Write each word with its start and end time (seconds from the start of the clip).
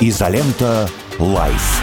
Изолента. 0.00 0.88
Live. 1.20 1.82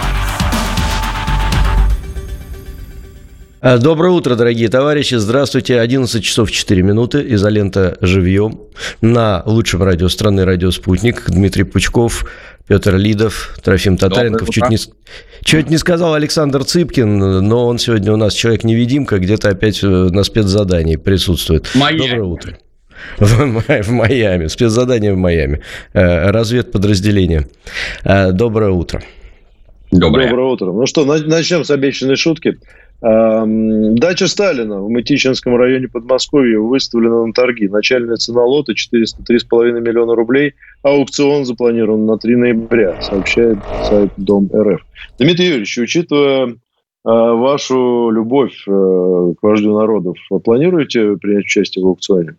А, 3.61 3.77
Доброе 3.77 4.11
утро, 4.11 4.35
дорогие 4.35 4.67
товарищи. 4.67 5.16
Здравствуйте. 5.16 5.80
11 5.80 6.21
часов 6.21 6.51
4 6.51 6.82
минуты. 6.82 7.24
Изолента 7.33 7.97
живьем. 8.02 8.59
На 9.00 9.41
лучшем 9.45 9.82
радио 9.84 10.09
страны 10.09 10.43
«Радио 10.43 10.71
Спутник». 10.71 11.29
Дмитрий 11.29 11.63
Пучков, 11.63 12.25
Петр 12.68 12.97
Лидов, 12.97 13.57
Трофим 13.63 13.95
Татаренков. 13.95 14.50
Чуть 14.50 14.70
не, 14.70 14.78
чуть 15.43 15.70
не 15.70 15.78
сказал 15.78 16.14
Александр 16.14 16.66
Цыпкин, 16.66 17.48
но 17.48 17.66
он 17.66 17.78
сегодня 17.78 18.12
у 18.12 18.18
нас 18.18 18.34
человек-невидимка, 18.34 19.20
где-то 19.20 19.50
опять 19.50 19.82
э, 19.84 19.88
на 19.88 20.23
спецзадании 20.23 20.98
присутствует. 20.98 21.70
Майами. 21.75 22.00
Доброе 22.00 22.23
утро. 22.23 22.57
В, 23.20 23.83
в 23.83 23.91
Майами. 23.91 24.47
Спецзадание 24.47 25.13
в 25.13 25.18
Майами. 25.18 25.61
Э, 25.93 26.31
Разведподразделение. 26.31 27.47
Э, 28.04 28.32
Доброе 28.32 28.71
утро. 28.71 29.01
Доброе. 29.91 30.29
Доброе 30.29 30.47
утро. 30.54 30.71
Ну 30.71 30.86
что, 30.86 31.05
на- 31.05 31.25
начнем 31.25 31.64
с 31.64 31.71
обещанной 31.71 32.16
шутки. 32.16 32.58
Эм, 33.04 33.96
Дача 33.96 34.27
Сталина 34.27 34.80
в 34.80 34.90
Мытищинском 34.90 35.55
районе 35.55 35.88
Подмосковья 35.88 36.60
выставлена 36.60 37.26
на 37.26 37.34
торги. 37.34 37.68
Начальная 37.68 38.16
цена 38.16 38.44
лота 38.44 38.74
403,5 38.74 39.82
миллиона 39.82 40.16
рублей. 40.16 40.54
Аукцион 40.84 41.46
запланирован 41.46 42.05
на 42.05 42.18
3 42.18 42.36
ноября, 42.36 43.02
сообщает 43.02 43.58
сайт 43.90 44.12
Дом 44.18 44.49
РФ. 44.54 44.82
Дмитрий 45.20 45.48
Юрьевич, 45.48 45.77
учитывая 45.80 46.48
э, 46.49 46.54
вашу 47.04 48.12
любовь 48.12 48.63
к 48.66 49.38
вождю 49.41 49.77
народов, 49.77 50.18
планируете 50.44 51.18
принять 51.18 51.46
участие 51.46 51.84
в 51.84 51.88
аукционе? 51.88 52.36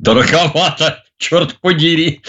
Дороговато, 0.00 1.02
черт 1.18 1.56
подери. 1.60 2.20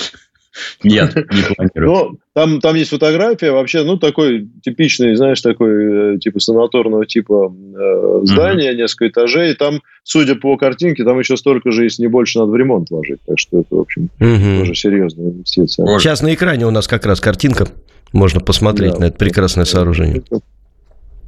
Нет, 0.83 1.15
не 1.15 1.55
планирую. 1.55 1.91
Ну, 2.11 2.17
там, 2.33 2.59
там 2.59 2.75
есть 2.75 2.89
фотография, 2.89 3.51
вообще, 3.51 3.83
ну, 3.83 3.97
такой 3.97 4.49
типичный, 4.61 5.15
знаешь, 5.15 5.39
такой, 5.41 6.15
э, 6.15 6.19
типа, 6.19 6.41
санаторного 6.41 7.05
типа 7.05 7.53
э, 7.55 8.19
здания, 8.25 8.73
несколько 8.75 9.07
этажей. 9.07 9.55
Там, 9.55 9.81
судя 10.03 10.35
по 10.35 10.57
картинке, 10.57 11.05
там 11.05 11.17
еще 11.19 11.37
столько 11.37 11.71
же, 11.71 11.85
если 11.85 12.01
не 12.03 12.09
больше, 12.09 12.39
надо 12.39 12.51
в 12.51 12.55
ремонт 12.57 12.89
вложить. 12.89 13.19
Так 13.25 13.39
что 13.39 13.61
это, 13.61 13.73
в 13.73 13.79
общем, 13.79 14.09
Мгм. 14.19 14.59
тоже 14.59 14.75
серьезная 14.75 15.31
инвестиция. 15.31 15.85
Сейчас 15.99 16.21
на 16.21 16.33
экране 16.33 16.67
у 16.67 16.71
нас 16.71 16.85
как 16.87 17.05
раз 17.05 17.21
картинка. 17.21 17.67
Можно 18.11 18.41
посмотреть 18.41 18.93
Да. 18.95 18.99
на 18.99 19.03
это 19.05 19.17
прекрасное 19.17 19.63
сооружение. 19.63 20.21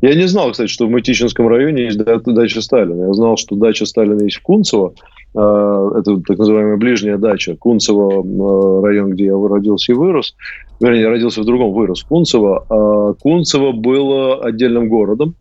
Я 0.03 0.15
не 0.15 0.27
знал, 0.27 0.51
кстати, 0.51 0.69
что 0.69 0.85
в 0.85 0.89
Мытищинском 0.89 1.47
районе 1.47 1.85
есть 1.85 1.97
да- 1.97 2.19
дача 2.19 2.61
Сталина. 2.61 3.05
Я 3.05 3.13
знал, 3.13 3.37
что 3.37 3.55
дача 3.55 3.85
Сталина 3.85 4.21
есть 4.21 4.35
в 4.35 4.41
Кунцево. 4.41 4.95
Э, 5.33 5.91
Это 5.97 6.17
так 6.27 6.37
называемая 6.37 6.75
ближняя 6.75 7.17
дача. 7.17 7.55
Кунцево 7.55 8.21
э, 8.21 8.85
район, 8.85 9.11
где 9.11 9.27
я 9.27 9.47
родился 9.47 9.93
и 9.93 9.95
вырос. 9.95 10.35
Вернее, 10.81 11.07
родился 11.07 11.41
в 11.41 11.45
другом, 11.45 11.71
вырос 11.71 12.01
в 12.03 12.07
Кунцево. 12.09 12.65
А 12.69 13.13
Кунцево 13.13 13.71
было 13.71 14.43
отдельным 14.43 14.89
городом. 14.89 15.35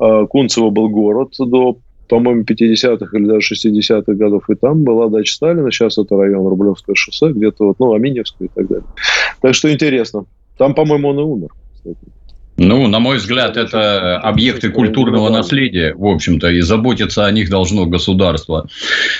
А 0.00 0.26
Кунцево 0.26 0.70
был 0.70 0.88
город 0.88 1.34
до, 1.38 1.76
по-моему, 2.08 2.42
50-х 2.42 3.16
или 3.16 3.24
даже 3.24 3.54
60-х 3.54 4.14
годов. 4.14 4.50
И 4.50 4.56
там 4.56 4.82
была 4.82 5.06
дача 5.10 5.32
Сталина. 5.32 5.70
Сейчас 5.70 5.96
это 5.96 6.16
район 6.16 6.44
Рублевское 6.44 6.96
шоссе, 6.96 7.30
где-то 7.30 7.68
вот, 7.68 7.78
ну, 7.78 7.94
Аминевское 7.94 8.48
и 8.48 8.50
так 8.52 8.66
далее. 8.66 8.86
Так 9.40 9.54
что 9.54 9.72
интересно. 9.72 10.24
Там, 10.56 10.74
по-моему, 10.74 11.10
он 11.10 11.20
и 11.20 11.22
умер. 11.22 11.50
кстати. 11.72 12.17
Ну, 12.58 12.88
на 12.88 12.98
мой 12.98 13.18
взгляд, 13.18 13.56
это 13.56 14.18
объекты 14.18 14.70
культурного 14.70 15.30
наследия, 15.30 15.94
в 15.94 16.04
общем-то, 16.04 16.50
и 16.50 16.60
заботиться 16.60 17.24
о 17.24 17.30
них 17.30 17.50
должно 17.50 17.86
государство. 17.86 18.66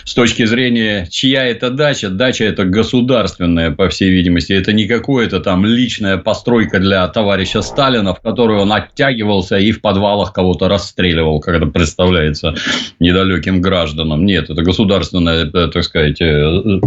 С 0.05 0.13
точки 0.13 0.45
зрения, 0.45 1.07
чья 1.09 1.47
это 1.47 1.71
дача, 1.71 2.09
дача 2.11 2.45
это 2.45 2.65
государственная, 2.65 3.71
по 3.71 3.89
всей 3.91 4.11
видимости. 4.11 4.53
Это 4.53 4.73
не 4.73 4.89
какая-то 4.89 5.39
там 5.39 5.65
личная 5.65 6.17
постройка 6.17 6.81
для 6.81 7.07
товарища 7.07 7.63
Сталина, 7.63 8.13
в 8.13 8.21
которую 8.21 8.61
он 8.61 8.73
оттягивался 8.73 9.57
и 9.57 9.71
в 9.71 9.81
подвалах 9.83 10.33
кого-то 10.33 10.69
расстреливал, 10.69 11.39
когда 11.39 11.67
представляется 11.67 12.57
недалеким 12.99 13.61
гражданам. 13.61 14.27
Нет, 14.27 14.51
это 14.51 14.63
государственное, 14.63 15.47
э, 15.47 15.69
так 15.69 15.85
сказать, 15.85 16.21
э, 16.21 16.81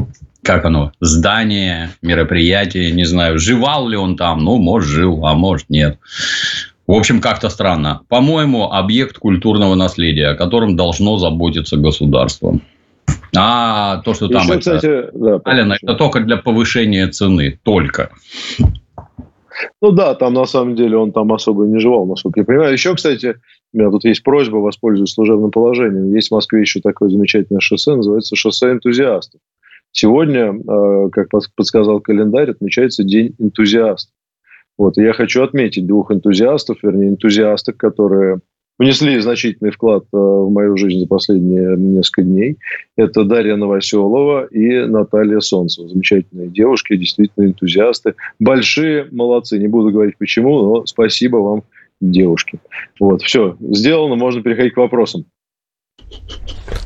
как 0.44 0.66
оно, 0.66 0.92
здание, 1.00 1.92
мероприятие, 2.02 2.92
не 2.92 3.06
знаю, 3.06 3.38
жевал 3.38 3.88
ли 3.88 3.98
он 3.98 4.16
там, 4.16 4.44
ну, 4.44 4.58
может, 4.58 4.90
жил, 4.90 5.26
а 5.26 5.34
может, 5.34 5.70
нет. 5.70 6.00
В 6.88 6.94
общем, 6.94 7.22
как-то 7.22 7.50
странно. 7.50 8.02
По-моему, 8.10 8.72
объект 8.72 9.18
культурного 9.18 9.76
наследия, 9.76 10.30
о 10.30 10.36
котором 10.36 10.76
должно 10.76 11.18
заботиться 11.18 11.78
государство. 11.78 12.60
А 13.36 14.02
то, 14.04 14.14
что 14.14 14.28
там 14.28 14.42
Еще, 14.44 14.54
это... 14.54 14.60
кстати, 14.60 15.10
да, 15.14 15.40
прошу. 15.40 15.72
это 15.82 15.94
только 15.96 16.20
для 16.20 16.38
повышения 16.38 17.08
цены. 17.08 17.60
Только. 17.64 18.10
Ну 19.82 19.92
да, 19.92 20.16
там 20.16 20.34
на 20.34 20.46
самом 20.46 20.76
деле 20.76 20.98
он 20.98 21.12
там 21.12 21.32
особо 21.32 21.66
не 21.66 21.80
жевал, 21.80 22.06
насколько 22.06 22.42
я 22.42 22.46
понимаю. 22.46 22.74
Еще, 22.74 22.94
кстати, 22.96 23.36
у 23.74 23.78
меня 23.78 23.90
тут 23.90 24.04
есть 24.04 24.24
просьба 24.24 24.58
воспользоваться 24.58 25.14
служебным 25.14 25.52
положением. 25.52 26.14
Есть 26.14 26.30
в 26.30 26.34
Москве 26.34 26.62
еще 26.62 26.82
такое 26.82 27.10
замечательное 27.10 27.62
шоссе, 27.62 27.96
называется 27.96 28.36
шоссе 28.36 28.72
энтузиастов. 28.72 29.40
Сегодня, 29.92 30.54
э, 30.54 31.10
как 31.12 31.28
подсказал 31.56 32.00
календарь, 32.00 32.52
отмечается 32.52 33.04
День 33.04 33.36
энтузиастов. 33.40 34.14
Вот, 34.78 34.98
и 34.98 35.04
я 35.04 35.14
хочу 35.14 35.44
отметить 35.44 35.86
двух 35.86 36.12
энтузиастов, 36.12 36.78
вернее, 36.82 37.10
энтузиасток, 37.10 37.78
которые 37.78 38.40
внесли 38.80 39.20
значительный 39.20 39.72
вклад 39.72 40.06
э, 40.12 40.18
в 40.18 40.50
мою 40.50 40.76
жизнь 40.76 41.00
за 41.00 41.08
последние 41.08 41.78
несколько 41.78 42.24
дней. 42.24 42.58
Это 42.98 43.24
Дарья 43.24 43.56
Новоселова 43.56 44.46
и 44.46 44.86
Наталья 44.86 45.40
Солнцева. 45.40 45.88
Замечательные 45.88 46.48
девушки, 46.48 46.96
действительно 46.96 47.46
энтузиасты. 47.46 48.16
Большие 48.40 49.08
молодцы. 49.12 49.60
Не 49.60 49.68
буду 49.68 49.92
говорить 49.92 50.18
почему, 50.18 50.62
но 50.64 50.86
спасибо 50.88 51.38
вам, 51.38 51.64
девушки. 52.00 52.60
Вот, 53.00 53.22
все, 53.22 53.56
сделано, 53.60 54.16
можно 54.16 54.42
переходить 54.42 54.74
к 54.74 54.78
вопросам. 54.78 55.26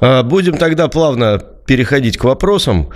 А, 0.01 0.23
Будем 0.23 0.57
тогда 0.57 0.87
плавно 0.87 1.41
переходить 1.65 2.17
к 2.17 2.23
вопросам. 2.23 2.89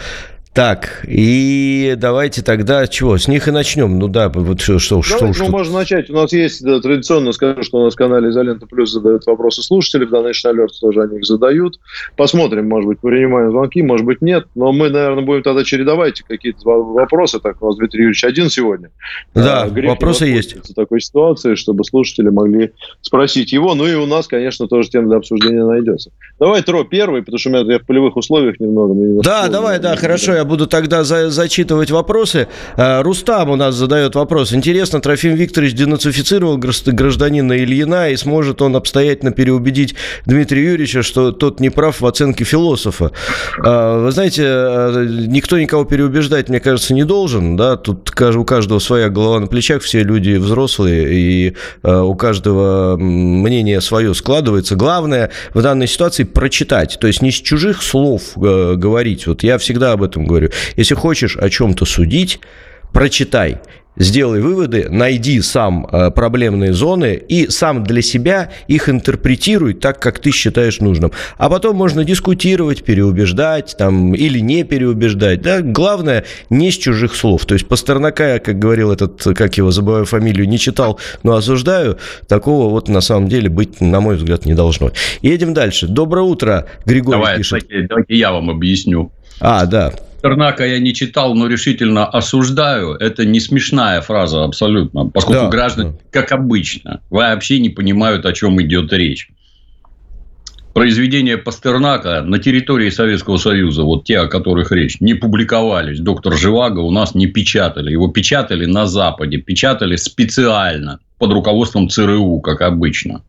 Так, 0.60 1.06
и 1.08 1.96
давайте 1.98 2.42
тогда 2.42 2.86
чего? 2.86 3.18
С 3.18 3.30
них 3.30 3.48
и 3.48 3.52
начнем. 3.52 3.98
Ну 3.98 4.10
да, 4.10 4.28
вот 4.28 4.60
что, 4.60 4.78
что, 4.78 5.02
что, 5.02 5.18
Давайте, 5.20 5.38
что- 5.38 5.46
ну, 5.46 5.52
можно 5.58 5.78
начать. 5.78 6.10
У 6.10 6.14
нас 6.14 6.34
есть, 6.34 6.62
да, 6.66 6.82
традиционно 6.82 7.32
скажу, 7.32 7.64
что 7.64 7.78
у 7.78 7.86
нас 7.86 7.94
в 7.94 7.96
канале 7.96 8.28
«Изолента 8.28 8.66
Плюс» 8.66 8.92
задают 8.92 9.26
вопросы 9.26 9.64
слушатели, 9.64 10.04
в 10.04 10.14
Donation 10.14 10.54
Alerts 10.54 10.82
тоже 10.82 11.04
они 11.04 11.20
их 11.20 11.24
задают. 11.26 11.80
Посмотрим, 12.18 12.68
может 12.68 12.90
быть, 12.90 13.00
принимаем 13.00 13.52
звонки, 13.52 13.82
может 13.82 14.06
быть, 14.06 14.22
нет. 14.22 14.48
Но 14.54 14.74
мы, 14.74 14.90
наверное, 14.90 15.24
будем 15.24 15.44
тогда 15.44 15.64
чередовать 15.64 16.24
какие-то 16.28 16.60
во- 16.66 16.84
вопросы. 16.84 17.40
Так, 17.40 17.62
у 17.62 17.68
нас 17.68 17.78
Дмитрий 17.78 18.00
Юрьевич 18.02 18.26
один 18.26 18.50
сегодня. 18.50 18.90
Да, 19.34 19.62
А, 19.64 19.70
вопросы 19.70 20.26
есть. 20.26 20.48
воспользоваться 20.56 20.74
такой 20.74 21.00
ситуации, 21.00 21.56
чтобы 21.56 21.86
слушатели 21.86 22.28
могли 22.28 22.72
спросить 23.00 23.54
его. 23.54 23.76
Ну 23.76 23.88
и 23.88 23.94
у 23.94 24.06
нас, 24.06 24.28
конечно, 24.28 24.68
тоже 24.68 24.90
тема 24.90 25.08
для 25.08 25.18
обсуждения 25.20 25.64
найдется. 25.64 26.12
Давай, 26.38 26.62
Тро, 26.64 26.84
первый, 26.84 27.22
потому 27.22 27.38
что 27.38 27.50
у 27.50 27.54
меня 27.54 27.72
я 27.72 27.80
в 27.80 27.86
полевых 27.86 28.18
условиях 28.18 28.60
немного. 28.60 29.22
Да, 29.24 29.48
давай, 29.48 29.80
да, 29.80 29.96
хорошо, 29.96 30.34
я 30.34 30.49
буду 30.50 30.68
тогда 30.68 31.04
за- 31.06 31.30
зачитывать 31.30 31.92
вопросы. 31.92 32.48
А, 32.76 33.02
Рустам 33.04 33.50
у 33.52 33.56
нас 33.56 33.76
задает 33.76 34.16
вопрос. 34.16 34.52
Интересно, 34.52 35.00
Трофим 35.00 35.36
Викторович 35.36 35.74
денацифицировал 35.74 36.58
гражд- 36.58 36.92
гражданина 36.92 37.58
Ильина, 37.58 38.10
и 38.10 38.18
сможет 38.18 38.62
он 38.62 38.76
обстоятельно 38.76 39.32
переубедить 39.32 39.96
Дмитрия 40.26 40.64
Юрьевича, 40.66 41.04
что 41.04 41.32
тот 41.32 41.60
не 41.60 41.70
прав 41.70 42.02
в 42.02 42.06
оценке 42.06 42.44
философа? 42.44 43.12
А, 43.64 44.00
Вы 44.04 44.12
знаете, 44.12 44.44
а, 44.46 45.06
никто 45.06 45.58
никого 45.60 45.86
переубеждать, 45.86 46.50
мне 46.50 46.60
кажется, 46.60 46.94
не 46.94 47.04
должен, 47.04 47.56
да, 47.56 47.78
тут 47.78 48.10
у 48.20 48.44
каждого 48.44 48.80
своя 48.80 49.10
голова 49.10 49.40
на 49.40 49.48
плечах, 49.48 49.84
все 49.84 50.04
люди 50.04 50.32
взрослые, 50.32 51.14
и 51.14 51.56
у 51.84 52.16
каждого 52.16 52.98
мнение 52.98 53.82
свое 53.82 54.14
складывается. 54.16 54.76
Главное 54.76 55.30
в 55.54 55.62
данной 55.62 55.88
ситуации 55.88 56.24
прочитать, 56.24 56.98
то 57.00 57.08
есть 57.08 57.22
не 57.22 57.32
с 57.32 57.36
чужих 57.36 57.84
слов 57.84 58.22
говорить. 58.36 59.28
Вот 59.28 59.44
я 59.44 59.58
всегда 59.58 59.92
об 59.94 60.02
этом 60.04 60.26
говорю. 60.30 60.50
Если 60.76 60.96
хочешь 60.96 61.38
о 61.38 61.50
чем-то 61.50 61.86
судить, 61.86 62.40
прочитай. 62.94 63.60
Сделай 64.00 64.40
выводы, 64.40 64.88
найди 64.90 65.42
сам 65.42 65.86
э, 65.86 66.10
проблемные 66.12 66.72
зоны 66.72 67.22
и 67.28 67.50
сам 67.50 67.84
для 67.84 68.02
себя 68.02 68.50
их 68.68 68.88
интерпретируй 68.88 69.74
так, 69.74 70.00
как 70.00 70.20
ты 70.20 70.32
считаешь 70.32 70.80
нужным. 70.80 71.12
А 71.38 71.50
потом 71.50 71.76
можно 71.76 72.06
дискутировать, 72.06 72.86
переубеждать 72.86 73.76
там, 73.78 74.16
или 74.16 74.40
не 74.40 74.64
переубеждать. 74.64 75.42
Да? 75.42 75.62
Главное, 75.62 76.24
не 76.50 76.72
с 76.72 76.78
чужих 76.78 77.14
слов. 77.14 77.46
То 77.46 77.56
есть 77.56 77.68
Пастернака, 77.68 78.40
как 78.40 78.58
говорил 78.58 78.94
этот, 78.94 79.22
как 79.36 79.58
его, 79.58 79.70
забываю 79.70 80.06
фамилию, 80.06 80.48
не 80.48 80.60
читал, 80.60 80.98
но 81.24 81.36
осуждаю. 81.36 81.98
Такого 82.30 82.70
вот 82.70 82.88
на 82.88 83.02
самом 83.02 83.28
деле 83.28 83.50
быть, 83.50 83.82
на 83.82 84.00
мой 84.00 84.16
взгляд, 84.16 84.46
не 84.46 84.54
должно. 84.54 84.92
Едем 85.22 85.54
дальше. 85.54 85.88
Доброе 85.88 86.24
утро, 86.24 86.68
Григорий 86.86 87.18
Давай, 87.18 87.38
пишет. 87.38 87.66
давайте, 87.68 87.88
давайте 87.90 88.16
я 88.16 88.32
вам 88.32 88.50
объясню. 88.50 89.12
А, 89.42 89.66
да. 89.66 89.92
Пастернака 90.22 90.66
я 90.66 90.80
не 90.80 90.94
читал, 90.94 91.34
но 91.34 91.48
решительно 91.48 92.06
осуждаю. 92.06 92.92
Это 92.94 93.26
не 93.26 93.40
смешная 93.40 94.02
фраза 94.02 94.44
абсолютно, 94.44 95.06
поскольку 95.06 95.44
Да, 95.44 95.50
граждане, 95.50 95.92
да. 95.92 95.98
как 96.12 96.34
обычно, 96.34 97.02
вообще 97.10 97.60
не 97.60 97.70
понимают, 97.70 98.26
о 98.26 98.34
чем 98.34 98.62
идет 98.62 98.92
речь. 98.92 99.30
произведения 100.74 101.38
Пастернака 101.38 102.22
на 102.22 102.38
территории 102.38 102.90
Советского 102.90 103.38
Союза, 103.38 103.84
вот 103.84 104.06
те, 104.06 104.20
о 104.20 104.28
которых 104.28 104.72
речь, 104.72 105.02
не 105.02 105.14
публиковались. 105.14 106.00
Доктор 106.00 106.38
Живаго 106.38 106.80
у 106.80 106.92
нас 106.92 107.16
не 107.16 107.28
печатали. 107.28 107.92
Его 107.92 108.08
печатали 108.10 108.66
на 108.66 108.86
Западе, 108.86 109.38
печатали 109.38 109.96
специально 109.96 111.00
под 111.18 111.32
руководством 111.32 111.90
ЦРУ, 111.90 112.40
как 112.40 112.62
обычно. 112.62 113.24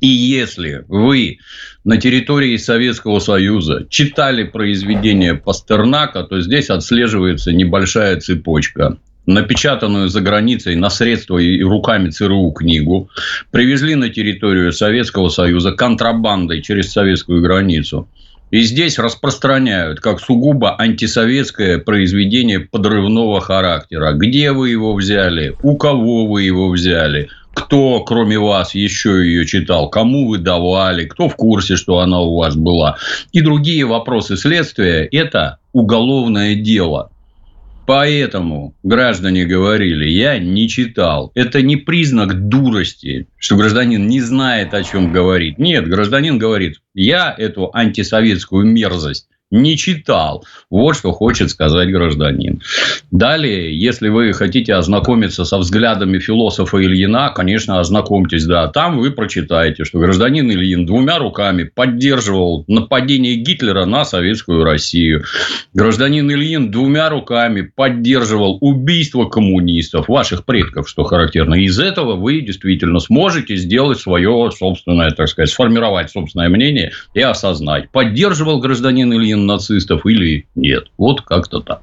И 0.00 0.06
если 0.06 0.84
вы 0.88 1.38
на 1.84 1.98
территории 1.98 2.56
Советского 2.56 3.18
Союза 3.18 3.86
читали 3.88 4.44
произведения 4.44 5.34
Пастернака, 5.34 6.24
то 6.24 6.40
здесь 6.40 6.70
отслеживается 6.70 7.52
небольшая 7.52 8.18
цепочка 8.20 8.98
напечатанную 9.26 10.08
за 10.08 10.20
границей 10.20 10.74
на 10.76 10.90
средства 10.90 11.38
и 11.38 11.62
руками 11.62 12.10
ЦРУ 12.10 12.50
книгу, 12.52 13.10
привезли 13.50 13.94
на 13.94 14.08
территорию 14.08 14.72
Советского 14.72 15.28
Союза 15.28 15.72
контрабандой 15.72 16.62
через 16.62 16.92
советскую 16.92 17.42
границу. 17.42 18.08
И 18.50 18.62
здесь 18.62 18.98
распространяют 18.98 20.00
как 20.00 20.18
сугубо 20.18 20.74
антисоветское 20.76 21.78
произведение 21.78 22.58
подрывного 22.58 23.40
характера. 23.40 24.12
Где 24.12 24.50
вы 24.50 24.70
его 24.70 24.92
взяли? 24.94 25.54
У 25.62 25.76
кого 25.76 26.26
вы 26.26 26.42
его 26.42 26.68
взяли? 26.68 27.28
Кто, 27.54 28.00
кроме 28.00 28.38
вас, 28.38 28.74
еще 28.74 29.24
ее 29.24 29.46
читал, 29.46 29.88
кому 29.88 30.28
вы 30.28 30.38
давали, 30.38 31.04
кто 31.04 31.28
в 31.28 31.36
курсе, 31.36 31.76
что 31.76 31.98
она 31.98 32.20
у 32.20 32.36
вас 32.36 32.56
была. 32.56 32.96
И 33.32 33.40
другие 33.40 33.84
вопросы 33.84 34.36
следствия– 34.36 35.08
это 35.12 35.58
уголовное 35.72 36.54
дело. 36.54 37.10
Поэтому 37.86 38.76
граждане 38.84 39.46
говорили, 39.46 40.08
я 40.08 40.38
не 40.38 40.68
читал. 40.68 41.32
Это 41.34 41.60
не 41.60 41.74
признак 41.76 42.48
дурости, 42.48 43.26
что 43.36 43.56
гражданин 43.56 44.06
не 44.06 44.20
знает, 44.20 44.74
о 44.74 44.84
чем 44.84 45.12
говорит. 45.12 45.58
Нет, 45.58 45.88
гражданин 45.88 46.38
говорит, 46.38 46.76
я 46.94 47.34
эту 47.36 47.70
антисоветскую 47.74 48.64
мерзость 48.64 49.26
не 49.50 49.76
читал. 49.76 50.44
Вот 50.70 50.96
что 50.96 51.12
хочет 51.12 51.50
сказать 51.50 51.90
гражданин. 51.90 52.62
Далее, 53.10 53.78
если 53.78 54.08
вы 54.08 54.32
хотите 54.32 54.74
ознакомиться 54.74 55.44
со 55.44 55.58
взглядами 55.58 56.18
философа 56.18 56.82
Ильина, 56.82 57.32
конечно, 57.34 57.80
ознакомьтесь, 57.80 58.44
да. 58.44 58.68
Там 58.68 58.98
вы 58.98 59.10
прочитаете, 59.10 59.84
что 59.84 59.98
гражданин 59.98 60.50
Ильин 60.50 60.86
двумя 60.86 61.18
руками 61.18 61.64
поддерживал 61.64 62.64
нападение 62.68 63.36
Гитлера 63.36 63.84
на 63.84 64.04
советскую 64.04 64.64
Россию. 64.64 65.24
Гражданин 65.74 66.30
Ильин 66.30 66.70
двумя 66.70 67.08
руками 67.08 67.62
поддерживал 67.62 68.58
убийство 68.60 69.24
коммунистов, 69.24 70.08
ваших 70.08 70.44
предков, 70.44 70.88
что 70.88 71.04
характерно. 71.04 71.54
Из 71.54 71.78
этого 71.78 72.14
вы 72.14 72.40
действительно 72.40 73.00
сможете 73.00 73.56
сделать 73.56 73.98
свое 73.98 74.50
собственное, 74.56 75.10
так 75.10 75.28
сказать, 75.28 75.50
сформировать 75.50 76.10
собственное 76.10 76.48
мнение 76.48 76.92
и 77.14 77.20
осознать. 77.20 77.90
Поддерживал 77.90 78.60
гражданин 78.60 79.12
Ильин 79.12 79.39
нацистов 79.46 80.06
или 80.06 80.46
нет. 80.54 80.84
Вот 80.98 81.22
как-то 81.22 81.60
так. 81.60 81.82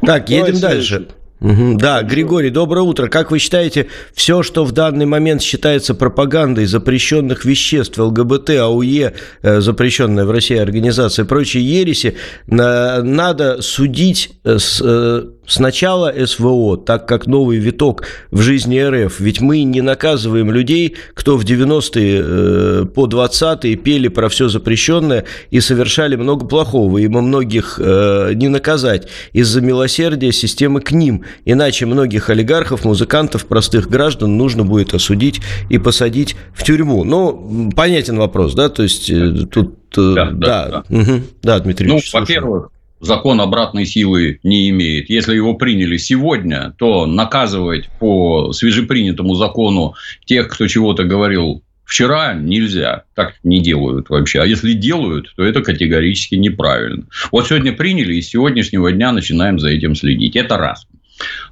Так, 0.00 0.30
едем 0.30 0.44
Давайте 0.44 0.60
дальше. 0.60 1.08
Угу, 1.40 1.76
да, 1.78 2.02
Григорий, 2.02 2.50
доброе 2.50 2.80
утро. 2.80 3.06
Как 3.06 3.30
вы 3.30 3.38
считаете, 3.38 3.86
все, 4.12 4.42
что 4.42 4.64
в 4.64 4.72
данный 4.72 5.06
момент 5.06 5.40
считается 5.40 5.94
пропагандой 5.94 6.66
запрещенных 6.66 7.44
веществ, 7.44 7.96
ЛГБТ, 7.96 8.50
АУЕ, 8.50 9.14
э, 9.42 9.60
запрещенная 9.60 10.24
в 10.24 10.32
России 10.32 10.56
организация, 10.56 11.24
прочие 11.24 11.62
ереси, 11.64 12.16
надо 12.48 13.62
судить 13.62 14.32
с 14.44 14.82
э, 14.84 15.26
Сначала 15.48 16.12
СВО, 16.26 16.76
так 16.76 17.08
как 17.08 17.26
новый 17.26 17.56
виток 17.56 18.04
в 18.30 18.42
жизни 18.42 18.78
РФ. 18.78 19.18
Ведь 19.18 19.40
мы 19.40 19.62
не 19.62 19.80
наказываем 19.80 20.52
людей, 20.52 20.96
кто 21.14 21.38
в 21.38 21.44
90-е 21.44 22.22
э, 22.22 22.84
по 22.84 23.06
20-е 23.06 23.76
пели 23.76 24.08
про 24.08 24.28
все 24.28 24.48
запрещенное 24.48 25.24
и 25.50 25.60
совершали 25.60 26.16
много 26.16 26.46
плохого. 26.46 26.98
И 26.98 27.08
мы 27.08 27.22
многих 27.22 27.80
э, 27.82 28.32
не 28.34 28.48
наказать 28.48 29.08
из-за 29.32 29.62
милосердия 29.62 30.32
системы 30.32 30.82
к 30.82 30.92
ним. 30.92 31.24
Иначе 31.46 31.86
многих 31.86 32.28
олигархов, 32.28 32.84
музыкантов, 32.84 33.46
простых 33.46 33.88
граждан 33.88 34.36
нужно 34.36 34.64
будет 34.64 34.92
осудить 34.92 35.40
и 35.70 35.78
посадить 35.78 36.36
в 36.54 36.62
тюрьму. 36.62 37.04
Ну, 37.04 37.72
понятен 37.74 38.18
вопрос, 38.18 38.54
да? 38.54 38.68
То 38.68 38.82
есть 38.82 39.08
э, 39.08 39.46
тут... 39.50 39.76
Э, 39.96 40.12
да, 40.14 40.30
да, 40.30 40.68
да. 40.68 40.84
Угу. 40.90 41.22
да 41.42 41.58
Дмитрий 41.60 41.88
Ну, 41.88 42.00
во-первых, 42.12 42.68
закон 43.00 43.40
обратной 43.40 43.86
силы 43.86 44.40
не 44.42 44.68
имеет. 44.70 45.10
Если 45.10 45.34
его 45.34 45.54
приняли 45.54 45.96
сегодня, 45.96 46.74
то 46.78 47.06
наказывать 47.06 47.88
по 47.98 48.52
свежепринятому 48.52 49.34
закону 49.34 49.94
тех, 50.24 50.48
кто 50.48 50.66
чего-то 50.66 51.04
говорил 51.04 51.62
вчера, 51.88 52.34
нельзя. 52.34 53.04
Так 53.14 53.34
не 53.42 53.60
делают 53.60 54.10
вообще. 54.10 54.40
А 54.40 54.46
если 54.46 54.74
делают, 54.74 55.32
то 55.36 55.42
это 55.42 55.62
категорически 55.62 56.34
неправильно. 56.34 57.06
Вот 57.32 57.48
сегодня 57.48 57.72
приняли, 57.72 58.14
и 58.14 58.22
с 58.22 58.28
сегодняшнего 58.28 58.92
дня 58.92 59.10
начинаем 59.10 59.58
за 59.58 59.70
этим 59.70 59.94
следить. 59.94 60.36
Это 60.36 60.58
раз. 60.58 60.86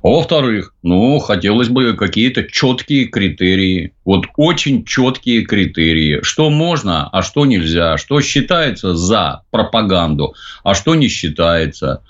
А 0.03 0.09
во-вторых, 0.09 0.75
ну, 0.83 1.19
хотелось 1.19 1.69
бы 1.69 1.95
какие-то 1.95 2.45
четкие 2.45 3.07
критерии. 3.07 3.95
Вот 4.05 4.27
очень 4.37 4.85
четкие 4.85 5.43
критерии. 5.43 6.21
Что 6.23 6.51
можно, 6.51 7.09
а 7.09 7.23
что 7.23 7.47
нельзя. 7.47 7.97
Что 7.97 8.21
считается 8.21 8.95
за 8.95 9.43
пропаганду, 9.51 10.35
а 10.63 10.75
что 10.75 10.95
не 10.95 11.09
считается. 11.09 12.03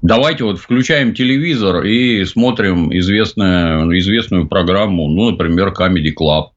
Давайте 0.00 0.44
вот 0.44 0.58
включаем 0.58 1.14
телевизор 1.14 1.82
и 1.84 2.24
смотрим 2.24 2.96
известную, 2.96 3.98
известную 3.98 4.46
программу, 4.46 5.08
ну, 5.08 5.30
например, 5.30 5.74
Comedy 5.78 6.12
Club. 6.18 6.50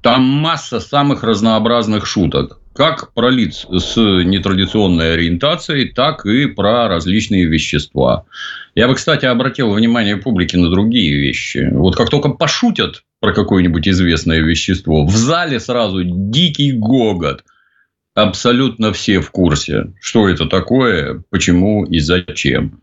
Там 0.00 0.22
масса 0.22 0.80
самых 0.80 1.22
разнообразных 1.22 2.06
шуток. 2.06 2.61
Как 2.74 3.12
про 3.12 3.28
лиц 3.28 3.66
с 3.70 3.96
нетрадиционной 3.96 5.14
ориентацией, 5.14 5.90
так 5.90 6.24
и 6.24 6.46
про 6.46 6.88
различные 6.88 7.44
вещества. 7.44 8.24
Я 8.74 8.88
бы, 8.88 8.94
кстати, 8.94 9.26
обратил 9.26 9.72
внимание 9.72 10.16
публики 10.16 10.56
на 10.56 10.70
другие 10.70 11.16
вещи. 11.16 11.68
Вот 11.72 11.96
как 11.96 12.08
только 12.08 12.30
пошутят 12.30 13.04
про 13.20 13.34
какое-нибудь 13.34 13.86
известное 13.86 14.40
вещество, 14.40 15.04
в 15.04 15.14
зале 15.14 15.60
сразу 15.60 16.02
дикий 16.02 16.72
гогот. 16.72 17.44
Абсолютно 18.14 18.92
все 18.92 19.20
в 19.20 19.30
курсе, 19.30 19.92
что 20.00 20.28
это 20.28 20.46
такое, 20.46 21.22
почему 21.30 21.84
и 21.84 21.98
зачем. 21.98 22.80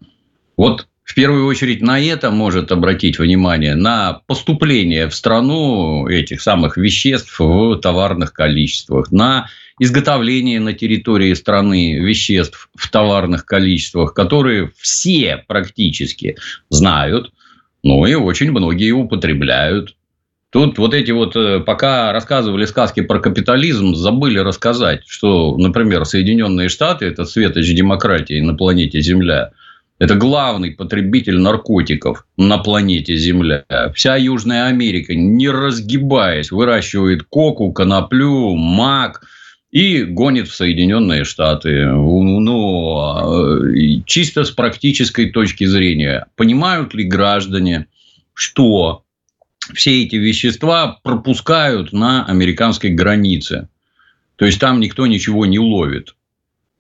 Вот 0.58 0.88
в 1.04 1.16
первую 1.16 1.48
очередь 1.48 1.82
на 1.82 2.00
это 2.00 2.30
может 2.30 2.72
обратить 2.72 3.18
внимание, 3.18 3.74
на 3.74 4.22
поступление 4.28 5.08
в 5.08 5.16
страну 5.16 6.08
этих 6.08 6.40
самых 6.40 6.78
веществ 6.78 7.40
в 7.40 7.78
товарных 7.78 8.32
количествах, 8.32 9.12
на 9.12 9.48
изготовление 9.80 10.60
на 10.60 10.74
территории 10.74 11.34
страны 11.34 12.00
веществ 12.00 12.70
в 12.76 12.90
товарных 12.90 13.46
количествах, 13.46 14.14
которые 14.14 14.72
все 14.78 15.44
практически 15.48 16.36
знают, 16.70 17.32
ну 17.82 18.06
и 18.06 18.14
очень 18.14 18.52
многие 18.52 18.92
употребляют. 18.92 19.96
Тут 20.52 20.80
вот 20.80 20.94
эти 20.94 21.12
вот, 21.12 21.36
э, 21.36 21.60
пока 21.60 22.12
рассказывали 22.12 22.66
сказки 22.66 23.02
про 23.02 23.20
капитализм, 23.20 23.94
забыли 23.94 24.40
рассказать, 24.40 25.04
что, 25.08 25.56
например, 25.58 26.06
Соединенные 26.06 26.70
Штаты– 26.70 27.06
это 27.08 27.26
светоч 27.26 27.72
демократии 27.74 28.42
на 28.42 28.56
планете 28.56 29.00
Земля. 29.00 29.52
Это 30.00 30.16
главный 30.16 30.72
потребитель 30.72 31.40
наркотиков 31.40 32.26
на 32.36 32.58
планете 32.58 33.16
Земля. 33.16 33.64
Вся 33.94 34.16
Южная 34.16 34.66
Америка, 34.66 35.14
не 35.14 35.50
разгибаясь, 35.50 36.52
выращивает 36.52 37.24
коку, 37.24 37.72
коноплю, 37.72 38.56
мак– 38.56 39.22
и 39.72 40.04
гонит 40.04 40.48
в 40.48 40.56
Соединенные 40.56 41.24
Штаты. 41.24 41.86
Ну, 41.86 42.98
а, 42.98 44.04
чисто 44.06 44.44
с 44.44 44.52
практической 44.52 45.30
точки 45.30 45.66
зрения, 45.66 46.28
понимают 46.36 46.94
ли 46.94 47.04
граждане, 47.04 47.88
что 48.34 49.04
все 49.74 50.04
эти 50.04 50.16
вещества 50.16 51.00
пропускают 51.04 51.94
на 51.94 52.26
американской 52.26 52.90
границе? 52.90 53.70
То 54.38 54.46
есть 54.46 54.60
там 54.60 54.80
никто 54.80 55.06
ничего 55.06 55.46
не 55.46 55.60
ловит, 55.60 56.16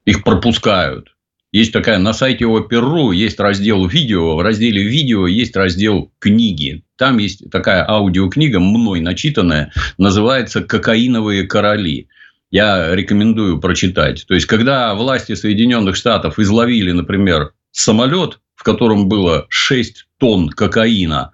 их 0.05 0.24
пропускают. 0.24 1.15
Есть 1.51 1.74
такая 1.74 1.98
на 1.98 2.13
сайте 2.13 2.46
Опер.ру 2.46 3.12
есть 3.12 3.39
раздел 3.39 3.88
видео, 3.88 4.36
в 4.36 4.41
разделе 4.41 4.84
видео 4.84 5.25
есть 5.25 5.55
раздел 5.55 6.12
книги. 6.19 6.84
Там 6.96 7.17
есть 7.17 7.50
такая 7.50 7.88
аудиокнига, 7.89 8.60
мной 8.60 9.00
начитанная, 9.00 9.72
называется 9.98 10.62
«Кокаиновые 10.62 11.48
короли» 11.48 12.08
я 12.51 12.96
рекомендую 12.96 13.60
прочитать. 13.60 14.25
То 14.27 14.34
есть, 14.34 14.48
когда 14.48 14.94
власти 14.96 15.36
Соединенных 15.36 15.96
Штатов 15.96 16.39
изловили, 16.39 16.91
например, 16.91 17.53
самолет, 17.72 18.39
в 18.56 18.63
котором 18.63 19.08
было 19.08 19.46
6 19.50 20.08
тонн 20.18 20.50
кокаина, 20.50 21.32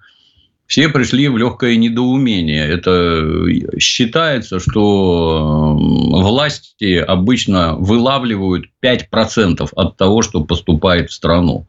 все 0.66 0.88
пришли 0.88 1.28
в 1.28 1.38
легкое 1.38 1.76
недоумение. 1.76 2.66
Это 2.66 3.78
считается, 3.78 4.58
что 4.58 5.76
власти 5.78 6.98
обычно 6.98 7.76
вылавливают 7.76 8.66
5% 8.84 9.68
от 9.74 9.96
того, 9.96 10.22
что 10.22 10.44
поступает 10.44 11.10
в 11.10 11.14
страну. 11.14 11.68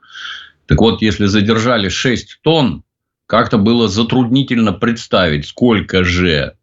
Так 0.66 0.82
вот, 0.82 1.02
если 1.02 1.28
задержали 1.28 1.90
6 1.90 2.40
тонн, 2.42 2.84
как-то 3.28 3.58
было 3.58 3.88
затруднительно 3.88 4.74
представить, 4.74 5.46
сколько 5.46 6.04
же 6.04 6.54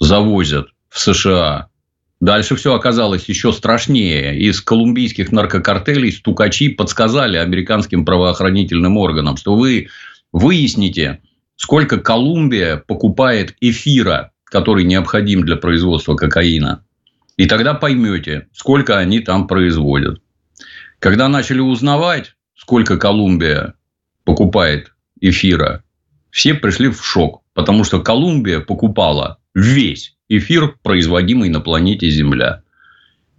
завозят 0.00 0.68
в 0.88 0.98
США. 0.98 1.68
Дальше 2.20 2.56
все 2.56 2.74
оказалось 2.74 3.28
еще 3.28 3.52
страшнее. 3.52 4.36
Из 4.38 4.60
колумбийских 4.60 5.30
наркокартелей 5.30 6.10
стукачи 6.10 6.68
подсказали 6.68 7.36
американским 7.36 8.04
правоохранительным 8.04 8.96
органам, 8.96 9.36
что 9.36 9.54
вы 9.54 9.88
выясните, 10.32 11.20
сколько 11.54 11.98
Колумбия 11.98 12.76
покупает 12.76 13.54
эфира, 13.60 14.32
который 14.44 14.84
необходим 14.84 15.44
для 15.44 15.56
производства 15.56 16.16
кокаина. 16.16 16.84
И 17.36 17.46
тогда 17.46 17.74
поймете, 17.74 18.48
сколько 18.52 18.98
они 18.98 19.20
там 19.20 19.46
производят. 19.46 20.20
Когда 20.98 21.28
начали 21.28 21.60
узнавать, 21.60 22.34
сколько 22.56 22.98
Колумбия 22.98 23.74
покупает 24.24 24.92
эфира, 25.20 25.84
все 26.30 26.54
пришли 26.54 26.88
в 26.88 27.04
шок, 27.04 27.42
потому 27.54 27.84
что 27.84 28.00
Колумбия 28.00 28.58
покупала 28.58 29.38
весь 29.54 30.17
эфир, 30.28 30.76
производимый 30.82 31.48
на 31.48 31.60
планете 31.60 32.08
Земля. 32.10 32.62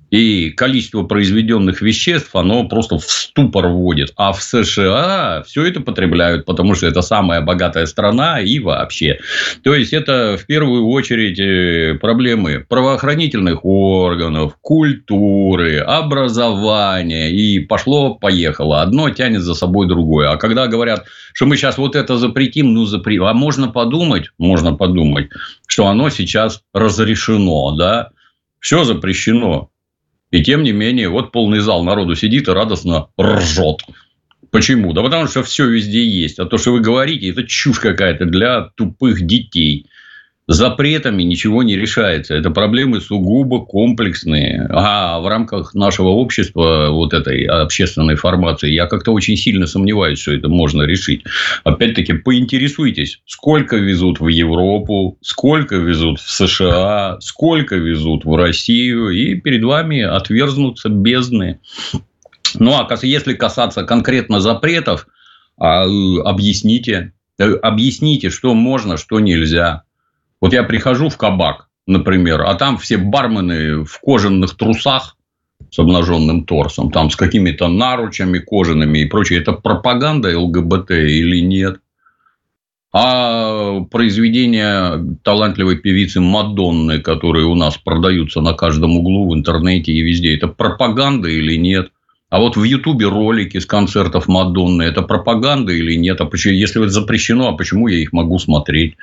И 0.10 0.50
количество 0.50 1.04
произведенных 1.04 1.82
веществ, 1.82 2.36
оно 2.36 2.68
просто 2.68 2.98
в 2.98 3.04
ступор 3.04 3.68
вводит. 3.68 4.12
А 4.16 4.34
в 4.34 4.42
США 4.42 5.44
все 5.46 5.66
это 5.66 5.82
потребляют, 5.82 6.46
потому 6.46 6.76
что 6.76 6.88
это 6.88 7.02
самая 7.02 7.42
богатая 7.42 7.86
страна 7.86 8.40
и 8.40 8.60
вообще. 8.60 9.20
То 9.64 9.74
есть, 9.74 9.94
это 9.94 10.38
в 10.42 10.46
первую 10.46 10.88
очередь 10.88 11.40
э, 11.40 11.98
проблемы 12.00 12.66
правоохранительных 12.68 13.64
органов, 13.64 14.58
культуры, 14.62 15.78
образования. 15.80 17.32
И 17.32 17.60
пошло-поехало. 17.60 18.82
Одно 18.82 19.10
тянет 19.10 19.42
за 19.42 19.54
собой 19.54 19.88
другое. 19.88 20.30
А 20.30 20.38
когда 20.38 20.68
говорят, 20.68 21.06
что 21.34 21.46
мы 21.46 21.56
сейчас 21.56 21.78
вот 21.78 21.96
это 21.96 22.18
запретим, 22.18 22.74
ну 22.74 22.86
запретим. 22.86 23.26
А 23.26 23.34
можно 23.34 23.68
подумать, 23.68 24.32
можно 24.38 24.74
подумать, 24.74 25.30
что 25.68 25.88
оно 25.88 26.10
сейчас 26.10 26.64
разрешено, 26.74 27.76
да? 27.76 28.10
Все 28.60 28.84
запрещено. 28.84 29.70
И 30.32 30.44
тем 30.44 30.64
не 30.64 30.72
менее, 30.72 31.10
вот 31.10 31.32
полный 31.32 31.60
зал 31.60 31.84
народу 31.84 32.16
сидит 32.16 32.48
и 32.48 32.52
радостно 32.52 33.08
ржет. 33.20 33.82
Почему? 34.52 34.94
Да 34.94 35.02
потому 35.02 35.28
что 35.28 35.44
все 35.44 35.68
везде 35.68 36.04
есть. 36.04 36.40
А 36.40 36.46
то, 36.46 36.58
что 36.58 36.72
вы 36.72 36.82
говорите, 36.82 37.30
это 37.30 37.44
чушь 37.44 37.80
какая-то 37.80 38.26
для 38.26 38.70
тупых 38.76 39.26
детей 39.26 39.88
запретами 40.50 41.22
ничего 41.22 41.62
не 41.62 41.76
решается. 41.76 42.34
Это 42.34 42.50
проблемы 42.50 43.02
сугубо 43.02 43.64
комплексные. 43.64 44.68
А 44.72 45.20
в 45.20 45.28
рамках 45.28 45.76
нашего 45.76 46.08
общества, 46.08 46.88
вот 46.90 47.14
этой 47.14 47.44
общественной 47.44 48.16
формации, 48.16 48.72
я 48.72 48.88
как-то 48.88 49.12
очень 49.12 49.38
сильно 49.38 49.68
сомневаюсь, 49.68 50.20
что 50.20 50.34
это 50.34 50.50
можно 50.50 50.82
решить. 50.82 51.24
Опять-таки, 51.64 52.14
поинтересуйтесь, 52.14 53.22
сколько 53.28 53.76
везут 53.76 54.20
в 54.20 54.28
Европу, 54.28 55.20
сколько 55.22 55.76
везут 55.76 56.20
в 56.20 56.28
США, 56.28 57.20
сколько 57.22 57.76
везут 57.76 58.26
в 58.26 58.36
Россию, 58.36 59.12
и 59.12 59.36
перед 59.36 59.64
вами 59.64 60.02
отверзнутся 60.02 60.90
бездны. 60.90 61.60
Ну, 62.56 62.72
а 62.74 62.88
если 63.04 63.36
касаться 63.36 63.84
конкретно 63.84 64.42
запретов, 64.42 65.06
а, 65.60 65.84
объясните, 65.84 67.14
э, 67.38 67.54
объясните, 67.54 68.32
что 68.32 68.56
можно, 68.56 68.98
что 68.98 69.20
нельзя. 69.20 69.84
Вот 70.42 70.54
я 70.54 70.64
прихожу 70.64 71.10
в 71.10 71.18
кабак, 71.18 71.68
например, 71.86 72.42
а 72.42 72.56
там 72.56 72.78
все 72.78 72.98
бармены 72.98 73.84
в 73.84 74.00
кожаных 74.00 74.56
трусах 74.56 75.18
с 75.70 75.78
обнаженным 75.80 76.46
торсом, 76.46 76.92
там 76.92 77.10
с 77.10 77.16
какими-то 77.16 77.68
наручами 77.68 78.40
кожаными 78.40 79.00
и 79.00 79.06
прочее. 79.06 79.40
Это 79.40 79.54
пропаганда 79.54 80.38
ЛГБТ 80.40 80.92
или 80.92 81.42
нет? 81.42 81.80
А 82.92 83.82
произведения 83.92 85.18
талантливой 85.24 85.78
певицы 85.78 86.22
Мадонны, 86.22 87.00
которые 87.02 87.46
у 87.46 87.54
нас 87.54 87.78
продаются 87.78 88.42
на 88.42 88.54
каждом 88.54 88.98
углу 88.98 89.30
в 89.30 89.36
интернете 89.36 89.92
и 89.92 90.02
везде, 90.02 90.36
это 90.36 90.48
пропаганда 90.48 91.30
или 91.30 91.56
нет? 91.56 91.92
А 92.30 92.40
вот 92.40 92.58
в 92.58 92.64
Ютубе 92.64 93.08
ролики 93.08 93.60
с 93.60 93.66
концертов 93.66 94.28
Мадонны, 94.28 94.84
это 94.84 95.04
пропаганда 95.04 95.72
или 95.72 95.96
нет? 95.96 96.22
А 96.22 96.26
почему, 96.26 96.54
если 96.54 96.82
это 96.82 96.92
запрещено, 96.92 97.50
а 97.50 97.54
почему 97.54 97.88
я 97.88 97.98
их 97.98 98.12
могу 98.12 98.40
смотреть? 98.40 98.96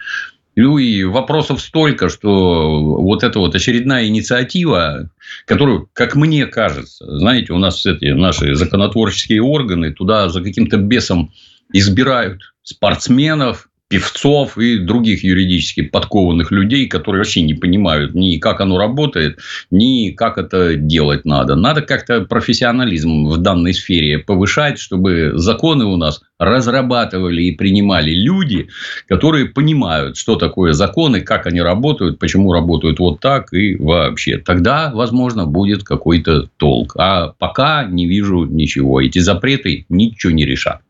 Ну 0.56 0.78
и 0.78 1.04
вопросов 1.04 1.60
столько, 1.60 2.08
что 2.08 2.80
вот 2.80 3.22
эта 3.22 3.38
вот 3.38 3.54
очередная 3.54 4.06
инициатива, 4.06 5.10
которую, 5.44 5.90
как 5.92 6.16
мне 6.16 6.46
кажется, 6.46 7.18
знаете, 7.18 7.52
у 7.52 7.58
нас 7.58 7.84
эти 7.84 8.06
наши 8.06 8.54
законотворческие 8.54 9.42
органы 9.42 9.92
туда 9.92 10.30
за 10.30 10.42
каким-то 10.42 10.78
бесом 10.78 11.30
избирают 11.74 12.54
спортсменов, 12.62 13.68
певцов 13.88 14.58
и 14.58 14.78
других 14.78 15.22
юридически 15.22 15.82
подкованных 15.82 16.50
людей, 16.50 16.88
которые 16.88 17.20
вообще 17.20 17.42
не 17.42 17.54
понимают 17.54 18.14
ни 18.14 18.38
как 18.38 18.60
оно 18.60 18.78
работает, 18.78 19.38
ни 19.70 20.10
как 20.10 20.38
это 20.38 20.74
делать 20.74 21.24
надо. 21.24 21.54
Надо 21.54 21.82
как-то 21.82 22.22
профессионализм 22.22 23.28
в 23.28 23.38
данной 23.38 23.74
сфере 23.74 24.18
повышать, 24.18 24.78
чтобы 24.78 25.32
законы 25.36 25.84
у 25.84 25.96
нас 25.96 26.20
разрабатывали 26.38 27.42
и 27.44 27.52
принимали 27.52 28.10
люди, 28.10 28.68
которые 29.06 29.46
понимают, 29.46 30.16
что 30.16 30.34
такое 30.34 30.72
законы, 30.72 31.20
как 31.20 31.46
они 31.46 31.62
работают, 31.62 32.18
почему 32.18 32.52
работают 32.52 32.98
вот 32.98 33.20
так 33.20 33.52
и 33.52 33.76
вообще. 33.76 34.38
Тогда, 34.38 34.90
возможно, 34.92 35.46
будет 35.46 35.84
какой-то 35.84 36.48
толк. 36.56 36.96
А 36.98 37.34
пока 37.38 37.84
не 37.84 38.06
вижу 38.06 38.44
ничего. 38.44 39.00
Эти 39.00 39.20
запреты 39.20 39.86
ничего 39.88 40.32
не 40.32 40.44
решат. 40.44 40.80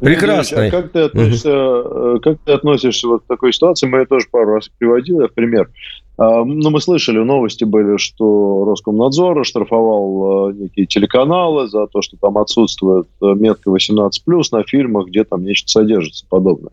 Прекрасно. 0.00 0.66
А 0.66 0.70
как 0.70 0.92
ты 0.92 1.00
относишься, 1.00 1.80
угу. 1.80 2.20
как 2.20 2.38
ты 2.44 2.52
относишься 2.52 3.08
вот 3.08 3.22
к 3.22 3.26
такой 3.26 3.52
ситуации? 3.52 3.86
Мы 3.86 3.98
ее 3.98 4.06
тоже 4.06 4.26
пару 4.30 4.54
раз 4.54 4.68
приводили 4.78 5.26
в 5.26 5.32
пример. 5.34 5.70
А, 6.16 6.44
ну, 6.44 6.70
мы 6.70 6.80
слышали, 6.80 7.18
новости 7.18 7.64
были, 7.64 7.96
что 7.96 8.64
Роскомнадзор 8.66 9.40
оштрафовал 9.40 10.50
э, 10.50 10.54
некие 10.54 10.86
телеканалы 10.86 11.66
за 11.66 11.86
то, 11.88 12.02
что 12.02 12.16
там 12.16 12.38
отсутствует 12.38 13.08
э, 13.20 13.34
метка 13.34 13.70
18+, 13.70 14.10
на 14.52 14.62
фильмах, 14.62 15.08
где 15.08 15.24
там 15.24 15.44
нечто 15.44 15.68
содержится 15.68 16.24
подобное. 16.28 16.72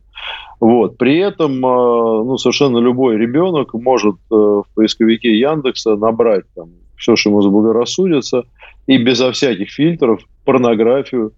Вот. 0.60 0.98
При 0.98 1.17
этом 1.17 1.60
ну, 1.60 2.38
совершенно 2.38 2.77
любой 2.77 3.17
ребенок 3.17 3.74
может 3.74 4.17
в 4.29 4.65
поисковике 4.75 5.36
Яндекса 5.36 5.96
набрать 5.96 6.46
там 6.53 6.70
все, 6.98 7.15
что 7.15 7.31
ему 7.31 7.41
заблагорассудится, 7.41 8.43
и 8.86 8.98
безо 8.98 9.31
всяких 9.31 9.72
фильтров 9.72 10.22
порнографию 10.46 11.34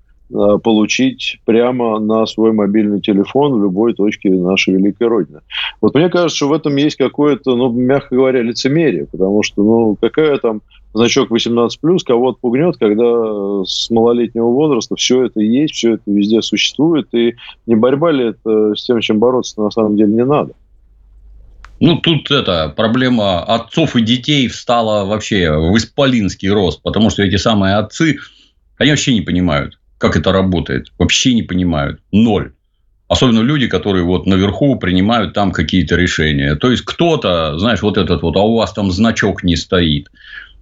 получить 0.64 1.40
прямо 1.46 2.00
на 2.00 2.26
свой 2.26 2.52
мобильный 2.54 3.02
телефон 3.02 3.54
в 3.54 3.62
любой 3.62 3.94
точке 3.94 4.30
нашей 4.30 4.74
великой 4.74 5.08
Родины. 5.08 5.40
Вот 5.82 5.94
мне 5.94 6.10
кажется, 6.10 6.36
что 6.36 6.50
в 6.50 6.54
этом 6.54 6.76
есть 6.76 6.96
какое-то, 6.96 7.56
ну, 7.56 7.72
мягко 7.72 8.16
говоря, 8.16 8.42
лицемерие, 8.42 9.06
потому 9.06 9.44
что, 9.44 9.64
ну, 9.64 9.98
какая 10.00 10.38
там 10.38 10.62
значок 10.94 11.32
18+, 11.32 11.70
кого 12.06 12.30
отпугнет, 12.30 12.78
когда 12.78 13.64
с 13.66 13.90
малолетнего 13.90 14.48
возраста 14.48 14.96
все 14.96 15.26
это 15.26 15.42
есть, 15.42 15.74
все 15.74 15.94
это 15.96 16.04
везде 16.08 16.42
существует, 16.42 17.08
и 17.14 17.36
не 17.66 17.76
борьба 17.76 18.12
ли 18.12 18.30
это 18.30 18.76
с 18.76 18.84
тем, 18.84 19.00
чем 19.02 19.20
бороться 19.20 19.62
на 19.62 19.72
самом 19.72 19.98
деле 19.98 20.14
не 20.14 20.26
надо? 20.26 20.54
Ну, 21.80 21.98
тут 21.98 22.32
это 22.32 22.74
проблема 22.76 23.44
отцов 23.44 23.96
и 23.96 24.02
детей 24.02 24.48
встала 24.48 25.06
вообще 25.06 25.52
в 25.52 25.76
исполинский 25.76 26.50
рост, 26.50 26.82
потому 26.82 27.10
что 27.10 27.24
эти 27.24 27.36
самые 27.36 27.76
отцы, 27.76 28.18
они 28.78 28.92
вообще 28.92 29.14
не 29.14 29.22
понимают, 29.22 29.80
как 30.04 30.18
это 30.18 30.34
работает, 30.34 30.88
вообще 31.00 31.34
не 31.34 31.44
понимают. 31.44 32.02
Ноль. 32.12 32.52
Особенно 33.08 33.40
люди, 33.40 33.68
которые 33.68 34.04
вот 34.04 34.26
наверху 34.26 34.76
принимают 34.76 35.34
там 35.34 35.54
какие-то 35.54 35.96
решения. 35.96 36.56
То 36.56 36.72
есть, 36.72 36.84
кто-то, 36.84 37.58
знаешь, 37.58 37.82
вот 37.82 37.98
этот 37.98 38.22
вот, 38.22 38.36
а 38.36 38.42
у 38.42 38.58
вас 38.58 38.74
там 38.74 38.92
значок 38.92 39.44
не 39.44 39.56
стоит. 39.56 40.10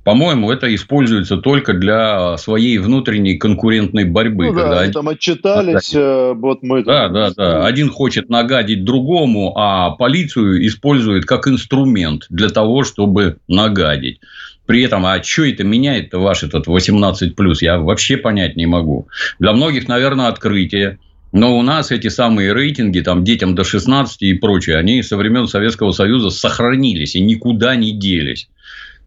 По-моему, 0.04 0.52
это 0.52 0.74
используется 0.76 1.38
только 1.38 1.74
для 1.74 2.38
своей 2.38 2.78
внутренней 2.78 3.38
конкурентной 3.38 4.04
борьбы. 4.04 4.46
Ну, 4.46 4.54
когда 4.54 4.76
да, 4.76 4.80
они 4.82 4.94
там 4.94 5.10
отчитались, 5.10 5.92
э, 5.96 6.34
вот 6.36 6.62
мы... 6.62 6.84
Да, 6.84 7.10
да, 7.10 7.32
да. 7.32 7.66
Один 7.66 7.90
хочет 7.90 8.30
нагадить 8.30 8.84
другому, 8.84 9.54
а 9.58 9.90
полицию 9.92 10.68
использует 10.68 11.26
как 11.26 11.48
инструмент 11.48 12.28
для 12.30 12.50
того, 12.50 12.84
чтобы 12.84 13.38
нагадить. 13.48 14.20
При 14.66 14.84
этом, 14.84 15.06
а 15.06 15.22
что 15.22 15.46
это 15.46 15.64
меняет-то 15.64 16.20
ваш 16.20 16.44
этот 16.44 16.68
18+, 16.68 17.34
я 17.62 17.80
вообще 17.80 18.18
понять 18.18 18.56
не 18.56 18.66
могу. 18.66 19.08
Для 19.40 19.54
многих, 19.54 19.88
наверное, 19.88 20.28
открытие. 20.28 21.00
Но 21.32 21.58
у 21.58 21.62
нас 21.62 21.92
эти 21.92 22.10
самые 22.10 22.54
рейтинги, 22.54 23.00
там, 23.00 23.24
детям 23.24 23.56
до 23.56 23.64
16 23.64 24.22
и 24.22 24.34
прочее, 24.34 24.78
они 24.78 25.02
со 25.02 25.18
времен 25.18 25.48
Советского 25.48 25.92
Союза 25.92 26.30
сохранились 26.30 27.16
и 27.16 27.22
никуда 27.22 27.76
не 27.76 27.92
делись. 27.92 28.50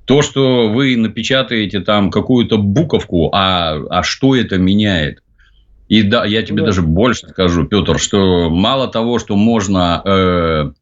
То, 0.07 0.23
что 0.23 0.69
вы 0.69 0.97
напечатаете 0.97 1.81
там 1.81 2.11
какую-то 2.11 2.59
буковку, 2.59 3.31
а, 3.33 3.79
а 3.91 4.03
что 4.03 4.37
это 4.37 4.59
меняет? 4.59 5.23
И 5.89 6.03
да, 6.03 6.25
я 6.25 6.43
тебе 6.43 6.61
да. 6.61 6.67
даже 6.67 6.83
больше 6.83 7.29
скажу, 7.29 7.65
Петр, 7.65 7.99
что 7.99 8.49
мало 8.51 8.89
того, 8.89 9.19
что 9.19 9.37
можно 9.37 10.03
э, 10.05 10.73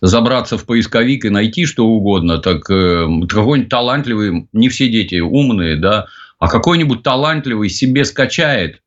забраться 0.00 0.58
в 0.58 0.64
поисковик 0.64 1.24
и 1.24 1.30
найти 1.30 1.66
что 1.66 1.86
угодно, 1.86 2.38
так 2.38 2.68
э, 2.70 3.06
какой-нибудь 3.28 3.68
талантливый, 3.68 4.48
не 4.52 4.68
все 4.68 4.88
дети 4.88 5.20
умные, 5.20 5.76
да, 5.76 6.06
а 6.38 6.48
какой-нибудь 6.48 7.02
талантливый 7.02 7.68
себе 7.68 8.04
скачает 8.04 8.80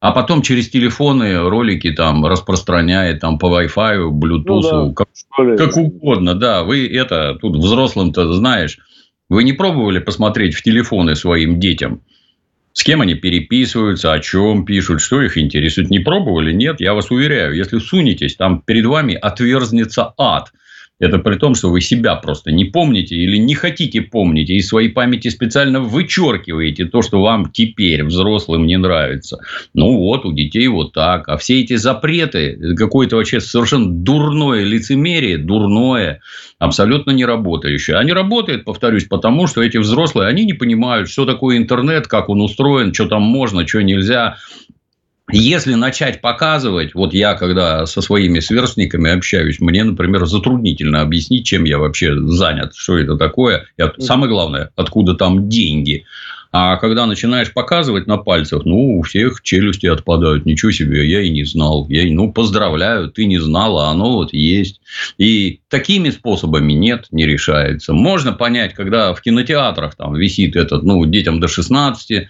а 0.00 0.12
потом 0.12 0.42
через 0.42 0.68
телефоны 0.68 1.48
ролики 1.48 1.90
там 1.90 2.24
распространяет 2.24 3.20
там 3.20 3.38
по 3.38 3.46
Wi-Fi, 3.46 4.10
Bluetooth, 4.10 4.44
ну, 4.70 4.88
да. 4.88 4.94
как, 4.94 5.08
как 5.58 5.76
угодно, 5.76 6.34
да. 6.34 6.62
Вы 6.62 6.86
это 6.86 7.34
тут 7.40 7.56
взрослым-то 7.56 8.32
знаешь. 8.32 8.78
Вы 9.28 9.42
не 9.42 9.52
пробовали 9.52 9.98
посмотреть 9.98 10.54
в 10.54 10.62
телефоны 10.62 11.16
своим 11.16 11.58
детям? 11.58 12.02
С 12.78 12.84
кем 12.84 13.00
они 13.00 13.14
переписываются, 13.14 14.12
о 14.12 14.20
чем 14.20 14.64
пишут, 14.64 15.00
что 15.00 15.20
их 15.20 15.36
интересует. 15.36 15.90
Не 15.90 15.98
пробовали? 15.98 16.52
Нет, 16.52 16.80
я 16.80 16.94
вас 16.94 17.10
уверяю, 17.10 17.56
если 17.56 17.80
сунетесь, 17.80 18.36
там 18.36 18.62
перед 18.62 18.86
вами 18.86 19.16
отверзнется 19.16 20.14
ад. 20.16 20.52
Это 21.00 21.18
при 21.18 21.36
том, 21.36 21.54
что 21.54 21.70
вы 21.70 21.80
себя 21.80 22.16
просто 22.16 22.50
не 22.50 22.64
помните 22.64 23.14
или 23.14 23.36
не 23.36 23.54
хотите 23.54 24.00
помнить, 24.00 24.50
и 24.50 24.56
из 24.56 24.68
своей 24.68 24.88
памяти 24.88 25.28
специально 25.28 25.80
вычеркиваете 25.80 26.86
то, 26.86 27.02
что 27.02 27.22
вам 27.22 27.50
теперь, 27.52 28.04
взрослым, 28.04 28.66
не 28.66 28.76
нравится. 28.76 29.38
Ну 29.74 29.96
вот, 29.96 30.24
у 30.24 30.32
детей 30.32 30.66
вот 30.66 30.92
так. 30.92 31.28
А 31.28 31.36
все 31.36 31.60
эти 31.60 31.76
запреты, 31.76 32.74
какое-то 32.76 33.16
вообще 33.16 33.40
совершенно 33.40 33.88
дурное 33.88 34.64
лицемерие, 34.64 35.38
дурное, 35.38 36.20
абсолютно 36.58 37.12
не 37.12 37.24
работающее. 37.24 37.96
Они 37.96 38.12
работают, 38.12 38.64
повторюсь, 38.64 39.04
потому 39.04 39.46
что 39.46 39.62
эти 39.62 39.76
взрослые, 39.76 40.28
они 40.28 40.44
не 40.44 40.54
понимают, 40.54 41.08
что 41.08 41.24
такое 41.24 41.58
интернет, 41.58 42.08
как 42.08 42.28
он 42.28 42.40
устроен, 42.40 42.92
что 42.92 43.06
там 43.06 43.22
можно, 43.22 43.66
что 43.66 43.82
нельзя. 43.82 44.36
Если 45.30 45.74
начать 45.74 46.20
показывать, 46.20 46.94
вот 46.94 47.12
я, 47.12 47.34
когда 47.34 47.84
со 47.86 48.00
своими 48.00 48.40
сверстниками 48.40 49.10
общаюсь, 49.10 49.60
мне, 49.60 49.84
например, 49.84 50.24
затруднительно 50.26 51.02
объяснить, 51.02 51.46
чем 51.46 51.64
я 51.64 51.78
вообще 51.78 52.18
занят, 52.28 52.74
что 52.74 52.96
это 52.96 53.16
такое. 53.16 53.66
И 53.76 53.82
самое 54.00 54.30
главное, 54.30 54.70
откуда 54.76 55.14
там 55.14 55.48
деньги. 55.48 56.04
А 56.50 56.76
когда 56.76 57.04
начинаешь 57.04 57.52
показывать 57.52 58.06
на 58.06 58.16
пальцах, 58.16 58.64
ну, 58.64 58.98
у 58.98 59.02
всех 59.02 59.42
челюсти 59.42 59.86
отпадают. 59.86 60.46
Ничего 60.46 60.70
себе, 60.70 61.06
я 61.06 61.20
и 61.20 61.28
не 61.28 61.44
знал. 61.44 61.86
Я, 61.90 62.10
ну, 62.10 62.32
поздравляю, 62.32 63.10
ты 63.10 63.26
не 63.26 63.38
знал, 63.38 63.78
а 63.78 63.90
оно 63.90 64.12
вот 64.12 64.32
есть. 64.32 64.80
И 65.18 65.60
такими 65.68 66.08
способами 66.08 66.72
нет, 66.72 67.06
не 67.10 67.26
решается. 67.26 67.92
Можно 67.92 68.32
понять, 68.32 68.72
когда 68.72 69.12
в 69.12 69.20
кинотеатрах 69.20 69.94
там 69.94 70.14
висит 70.14 70.56
этот, 70.56 70.84
ну, 70.84 71.04
детям 71.04 71.38
до 71.38 71.48
16, 71.48 72.28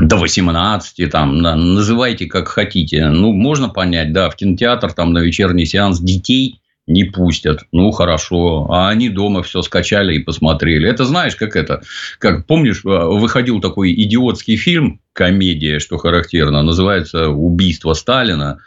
до 0.00 0.16
18, 0.16 1.10
там, 1.10 1.38
называйте 1.38 2.26
как 2.26 2.48
хотите. 2.48 3.06
Ну, 3.06 3.32
можно 3.32 3.68
понять, 3.68 4.12
да, 4.12 4.28
в 4.28 4.36
кинотеатр 4.36 4.92
там 4.92 5.12
на 5.12 5.20
вечерний 5.20 5.64
сеанс 5.64 6.00
детей 6.00 6.60
не 6.86 7.04
пустят. 7.04 7.64
Ну, 7.72 7.90
хорошо. 7.90 8.66
А 8.70 8.88
они 8.88 9.08
дома 9.08 9.42
все 9.42 9.62
скачали 9.62 10.14
и 10.14 10.20
посмотрели. 10.20 10.88
Это 10.88 11.04
знаешь, 11.04 11.34
как 11.34 11.56
это? 11.56 11.82
Как, 12.18 12.46
помнишь, 12.46 12.82
э, 12.84 12.88
выходил 12.88 13.60
такой 13.60 13.92
идиотский 13.92 14.56
фильм, 14.56 15.00
комедия, 15.12 15.80
что 15.80 15.96
характерно, 15.96 16.62
называется 16.62 17.28
«Убийство 17.28 17.94
Сталина». 17.94 18.60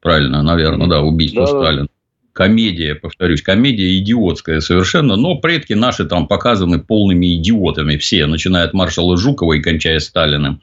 Правильно, 0.00 0.42
наверное, 0.42 0.86
да, 0.86 1.02
«Убийство 1.02 1.42
да, 1.42 1.46
Сталина» 1.48 1.88
комедия, 2.36 2.94
повторюсь, 2.94 3.40
комедия 3.40 3.96
идиотская 3.98 4.60
совершенно, 4.60 5.16
но 5.16 5.36
предки 5.36 5.72
наши 5.72 6.04
там 6.04 6.28
показаны 6.28 6.78
полными 6.78 7.34
идиотами 7.36 7.96
все, 7.96 8.26
начиная 8.26 8.64
от 8.64 8.74
маршала 8.74 9.16
Жукова 9.16 9.54
и 9.54 9.62
кончая 9.62 9.98
Сталиным. 10.00 10.60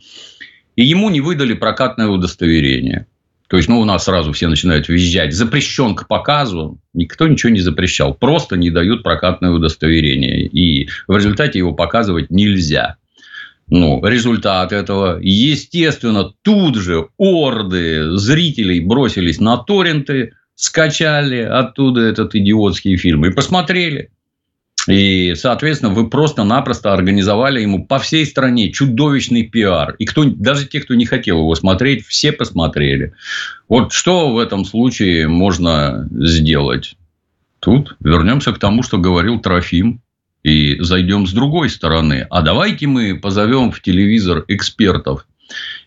И 0.76 0.86
ему 0.86 1.10
не 1.10 1.20
выдали 1.20 1.54
прокатное 1.54 2.08
удостоверение. 2.08 3.08
То 3.48 3.58
есть, 3.58 3.70
ну, 3.70 3.80
у 3.80 3.86
нас 3.86 4.06
сразу 4.06 4.32
все 4.34 4.48
начинают 4.48 4.88
визжать. 4.88 5.34
Запрещен 5.34 5.96
к 5.96 6.08
показу. 6.08 6.80
Никто 6.94 7.28
ничего 7.28 7.52
не 7.52 7.60
запрещал. 7.60 8.14
Просто 8.14 8.56
не 8.56 8.70
дают 8.70 9.04
прокатное 9.04 9.52
удостоверение. 9.52 10.46
И 10.46 10.90
в 11.08 11.16
результате 11.16 11.60
его 11.60 11.74
показывать 11.74 12.30
нельзя. 12.32 12.98
Ну, 13.68 14.04
результат 14.06 14.72
этого. 14.72 15.20
Естественно, 15.22 16.32
тут 16.44 16.76
же 16.76 17.08
орды 17.18 18.18
зрителей 18.18 18.80
бросились 18.80 19.40
на 19.40 19.58
торренты 19.58 20.34
скачали 20.56 21.42
оттуда 21.42 22.02
этот 22.02 22.36
идиотский 22.36 22.98
фильм 22.98 23.26
и 23.26 23.32
посмотрели. 23.32 24.10
И, 24.88 25.34
соответственно, 25.36 25.94
вы 25.94 26.10
просто-напросто 26.10 26.94
организовали 26.94 27.62
ему 27.62 27.86
по 27.86 28.00
всей 28.00 28.26
стране 28.26 28.72
чудовищный 28.72 29.44
пиар. 29.44 29.96
И 29.98 30.06
кто, 30.06 30.26
даже 30.26 30.68
те, 30.68 30.82
кто 30.82 30.94
не 30.94 31.06
хотел 31.06 31.40
его 31.40 31.56
смотреть, 31.56 32.06
все 32.06 32.32
посмотрели. 32.32 33.14
Вот 33.70 33.94
что 33.94 34.34
в 34.34 34.38
этом 34.38 34.66
случае 34.66 35.28
можно 35.28 36.08
сделать? 36.12 36.96
Тут 37.60 37.96
вернемся 38.02 38.52
к 38.52 38.60
тому, 38.60 38.84
что 38.84 38.98
говорил 38.98 39.40
Трофим. 39.40 40.02
И 40.44 40.78
зайдем 40.82 41.26
с 41.26 41.32
другой 41.32 41.70
стороны. 41.70 42.28
А 42.30 42.42
давайте 42.42 42.86
мы 42.86 43.18
позовем 43.18 43.72
в 43.72 43.82
телевизор 43.82 44.44
экспертов. 44.50 45.26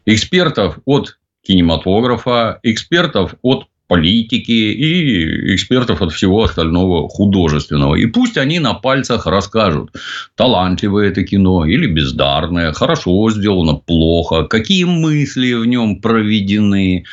Экспертов 0.06 0.78
от 0.86 1.18
кинематографа, 1.42 2.58
экспертов 2.62 3.34
от 3.42 3.66
политики 3.86 4.50
и 4.50 5.54
экспертов 5.54 6.02
от 6.02 6.12
всего 6.12 6.42
остального 6.42 7.08
художественного. 7.08 7.94
И 7.94 8.06
пусть 8.06 8.36
они 8.36 8.58
на 8.58 8.74
пальцах 8.74 9.26
расскажут, 9.26 9.90
талантливое 10.34 11.08
это 11.08 11.22
кино 11.22 11.64
или 11.64 11.86
бездарное, 11.86 12.72
хорошо 12.72 13.30
сделано, 13.30 13.74
плохо, 13.74 14.44
какие 14.44 14.84
мысли 14.84 15.52
в 15.54 15.66
нем 15.66 16.00
проведены, 16.00 17.04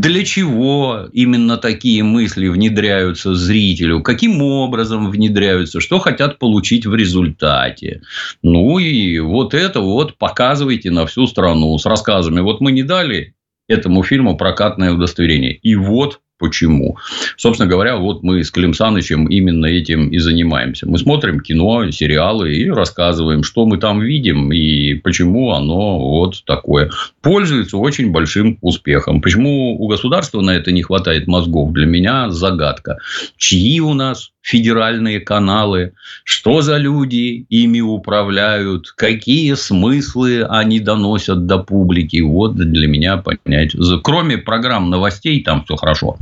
для 0.00 0.24
чего 0.24 1.08
именно 1.12 1.58
такие 1.58 2.02
мысли 2.02 2.48
внедряются 2.48 3.34
зрителю? 3.34 4.00
Каким 4.00 4.40
образом 4.40 5.10
внедряются? 5.10 5.80
Что 5.80 5.98
хотят 5.98 6.38
получить 6.38 6.86
в 6.86 6.94
результате? 6.94 8.00
Ну 8.42 8.78
и 8.78 9.18
вот 9.18 9.52
это 9.52 9.80
вот 9.80 10.16
показывайте 10.16 10.90
на 10.90 11.04
всю 11.06 11.26
страну 11.26 11.76
с 11.76 11.84
рассказами. 11.84 12.40
Вот 12.40 12.62
мы 12.62 12.72
не 12.72 12.84
дали 12.84 13.34
этому 13.68 14.02
фильму 14.02 14.36
прокатное 14.36 14.92
удостоверение. 14.92 15.54
И 15.54 15.74
вот 15.76 16.20
почему. 16.42 16.96
Собственно 17.36 17.70
говоря, 17.70 17.96
вот 17.96 18.24
мы 18.24 18.42
с 18.42 18.50
Клим 18.50 18.74
Санычем 18.74 19.26
именно 19.26 19.66
этим 19.66 20.08
и 20.08 20.18
занимаемся. 20.18 20.88
Мы 20.88 20.98
смотрим 20.98 21.38
кино, 21.38 21.88
сериалы 21.92 22.52
и 22.52 22.68
рассказываем, 22.68 23.44
что 23.44 23.64
мы 23.64 23.78
там 23.78 24.00
видим 24.00 24.52
и 24.52 24.94
почему 24.94 25.52
оно 25.52 26.00
вот 26.00 26.44
такое. 26.44 26.90
Пользуется 27.20 27.76
очень 27.76 28.10
большим 28.10 28.58
успехом. 28.60 29.20
Почему 29.20 29.80
у 29.80 29.86
государства 29.86 30.40
на 30.40 30.50
это 30.50 30.72
не 30.72 30.82
хватает 30.82 31.28
мозгов, 31.28 31.72
для 31.72 31.86
меня 31.86 32.28
загадка. 32.30 32.98
Чьи 33.36 33.78
у 33.78 33.94
нас 33.94 34.31
федеральные 34.42 35.20
каналы, 35.20 35.92
что 36.24 36.60
за 36.60 36.76
люди 36.76 37.46
ими 37.48 37.80
управляют, 37.80 38.90
какие 38.90 39.54
смыслы 39.54 40.44
они 40.44 40.80
доносят 40.80 41.46
до 41.46 41.58
публики. 41.58 42.20
Вот 42.20 42.56
для 42.56 42.88
меня 42.88 43.16
понять. 43.16 43.74
Кроме 44.02 44.38
программ 44.38 44.90
новостей, 44.90 45.42
там 45.42 45.64
все 45.64 45.76
хорошо. 45.76 46.18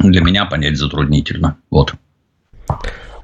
Для 0.00 0.20
меня 0.20 0.44
понять 0.44 0.76
затруднительно. 0.76 1.56
Вот. 1.70 1.94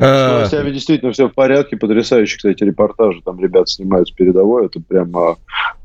С 0.03 0.33
новостями 0.33 0.71
действительно 0.71 1.13
все 1.13 1.29
в 1.29 1.35
порядке. 1.35 1.77
Потрясающие, 1.77 2.37
кстати, 2.37 2.65
репортажи. 2.65 3.21
Там 3.25 3.41
ребята 3.41 3.67
снимают 3.67 4.09
с 4.09 4.11
передовой. 4.11 4.67
Это 4.67 4.81
прямо 4.81 5.37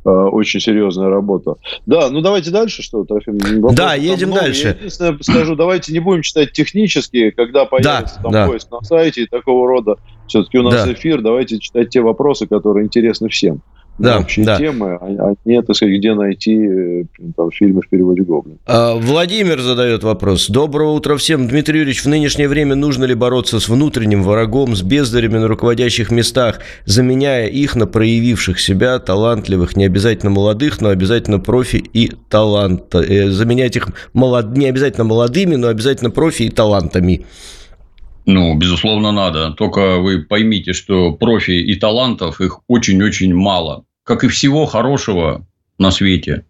э, 0.05 0.09
очень 0.09 0.59
серьезная 0.59 1.09
работа. 1.09 1.55
Да, 1.85 2.09
ну 2.09 2.21
давайте 2.21 2.51
дальше, 2.51 2.81
что, 2.81 3.03
Трофим? 3.03 3.37
Да, 3.73 3.93
едем 3.95 4.29
много. 4.29 4.43
дальше. 4.43 4.67
Я 4.67 4.69
единственное 4.71 5.17
скажу, 5.21 5.55
давайте 5.55 5.93
не 5.93 5.99
будем 5.99 6.21
читать 6.21 6.51
технические, 6.51 7.31
когда 7.31 7.65
появится 7.65 8.15
да, 8.17 8.23
там 8.23 8.31
да. 8.31 8.47
поиск 8.47 8.71
на 8.71 8.81
сайте 8.81 9.23
и 9.23 9.27
такого 9.27 9.67
рода. 9.67 9.97
Все-таки 10.27 10.57
у 10.57 10.63
нас 10.63 10.85
да. 10.85 10.93
эфир. 10.93 11.21
Давайте 11.21 11.59
читать 11.59 11.89
те 11.89 12.01
вопросы, 12.01 12.47
которые 12.47 12.85
интересны 12.85 13.29
всем 13.29 13.61
да, 13.97 14.19
общие 14.19 14.45
да. 14.45 14.57
темы, 14.57 14.97
а, 15.01 15.05
а 15.05 15.35
не, 15.45 15.61
так 15.61 15.75
сказать, 15.75 15.95
где 15.97 16.13
найти 16.13 16.55
э, 16.55 17.03
там, 17.35 17.49
фильмы 17.51 17.81
в 17.81 17.89
переводе 17.89 18.21
Гоблин. 18.21 18.59
А, 18.65 18.95
Владимир 18.95 19.59
задает 19.59 20.03
вопрос. 20.03 20.49
Доброго 20.49 20.91
утра 20.91 21.17
всем. 21.17 21.47
Дмитрий 21.47 21.79
Юрьевич, 21.79 22.03
в 22.03 22.07
нынешнее 22.07 22.47
время 22.47 22.75
нужно 22.75 23.05
ли 23.05 23.15
бороться 23.15 23.59
с 23.59 23.67
внутренним 23.67 24.23
врагом, 24.23 24.75
с 24.75 24.83
бездарями 24.83 25.37
на 25.37 25.47
руководящих 25.47 26.11
местах, 26.11 26.59
заменяя 26.85 27.47
их 27.47 27.75
на 27.75 27.87
проявивших 27.87 28.59
себя 28.59 28.99
талантливых, 28.99 29.75
не 29.75 29.85
обязательно 29.85 30.29
молодых, 30.29 30.79
но 30.79 30.89
обязательно 30.89 31.39
профи 31.39 31.77
и 31.77 32.11
талант. 32.29 32.93
Э, 32.93 33.29
заменять 33.29 33.75
их 33.75 33.89
молод... 34.13 34.55
не 34.55 34.67
обязательно 34.67 35.05
молодыми, 35.05 35.55
но 35.55 35.69
обязательно 35.69 36.11
профи 36.11 36.43
и 36.43 36.49
талантами. 36.49 37.25
Ну, 38.27 38.55
безусловно, 38.57 39.11
надо. 39.13 39.51
Только 39.51 39.99
вы 39.99 40.21
поймите, 40.21 40.73
что 40.73 41.13
профи 41.13 41.51
и 41.51 41.75
талантов 41.75 42.41
их 42.41 42.59
очень-очень 42.67 43.33
мало 43.33 43.85
как 44.07 44.23
и 44.23 44.29
всего 44.29 44.65
хорошего 44.65 45.45
на 45.77 45.91
свете, 45.91 46.45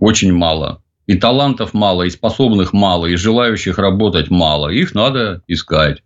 очень 0.00 0.32
мало. 0.32 0.82
И 1.06 1.14
талантов 1.14 1.74
мало, 1.74 2.02
и 2.02 2.10
способных 2.10 2.72
мало, 2.72 3.06
и 3.06 3.14
желающих 3.14 3.78
работать 3.78 4.30
мало. 4.30 4.68
Их 4.68 4.94
надо 4.94 5.42
искать. 5.46 6.02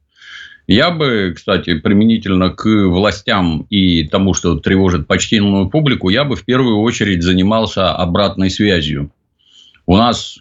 Я 0.67 0.91
бы, 0.91 1.33
кстати, 1.35 1.79
применительно 1.79 2.51
к 2.51 2.67
властям 2.67 3.67
и 3.71 4.07
тому, 4.07 4.35
что 4.35 4.59
тревожит 4.59 5.07
почтенную 5.07 5.71
публику, 5.71 6.11
я 6.11 6.25
бы 6.25 6.37
в 6.37 6.45
первую 6.45 6.81
очередь 6.81 7.23
занимался 7.23 7.93
обратной 7.93 8.51
связью. 8.51 9.11
У 9.87 9.97
нас 9.97 10.39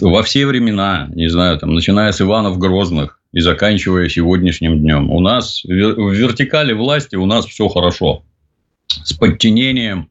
во 0.00 0.22
все 0.22 0.46
времена, 0.46 1.08
не 1.12 1.28
знаю, 1.28 1.58
там, 1.58 1.74
начиная 1.74 2.12
с 2.12 2.20
Иванов 2.20 2.58
Грозных 2.58 3.18
и 3.32 3.40
заканчивая 3.40 4.08
сегодняшним 4.08 4.78
днем, 4.78 5.10
у 5.10 5.20
нас 5.20 5.62
в 5.64 6.12
вертикали 6.12 6.72
власти 6.72 7.16
у 7.16 7.26
нас 7.26 7.46
все 7.46 7.66
хорошо. 7.68 8.22
С 9.04 9.12
подчинением, 9.12 10.10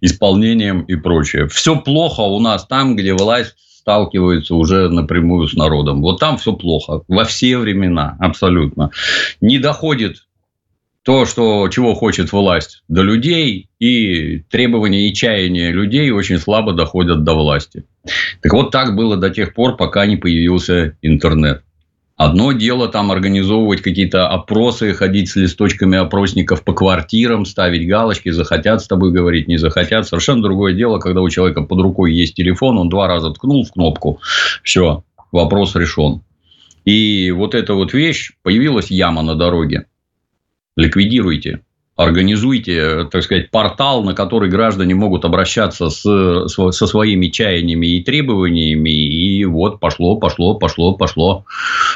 исполнением 0.00 0.82
и 0.82 0.96
прочее. 0.96 1.48
Все 1.48 1.76
плохо 1.76 2.20
у 2.20 2.40
нас 2.40 2.66
там, 2.66 2.96
где 2.96 3.14
власть 3.14 3.54
сталкивается 3.80 4.54
уже 4.54 4.88
напрямую 4.88 5.48
с 5.48 5.54
народом. 5.54 6.02
Вот 6.02 6.20
там 6.20 6.38
все 6.38 6.52
плохо. 6.52 7.02
Во 7.08 7.24
все 7.24 7.58
времена. 7.58 8.16
Абсолютно. 8.20 8.90
Не 9.40 9.58
доходит 9.58 10.26
то, 11.02 11.24
что, 11.24 11.68
чего 11.68 11.94
хочет 11.94 12.30
власть, 12.30 12.82
до 12.88 13.02
людей, 13.02 13.70
и 13.78 14.40
требования 14.50 15.08
и 15.08 15.14
чаяния 15.14 15.72
людей 15.72 16.10
очень 16.10 16.38
слабо 16.38 16.74
доходят 16.74 17.24
до 17.24 17.34
власти. 17.34 17.84
Так 18.42 18.52
вот, 18.52 18.70
так 18.70 18.94
было 18.94 19.16
до 19.16 19.30
тех 19.30 19.54
пор, 19.54 19.76
пока 19.76 20.04
не 20.06 20.16
появился 20.16 20.96
интернет. 21.00 21.64
Одно 22.20 22.52
дело 22.52 22.86
там 22.86 23.10
организовывать 23.10 23.80
какие-то 23.80 24.28
опросы, 24.28 24.92
ходить 24.92 25.30
с 25.30 25.36
листочками 25.36 25.96
опросников 25.96 26.62
по 26.62 26.74
квартирам, 26.74 27.46
ставить 27.46 27.88
галочки, 27.88 28.28
захотят 28.28 28.82
с 28.82 28.86
тобой 28.86 29.10
говорить, 29.10 29.48
не 29.48 29.56
захотят. 29.56 30.06
Совершенно 30.06 30.42
другое 30.42 30.74
дело, 30.74 30.98
когда 30.98 31.22
у 31.22 31.30
человека 31.30 31.62
под 31.62 31.80
рукой 31.80 32.12
есть 32.12 32.34
телефон, 32.34 32.76
он 32.76 32.90
два 32.90 33.06
раза 33.06 33.30
ткнул 33.30 33.64
в 33.64 33.72
кнопку, 33.72 34.20
все, 34.62 35.02
вопрос 35.32 35.74
решен. 35.76 36.20
И 36.84 37.30
вот 37.30 37.54
эта 37.54 37.72
вот 37.72 37.94
вещь, 37.94 38.32
появилась 38.42 38.90
яма 38.90 39.22
на 39.22 39.34
дороге. 39.34 39.86
Ликвидируйте 40.76 41.62
организуйте, 42.02 43.04
так 43.10 43.22
сказать, 43.22 43.50
портал, 43.50 44.02
на 44.04 44.14
который 44.14 44.48
граждане 44.48 44.94
могут 44.94 45.24
обращаться 45.24 45.90
с, 45.90 46.48
со 46.48 46.86
своими 46.86 47.26
чаяниями 47.26 47.86
и 47.86 48.02
требованиями, 48.02 48.90
и 48.90 49.44
вот 49.44 49.80
пошло, 49.80 50.16
пошло, 50.16 50.54
пошло, 50.54 50.94
пошло. 50.94 51.44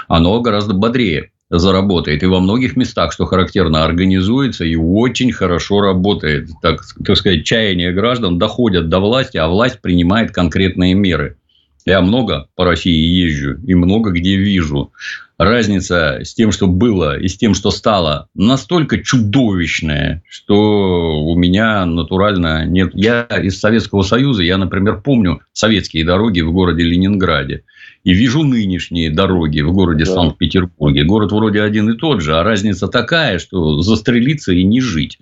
Оно 0.08 0.40
гораздо 0.40 0.74
бодрее 0.74 1.30
заработает. 1.50 2.22
И 2.22 2.26
во 2.26 2.40
многих 2.40 2.76
местах, 2.76 3.12
что 3.12 3.26
характерно, 3.26 3.84
организуется 3.84 4.64
и 4.64 4.76
очень 4.76 5.32
хорошо 5.32 5.80
работает. 5.80 6.48
Так, 6.62 6.82
так 7.04 7.16
сказать, 7.16 7.44
чаяния 7.44 7.92
граждан 7.92 8.38
доходят 8.38 8.88
до 8.88 8.98
власти, 9.00 9.36
а 9.36 9.48
власть 9.48 9.80
принимает 9.80 10.32
конкретные 10.32 10.94
меры. 10.94 11.36
Я 11.86 12.00
много 12.00 12.48
по 12.54 12.64
России 12.64 12.92
езжу 12.92 13.58
и 13.66 13.74
много 13.74 14.10
где 14.10 14.36
вижу 14.36 14.92
разница 15.36 16.20
с 16.22 16.32
тем, 16.32 16.52
что 16.52 16.66
было, 16.66 17.18
и 17.18 17.28
с 17.28 17.36
тем, 17.36 17.54
что 17.54 17.70
стало, 17.70 18.28
настолько 18.34 19.02
чудовищная, 19.02 20.22
что 20.28 21.24
у 21.24 21.36
меня 21.36 21.84
натурально 21.84 22.64
нет... 22.64 22.92
Я 22.94 23.22
из 23.24 23.58
Советского 23.58 24.02
Союза, 24.02 24.42
я, 24.42 24.56
например, 24.56 25.00
помню 25.02 25.40
советские 25.52 26.04
дороги 26.04 26.40
в 26.40 26.52
городе 26.52 26.84
Ленинграде. 26.84 27.64
И 28.04 28.12
вижу 28.12 28.42
нынешние 28.42 29.10
дороги 29.10 29.62
в 29.62 29.72
городе 29.72 30.04
да. 30.04 30.12
Санкт-Петербурге. 30.12 31.04
Город 31.04 31.32
вроде 31.32 31.62
один 31.62 31.90
и 31.90 31.96
тот 31.96 32.20
же, 32.20 32.36
а 32.36 32.42
разница 32.42 32.86
такая, 32.86 33.38
что 33.38 33.80
застрелиться 33.80 34.52
и 34.52 34.62
не 34.62 34.82
жить. 34.82 35.18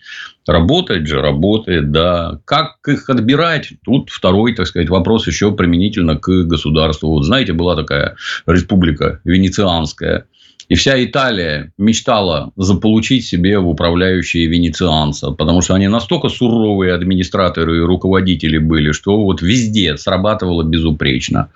Работает 0.47 1.07
же, 1.07 1.21
работает, 1.21 1.93
да. 1.93 2.41
Как 2.45 2.77
их 2.89 3.09
отбирать? 3.09 3.75
Тут 3.85 4.11
второй, 4.11 4.55
так 4.55 4.67
сказать, 4.67 4.89
вопрос 4.89 5.29
еще 5.29 5.53
применительно 5.53 6.17
к 6.17 6.29
государству. 6.45 7.11
Вот 7.11 7.25
знаете, 7.25 7.53
была 7.53 7.77
такая 7.77 8.17
республика 8.47 9.21
венецианская. 9.25 10.27
И 10.73 10.75
вся 10.75 11.05
Италия 11.05 11.71
мечтала 11.77 12.51
заполучить 12.57 13.27
себе 13.27 13.59
в 13.59 13.69
управляющие 13.69 14.47
венецианца, 14.47 15.31
потому 15.31 15.61
что 15.61 15.75
они 15.75 15.87
настолько 15.87 16.31
суровые 16.31 16.95
администраторы 16.95 17.77
и 17.77 17.81
руководители 17.81 18.57
были, 18.57 18.93
что 18.93 19.23
вот 19.23 19.43
везде 19.43 19.99
срабатывало 19.99 20.63
безупречно. 20.63 21.51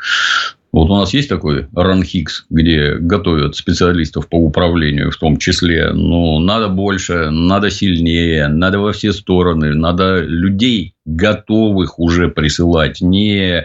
Вот 0.71 0.91
у 0.91 0.97
нас 0.97 1.15
есть 1.15 1.31
такой 1.31 1.67
РАНХИКС, 1.75 2.45
где 2.51 2.97
готовят 2.97 3.57
специалистов 3.57 4.29
по 4.29 4.37
управлению 4.37 5.11
в 5.11 5.17
том 5.17 5.39
числе. 5.39 5.93
Ну, 5.95 6.39
надо 6.39 6.69
больше, 6.69 7.31
надо 7.31 7.71
сильнее, 7.71 8.49
надо 8.49 8.81
во 8.81 8.93
все 8.93 9.15
стороны, 9.15 9.73
надо 9.73 10.21
людей 10.21 10.93
готовых 11.07 11.99
уже 11.99 12.29
присылать, 12.29 13.01
не 13.01 13.65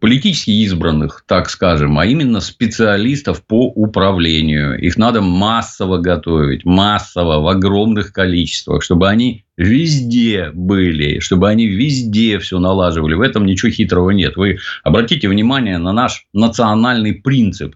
политически 0.00 0.50
избранных, 0.50 1.24
так 1.26 1.48
скажем, 1.48 1.98
а 1.98 2.06
именно 2.06 2.40
специалистов 2.40 3.44
по 3.44 3.68
управлению. 3.68 4.78
Их 4.78 4.96
надо 4.96 5.22
массово 5.22 5.98
готовить, 5.98 6.64
массово, 6.64 7.40
в 7.40 7.48
огромных 7.48 8.12
количествах, 8.12 8.82
чтобы 8.82 9.08
они 9.08 9.44
везде 9.56 10.50
были, 10.52 11.20
чтобы 11.20 11.48
они 11.48 11.66
везде 11.66 12.38
все 12.38 12.58
налаживали. 12.58 13.14
В 13.14 13.22
этом 13.22 13.46
ничего 13.46 13.70
хитрого 13.70 14.10
нет. 14.10 14.36
Вы 14.36 14.58
обратите 14.84 15.28
внимание 15.28 15.78
на 15.78 15.92
наш 15.92 16.26
национальный 16.34 17.14
принцип, 17.14 17.74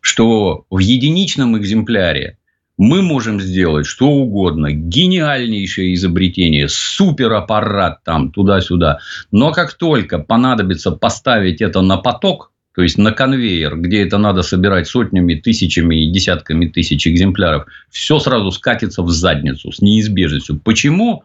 что 0.00 0.66
в 0.68 0.78
единичном 0.78 1.56
экземпляре 1.56 2.36
мы 2.82 3.00
можем 3.00 3.40
сделать 3.40 3.86
что 3.86 4.08
угодно, 4.08 4.72
гениальнейшее 4.72 5.94
изобретение, 5.94 6.68
супераппарат 6.68 8.02
там 8.02 8.32
туда-сюда. 8.32 8.98
Но 9.30 9.52
как 9.52 9.74
только 9.74 10.18
понадобится 10.18 10.90
поставить 10.90 11.60
это 11.60 11.80
на 11.80 11.96
поток, 11.96 12.50
то 12.74 12.82
есть 12.82 12.98
на 12.98 13.12
конвейер, 13.12 13.76
где 13.76 14.02
это 14.04 14.18
надо 14.18 14.42
собирать 14.42 14.88
сотнями, 14.88 15.36
тысячами 15.36 16.02
и 16.02 16.10
десятками 16.10 16.66
тысяч 16.66 17.06
экземпляров, 17.06 17.66
все 17.88 18.18
сразу 18.18 18.50
скатится 18.50 19.04
в 19.04 19.10
задницу 19.10 19.70
с 19.70 19.80
неизбежностью. 19.80 20.58
Почему? 20.58 21.22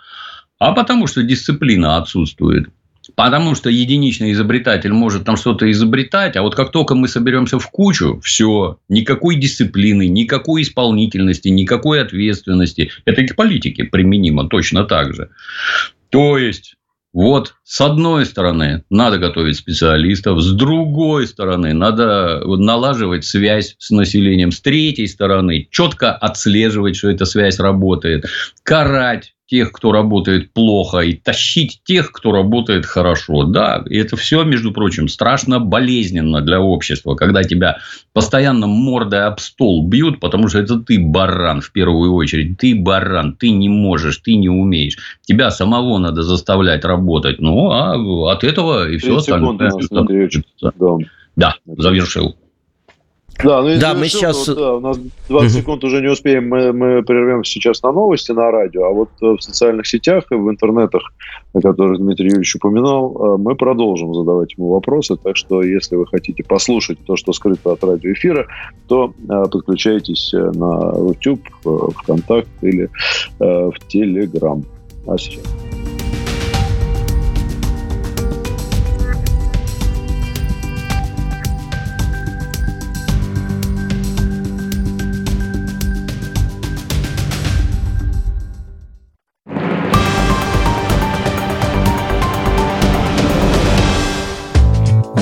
А 0.59 0.73
потому 0.73 1.07
что 1.07 1.23
дисциплина 1.23 1.97
отсутствует. 1.97 2.69
Потому 3.15 3.55
что 3.55 3.69
единичный 3.69 4.31
изобретатель 4.31 4.91
может 4.91 5.23
там 5.25 5.37
что-то 5.37 5.69
изобретать, 5.71 6.35
а 6.35 6.41
вот 6.41 6.55
как 6.55 6.71
только 6.71 6.95
мы 6.95 7.07
соберемся 7.07 7.59
в 7.59 7.69
кучу, 7.69 8.19
все, 8.23 8.79
никакой 8.89 9.35
дисциплины, 9.35 10.07
никакой 10.07 10.63
исполнительности, 10.63 11.47
никакой 11.49 12.01
ответственности. 12.01 12.91
Это 13.05 13.21
и 13.21 13.27
к 13.27 13.35
политике 13.35 13.85
применимо 13.85 14.47
точно 14.49 14.83
так 14.83 15.13
же. 15.13 15.29
То 16.09 16.37
есть, 16.37 16.75
вот 17.13 17.55
с 17.63 17.81
одной 17.81 18.25
стороны 18.25 18.83
надо 18.89 19.17
готовить 19.17 19.57
специалистов, 19.57 20.41
с 20.41 20.51
другой 20.51 21.27
стороны 21.27 21.73
надо 21.73 22.43
налаживать 22.45 23.25
связь 23.25 23.75
с 23.79 23.89
населением, 23.89 24.51
с 24.51 24.61
третьей 24.61 25.07
стороны 25.07 25.67
четко 25.71 26.11
отслеживать, 26.11 26.95
что 26.95 27.09
эта 27.09 27.25
связь 27.25 27.59
работает, 27.59 28.25
карать 28.63 29.33
тех, 29.47 29.71
кто 29.71 29.91
работает 29.91 30.51
плохо, 30.51 30.99
и 30.99 31.13
тащить 31.13 31.81
тех, 31.83 32.11
кто 32.11 32.31
работает 32.31 32.85
хорошо. 32.85 33.43
Да, 33.43 33.83
и 33.89 33.97
это 33.97 34.17
все, 34.17 34.43
между 34.43 34.71
прочим, 34.71 35.07
страшно 35.07 35.59
болезненно 35.59 36.41
для 36.41 36.59
общества, 36.59 37.15
когда 37.15 37.43
тебя 37.43 37.77
постоянно 38.13 38.67
мордой 38.67 39.25
об 39.25 39.39
стол 39.39 39.87
бьют, 39.87 40.19
потому 40.19 40.49
что 40.49 40.59
это 40.59 40.79
ты 40.79 40.99
баран 40.99 41.61
в 41.61 41.71
первую 41.71 42.13
очередь. 42.13 42.57
Ты 42.57 42.75
баран, 42.75 43.33
ты 43.33 43.49
не 43.49 43.69
можешь, 43.69 44.17
ты 44.17 44.35
не 44.35 44.49
умеешь. 44.49 44.97
Тебя 45.21 45.49
самого 45.49 45.97
надо 45.97 46.23
заставлять 46.23 46.83
работать. 46.83 47.39
Ну, 47.39 47.71
а 47.71 47.95
от 48.31 48.43
этого 48.43 48.89
и 48.89 48.97
все 48.97 49.17
остальное. 49.17 49.57
Да, 51.35 51.55
да 51.65 51.81
завершил. 51.81 52.35
Да, 53.43 53.61
ну, 53.61 53.79
да 53.79 53.93
мы 53.93 54.07
сейчас... 54.07 54.47
Вот, 54.47 54.57
да, 54.57 54.75
у 54.75 54.79
нас 54.79 54.99
20 55.29 55.59
секунд 55.59 55.83
уже 55.83 56.01
не 56.01 56.07
успеем, 56.07 56.49
мы, 56.49 56.73
мы 56.73 57.03
прервемся 57.03 57.51
сейчас 57.51 57.83
на 57.83 57.91
новости 57.91 58.31
на 58.31 58.49
радио, 58.51 58.85
а 58.85 58.91
вот 58.91 59.09
э, 59.21 59.25
в 59.25 59.41
социальных 59.41 59.85
сетях 59.85 60.25
и 60.31 60.35
в 60.35 60.49
интернетах, 60.49 61.13
о 61.53 61.61
которых 61.61 61.99
Дмитрий 61.99 62.27
Юрьевич 62.27 62.55
упоминал, 62.55 63.15
э, 63.15 63.37
мы 63.37 63.55
продолжим 63.55 64.13
задавать 64.13 64.53
ему 64.57 64.69
вопросы, 64.69 65.17
так 65.17 65.37
что 65.37 65.61
если 65.61 65.95
вы 65.95 66.07
хотите 66.07 66.43
послушать 66.43 66.97
то, 67.05 67.15
что 67.15 67.31
скрыто 67.33 67.73
от 67.73 67.83
радиоэфира, 67.83 68.47
то 68.87 69.13
э, 69.29 69.43
подключайтесь 69.51 70.31
на 70.33 70.93
YouTube, 70.97 71.41
ВКонтакт 71.63 72.49
или 72.61 72.89
в 73.39 73.73
Телеграм. 73.87 74.63
А 75.05 75.17
сейчас... 75.17 75.43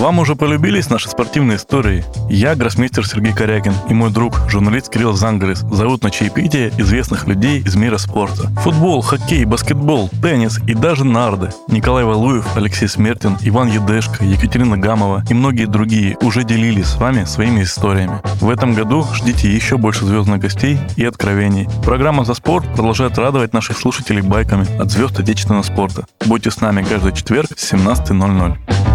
Вам 0.05 0.19
уже 0.19 0.35
полюбились 0.35 0.91
наши 0.91 1.09
спортивные 1.09 1.57
истории? 1.57 2.05
Я 2.29 2.53
гроссмейстер 2.53 3.07
Сергей 3.07 3.33
Корякин 3.33 3.73
и 3.89 3.95
мой 3.95 4.11
друг, 4.11 4.39
журналист 4.47 4.91
Кирилл 4.91 5.13
Зангарис, 5.13 5.61
зовут 5.61 6.03
на 6.03 6.11
чаепитие 6.11 6.71
известных 6.77 7.25
людей 7.25 7.61
из 7.61 7.75
мира 7.75 7.97
спорта. 7.97 8.51
Футбол, 8.61 9.01
хоккей, 9.01 9.45
баскетбол, 9.45 10.11
теннис 10.21 10.59
и 10.67 10.75
даже 10.75 11.05
нарды. 11.05 11.49
Николай 11.69 12.03
Валуев, 12.03 12.45
Алексей 12.55 12.87
Смертин, 12.87 13.35
Иван 13.41 13.69
Едешко, 13.69 14.23
Екатерина 14.23 14.77
Гамова 14.77 15.23
и 15.27 15.33
многие 15.33 15.65
другие 15.65 16.17
уже 16.21 16.43
делились 16.43 16.85
с 16.85 16.97
вами 16.97 17.25
своими 17.25 17.63
историями. 17.63 18.21
В 18.41 18.51
этом 18.51 18.75
году 18.75 19.07
ждите 19.11 19.51
еще 19.51 19.79
больше 19.79 20.05
звездных 20.05 20.39
гостей 20.39 20.77
и 20.97 21.03
откровений. 21.03 21.67
Программа 21.83 22.25
«За 22.25 22.35
спорт» 22.35 22.67
продолжает 22.75 23.17
радовать 23.17 23.53
наших 23.53 23.79
слушателей 23.79 24.21
байками 24.21 24.67
от 24.79 24.91
звезд 24.91 25.19
отечественного 25.19 25.63
спорта. 25.63 26.05
Будьте 26.27 26.51
с 26.51 26.61
нами 26.61 26.85
каждый 26.87 27.11
четверг 27.13 27.57
с 27.57 27.73
17.00. 27.73 28.94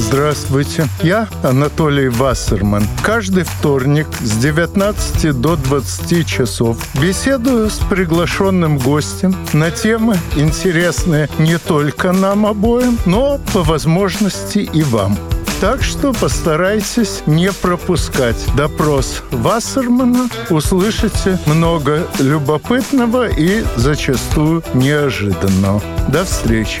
Здравствуйте, 0.00 0.88
я 1.02 1.28
Анатолий 1.42 2.08
Вассерман. 2.08 2.84
Каждый 3.02 3.44
вторник 3.44 4.06
с 4.20 4.32
19 4.38 5.38
до 5.38 5.56
20 5.56 6.26
часов 6.26 6.78
беседую 7.00 7.68
с 7.68 7.78
приглашенным 7.80 8.78
гостем 8.78 9.36
на 9.52 9.70
темы, 9.70 10.16
интересные 10.36 11.28
не 11.38 11.58
только 11.58 12.12
нам 12.12 12.46
обоим, 12.46 12.98
но 13.04 13.38
по 13.52 13.62
возможности 13.62 14.60
и 14.60 14.82
вам. 14.82 15.18
Так 15.60 15.82
что 15.82 16.14
постарайтесь 16.14 17.22
не 17.26 17.52
пропускать 17.52 18.42
допрос 18.56 19.22
Вассермана. 19.30 20.30
Услышите 20.48 21.38
много 21.44 22.06
любопытного 22.18 23.28
и 23.28 23.62
зачастую 23.76 24.64
неожиданного. 24.72 25.82
До 26.08 26.24
встречи. 26.24 26.80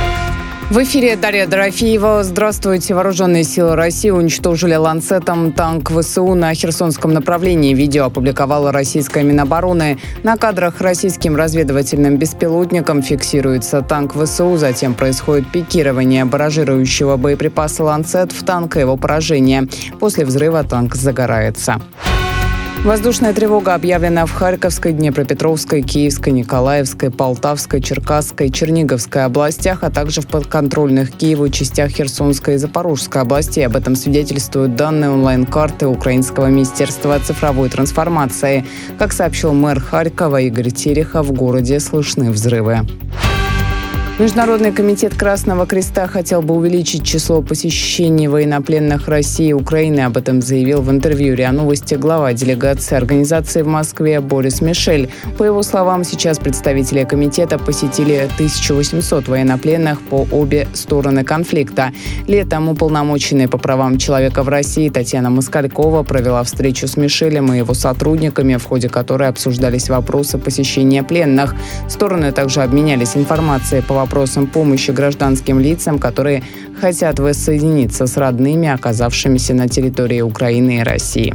В 0.71 0.77
эфире 0.83 1.17
Дарья 1.17 1.47
Дорофеева. 1.47 2.23
Здравствуйте. 2.23 2.93
Вооруженные 2.93 3.43
силы 3.43 3.75
России 3.75 4.09
уничтожили 4.09 4.73
ланцетом 4.73 5.51
танк 5.51 5.91
ВСУ 5.91 6.33
на 6.33 6.53
Херсонском 6.53 7.11
направлении. 7.11 7.73
Видео 7.73 8.05
опубликовала 8.05 8.71
российская 8.71 9.25
Минобороны. 9.25 9.99
На 10.23 10.37
кадрах 10.37 10.79
российским 10.79 11.35
разведывательным 11.35 12.15
беспилотником 12.15 13.01
фиксируется 13.01 13.81
танк 13.81 14.13
ВСУ. 14.15 14.55
Затем 14.55 14.93
происходит 14.93 15.51
пикирование 15.51 16.23
баражирующего 16.23 17.17
боеприпаса 17.17 17.83
ланцет 17.83 18.31
в 18.31 18.41
танк 18.45 18.77
и 18.77 18.79
его 18.79 18.95
поражение. 18.95 19.67
После 19.99 20.23
взрыва 20.23 20.63
танк 20.63 20.95
загорается. 20.95 21.81
Воздушная 22.83 23.31
тревога 23.31 23.75
объявлена 23.75 24.25
в 24.25 24.31
Харьковской, 24.31 24.91
Днепропетровской, 24.91 25.83
Киевской, 25.83 26.31
Николаевской, 26.31 27.11
Полтавской, 27.11 27.79
Черкасской, 27.79 28.49
Черниговской 28.49 29.23
областях, 29.23 29.83
а 29.83 29.91
также 29.91 30.21
в 30.21 30.27
подконтрольных 30.27 31.11
Киеву 31.11 31.49
частях 31.49 31.91
Херсонской 31.91 32.55
и 32.55 32.57
Запорожской 32.57 33.21
областей. 33.21 33.67
Об 33.67 33.75
этом 33.75 33.95
свидетельствуют 33.95 34.75
данные 34.75 35.11
онлайн-карты 35.11 35.85
Украинского 35.85 36.47
министерства 36.47 37.19
цифровой 37.19 37.69
трансформации. 37.69 38.65
Как 38.97 39.13
сообщил 39.13 39.53
мэр 39.53 39.79
Харькова 39.79 40.41
Игорь 40.41 40.71
Терехов, 40.71 41.27
в 41.27 41.33
городе 41.33 41.79
слышны 41.79 42.31
взрывы. 42.31 42.79
Международный 44.19 44.71
комитет 44.71 45.15
Красного 45.15 45.65
Креста 45.65 46.05
хотел 46.05 46.43
бы 46.43 46.53
увеличить 46.53 47.03
число 47.03 47.41
посещений 47.41 48.27
военнопленных 48.27 49.07
России 49.07 49.47
и 49.47 49.53
Украины. 49.53 50.01
Об 50.01 50.15
этом 50.17 50.43
заявил 50.43 50.81
в 50.81 50.91
интервью 50.91 51.33
РИА 51.33 51.51
Новости 51.51 51.95
глава 51.95 52.33
делегации 52.33 52.95
организации 52.95 53.63
в 53.63 53.67
Москве 53.67 54.19
Борис 54.19 54.61
Мишель. 54.61 55.09
По 55.39 55.43
его 55.43 55.63
словам, 55.63 56.03
сейчас 56.03 56.37
представители 56.37 57.03
комитета 57.03 57.57
посетили 57.57 58.29
1800 58.35 59.27
военнопленных 59.27 60.01
по 60.01 60.27
обе 60.31 60.67
стороны 60.73 61.23
конфликта. 61.23 61.91
Летом 62.27 62.69
уполномоченная 62.69 63.47
по 63.47 63.57
правам 63.57 63.97
человека 63.97 64.43
в 64.43 64.49
России 64.49 64.89
Татьяна 64.89 65.31
Москалькова 65.31 66.03
провела 66.03 66.43
встречу 66.43 66.87
с 66.87 66.95
Мишелем 66.95 67.51
и 67.53 67.57
его 67.57 67.73
сотрудниками, 67.73 68.57
в 68.57 68.65
ходе 68.65 68.87
которой 68.87 69.29
обсуждались 69.29 69.89
вопросы 69.89 70.37
посещения 70.37 71.01
пленных. 71.01 71.55
Стороны 71.89 72.31
также 72.33 72.61
обменялись 72.61 73.15
информацией 73.15 73.81
по 73.81 74.00
вопросам 74.01 74.47
помощи 74.47 74.91
гражданским 74.91 75.59
лицам, 75.59 75.99
которые 75.99 76.43
хотят 76.81 77.19
воссоединиться 77.19 78.07
с 78.07 78.17
родными, 78.17 78.67
оказавшимися 78.67 79.53
на 79.53 79.67
территории 79.67 80.21
Украины 80.21 80.79
и 80.79 80.83
России. 80.83 81.33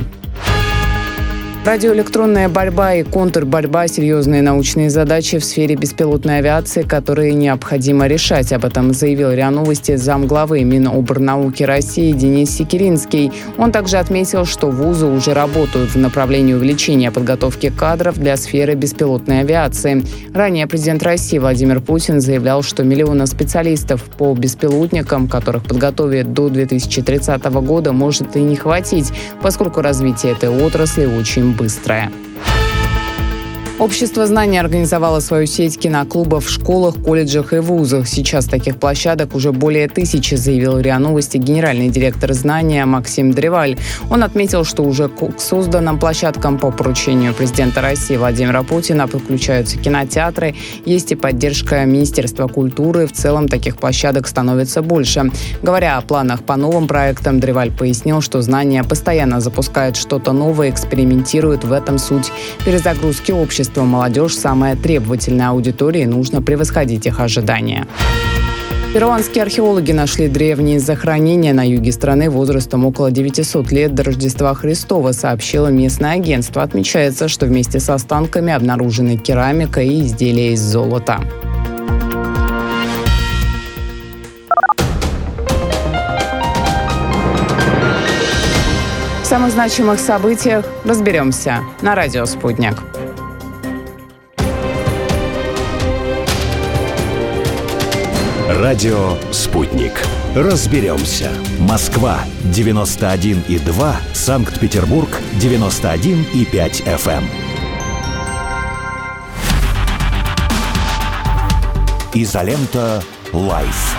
Радиоэлектронная 1.66 2.48
борьба 2.48 2.94
и 2.94 3.02
контрборьба– 3.02 3.88
серьезные 3.88 4.40
научные 4.40 4.88
задачи 4.88 5.40
в 5.40 5.44
сфере 5.44 5.74
беспилотной 5.74 6.38
авиации, 6.38 6.82
которые 6.82 7.34
необходимо 7.34 8.06
решать. 8.06 8.52
Об 8.52 8.64
этом 8.64 8.92
заявил 8.92 9.32
РИА 9.32 9.50
Новости 9.50 9.96
замглавы 9.96 10.62
Минобрнауки 10.62 11.64
России 11.64 12.12
Денис 12.12 12.56
Секиринский. 12.56 13.32
Он 13.58 13.72
также 13.72 13.96
отметил, 13.96 14.44
что 14.44 14.68
вузы 14.68 15.06
уже 15.06 15.34
работают 15.34 15.90
в 15.90 15.98
направлении 15.98 16.54
увеличения 16.54 17.10
подготовки 17.10 17.68
кадров 17.76 18.16
для 18.16 18.36
сферы 18.36 18.74
беспилотной 18.74 19.40
авиации. 19.40 20.04
Ранее 20.32 20.68
президент 20.68 21.02
России 21.02 21.38
Владимир 21.40 21.80
Путин 21.80 22.20
заявлял, 22.20 22.62
что 22.62 22.84
миллиона 22.84 23.26
специалистов 23.26 24.04
по 24.04 24.32
беспилотникам, 24.34 25.26
которых 25.26 25.64
подготовят 25.64 26.32
до 26.32 26.48
2030 26.48 27.42
года, 27.44 27.92
может 27.92 28.36
и 28.36 28.40
не 28.40 28.54
хватить, 28.54 29.10
поскольку 29.42 29.80
развитие 29.80 30.30
этой 30.30 30.48
отрасли 30.48 31.06
очень 31.06 31.55
быстрое. 31.56 32.12
Общество 33.78 34.26
знаний 34.26 34.56
организовало 34.56 35.20
свою 35.20 35.46
сеть 35.46 35.78
киноклубов 35.78 36.46
в 36.46 36.50
школах, 36.50 36.94
колледжах 36.94 37.52
и 37.52 37.58
вузах. 37.58 38.08
Сейчас 38.08 38.46
таких 38.46 38.78
площадок 38.78 39.34
уже 39.34 39.52
более 39.52 39.86
тысячи, 39.86 40.34
заявил 40.34 40.78
РИА 40.78 40.98
Новости 40.98 41.36
генеральный 41.36 41.90
директор 41.90 42.32
знания 42.32 42.86
Максим 42.86 43.32
Древаль. 43.32 43.76
Он 44.10 44.24
отметил, 44.24 44.64
что 44.64 44.82
уже 44.82 45.10
к 45.10 45.38
созданным 45.38 45.98
площадкам 45.98 46.58
по 46.58 46.70
поручению 46.70 47.34
президента 47.34 47.82
России 47.82 48.16
Владимира 48.16 48.62
Путина 48.62 49.08
подключаются 49.08 49.76
кинотеатры. 49.76 50.54
Есть 50.86 51.12
и 51.12 51.14
поддержка 51.14 51.84
Министерства 51.84 52.48
культуры. 52.48 53.06
В 53.06 53.12
целом 53.12 53.46
таких 53.46 53.76
площадок 53.76 54.26
становится 54.26 54.80
больше. 54.80 55.30
Говоря 55.62 55.98
о 55.98 56.00
планах 56.00 56.44
по 56.44 56.56
новым 56.56 56.88
проектам, 56.88 57.40
Древаль 57.40 57.72
пояснил, 57.72 58.22
что 58.22 58.40
знания 58.40 58.82
постоянно 58.84 59.40
запускают 59.40 59.98
что-то 59.98 60.32
новое, 60.32 60.70
экспериментируют. 60.70 61.64
В 61.64 61.72
этом 61.72 61.98
суть 61.98 62.32
перезагрузки 62.64 63.32
общества 63.32 63.65
общество 63.66 63.82
молодежь 63.82 64.36
самая 64.36 64.76
требовательная 64.76 65.48
аудитория, 65.48 66.02
и 66.02 66.06
нужно 66.06 66.40
превосходить 66.40 67.04
их 67.06 67.18
ожидания. 67.18 67.88
Перуанские 68.94 69.42
археологи 69.42 69.90
нашли 69.90 70.28
древние 70.28 70.78
захоронения 70.78 71.52
на 71.52 71.66
юге 71.66 71.90
страны 71.90 72.30
возрастом 72.30 72.86
около 72.86 73.10
900 73.10 73.72
лет 73.72 73.92
до 73.92 74.04
Рождества 74.04 74.54
Христова, 74.54 75.10
сообщило 75.10 75.66
местное 75.66 76.12
агентство. 76.12 76.62
Отмечается, 76.62 77.26
что 77.26 77.46
вместе 77.46 77.80
с 77.80 77.90
останками 77.90 78.52
обнаружены 78.52 79.16
керамика 79.16 79.82
и 79.82 80.02
изделия 80.02 80.52
из 80.52 80.60
золота. 80.60 81.20
В 89.22 89.26
самых 89.28 89.50
значимых 89.50 89.98
событиях 89.98 90.64
разберемся 90.84 91.62
на 91.82 91.96
радио 91.96 92.26
«Спутник». 92.26 92.76
Радио 98.58 99.16
«Спутник». 99.32 99.92
Разберемся. 100.34 101.30
Москва, 101.60 102.20
91,2. 102.44 104.14
Санкт-Петербург, 104.14 105.08
91,5 105.38 106.82
FM. 106.86 107.24
Изолента 112.14 113.02
«Live». 113.34 113.98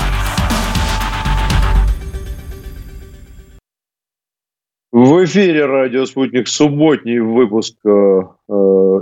В 4.92 5.24
эфире 5.26 5.68
радио 5.68 6.08
«Спутник» 6.08 6.48
субботний 6.48 7.20
выпуск 7.20 7.76
э, 7.86 7.90
э, 7.90 8.54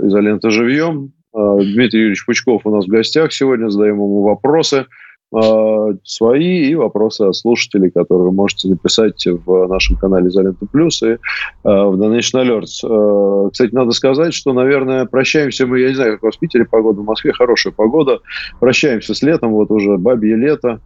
«Изолента 0.02 0.50
живьем». 0.50 1.12
Э, 1.34 1.56
Дмитрий 1.60 2.00
Юрьевич 2.00 2.26
Пучков 2.26 2.66
у 2.66 2.70
нас 2.76 2.84
в 2.84 2.88
гостях 2.88 3.32
сегодня, 3.32 3.70
задаем 3.70 3.94
ему 3.94 4.20
вопросы– 4.20 4.84
свои 5.30 6.68
и 6.68 6.74
вопросы 6.74 7.22
от 7.22 7.36
слушателей, 7.36 7.90
которые 7.90 8.28
вы 8.28 8.32
можете 8.32 8.68
написать 8.68 9.26
в 9.26 9.66
нашем 9.66 9.96
канале 9.96 10.28
«Изолента 10.28 10.66
Плюс» 10.66 11.02
и 11.02 11.06
э, 11.06 11.16
в 11.64 12.00
Donation 12.00 12.44
Alerts. 12.44 12.84
Э, 12.84 13.50
кстати, 13.50 13.74
надо 13.74 13.90
сказать, 13.90 14.32
что, 14.32 14.52
наверное, 14.52 15.04
прощаемся 15.06 15.66
мы, 15.66 15.80
я 15.80 15.88
не 15.88 15.94
знаю, 15.94 16.12
как 16.12 16.22
у 16.22 16.26
вас 16.26 16.36
в 16.36 16.38
Питере 16.38 16.64
погода, 16.64 17.00
в 17.00 17.04
Москве 17.04 17.32
хорошая 17.32 17.72
погода, 17.72 18.20
прощаемся 18.60 19.14
с 19.14 19.22
летом, 19.22 19.52
вот 19.52 19.70
уже 19.70 19.98
бабье 19.98 20.36
лето, 20.36 20.80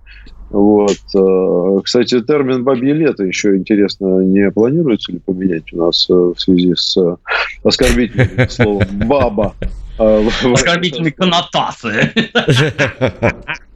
вот. 0.51 0.99
Э, 1.15 1.81
кстати, 1.85 2.21
термин 2.23 2.65
«бабье 2.65 2.93
лето» 2.93 3.25
еще 3.25 3.57
интересно, 3.57 4.21
не 4.21 4.51
планируется 4.51 5.13
ли 5.13 5.19
поменять 5.19 5.73
у 5.73 5.85
нас 5.85 6.09
э, 6.11 6.13
в 6.13 6.35
связи 6.39 6.75
с 6.75 6.97
э, 6.97 7.17
оскорбительным 7.63 8.49
словом 8.49 8.89
«баба»? 9.07 9.55
Оскорбительные 10.01 11.13
коннотации. 11.13 12.11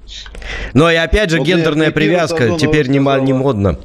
Ну 0.75 0.89
и 0.89 0.95
опять 0.95 1.31
же, 1.31 1.41
гендерная 1.41 1.91
привязка 1.91 2.57
теперь 2.59 2.89
не 2.89 3.01
модно. 3.01 3.79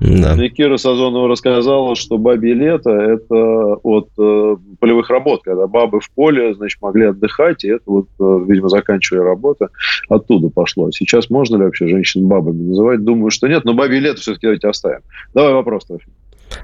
Да. 0.00 0.34
И 0.34 0.48
Кира 0.50 0.76
Сазонова 0.76 1.28
рассказала, 1.28 1.94
что 1.94 2.18
бабье 2.18 2.54
лето– 2.54 2.90
это 2.90 3.74
от 3.82 4.08
э, 4.18 4.56
полевых 4.80 5.08
работ, 5.08 5.42
когда 5.44 5.66
бабы 5.66 6.00
в 6.00 6.10
поле, 6.10 6.54
значит, 6.54 6.82
могли 6.82 7.06
отдыхать, 7.06 7.64
и 7.64 7.68
это 7.68 7.84
вот, 7.86 8.08
э, 8.20 8.44
видимо, 8.46 8.68
заканчивая 8.68 9.22
работу, 9.22 9.68
оттуда 10.08 10.50
пошло. 10.50 10.90
Сейчас 10.90 11.30
можно 11.30 11.56
ли 11.56 11.62
вообще 11.62 11.86
женщин 11.86 12.26
бабами 12.26 12.64
называть? 12.64 13.04
Думаю, 13.04 13.30
что 13.30 13.46
нет, 13.46 13.64
но 13.64 13.74
бабье 13.74 14.00
лето 14.00 14.20
все-таки 14.20 14.46
давайте 14.46 14.68
оставим. 14.68 15.00
Давай 15.32 15.54
вопрос, 15.54 15.84
Трофим. 15.86 16.12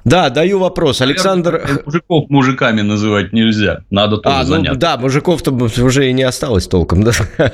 Да, 0.05 0.31
даю 0.31 0.59
вопрос. 0.59 1.01
Александр... 1.01 1.83
Мужиков 1.85 2.31
мужиками 2.31 2.81
называть 2.81 3.33
нельзя. 3.33 3.81
Надо 3.91 4.19
тоже 4.19 4.37
а, 4.37 4.43
ну, 4.43 4.49
заняться. 4.49 4.79
Да, 4.79 4.97
мужиков-то 4.97 5.53
уже 5.53 6.09
и 6.09 6.13
не 6.13 6.23
осталось 6.23 6.67
толком. 6.67 7.03
Да? 7.03 7.13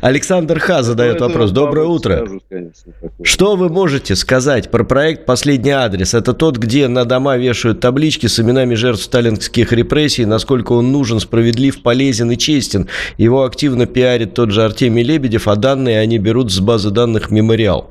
Александр 0.00 0.58
Ха 0.58 0.82
задает 0.82 1.20
ну, 1.20 1.28
вопрос. 1.28 1.50
Доброе 1.50 1.86
утро. 1.86 2.16
Скажу, 2.16 2.40
конечно, 2.48 2.92
Что 3.22 3.56
вы 3.56 3.68
можете 3.68 4.16
сказать 4.16 4.70
про 4.70 4.84
проект 4.84 5.26
«Последний 5.26 5.70
адрес»? 5.70 6.14
Это 6.14 6.32
тот, 6.32 6.56
где 6.56 6.88
на 6.88 7.04
дома 7.04 7.36
вешают 7.36 7.80
таблички 7.80 8.26
с 8.26 8.40
именами 8.40 8.74
жертв 8.74 9.02
сталинских 9.02 9.72
репрессий, 9.72 10.24
насколько 10.24 10.72
он 10.72 10.92
нужен, 10.92 11.20
справедлив, 11.20 11.82
полезен 11.82 12.30
и 12.30 12.38
честен. 12.38 12.88
Его 13.16 13.44
активно 13.44 13.86
пиарит 13.86 14.34
тот 14.34 14.50
же 14.50 14.64
Артемий 14.64 15.02
Лебедев, 15.02 15.48
а 15.48 15.56
данные 15.56 16.00
они 16.00 16.18
берут 16.18 16.52
с 16.52 16.60
базы 16.60 16.90
данных 16.90 17.30
«Мемориал». 17.30 17.90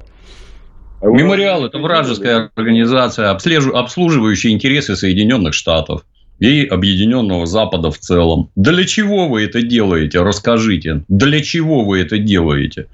А 1.02 1.08
Мемориал– 1.08 1.66
это 1.68 1.78
вражеская 1.78 2.50
организация, 2.56 3.30
обслуживающая 3.32 4.52
интересы 4.52 4.96
Соединенных 4.96 5.54
Штатов 5.54 6.06
и 6.40 6.66
Объединенного 6.66 7.46
Запада 7.46 7.92
в 7.92 7.98
целом. 7.98 8.50
Для 8.56 8.84
чего 8.86 9.28
вы 9.30 9.44
это 9.44 9.62
делаете? 9.62 10.22
Расскажите. 10.22 11.04
Для 11.08 11.42
чего 11.42 11.86
вы 11.86 12.00
это 12.00 12.18
делаете? 12.18 12.88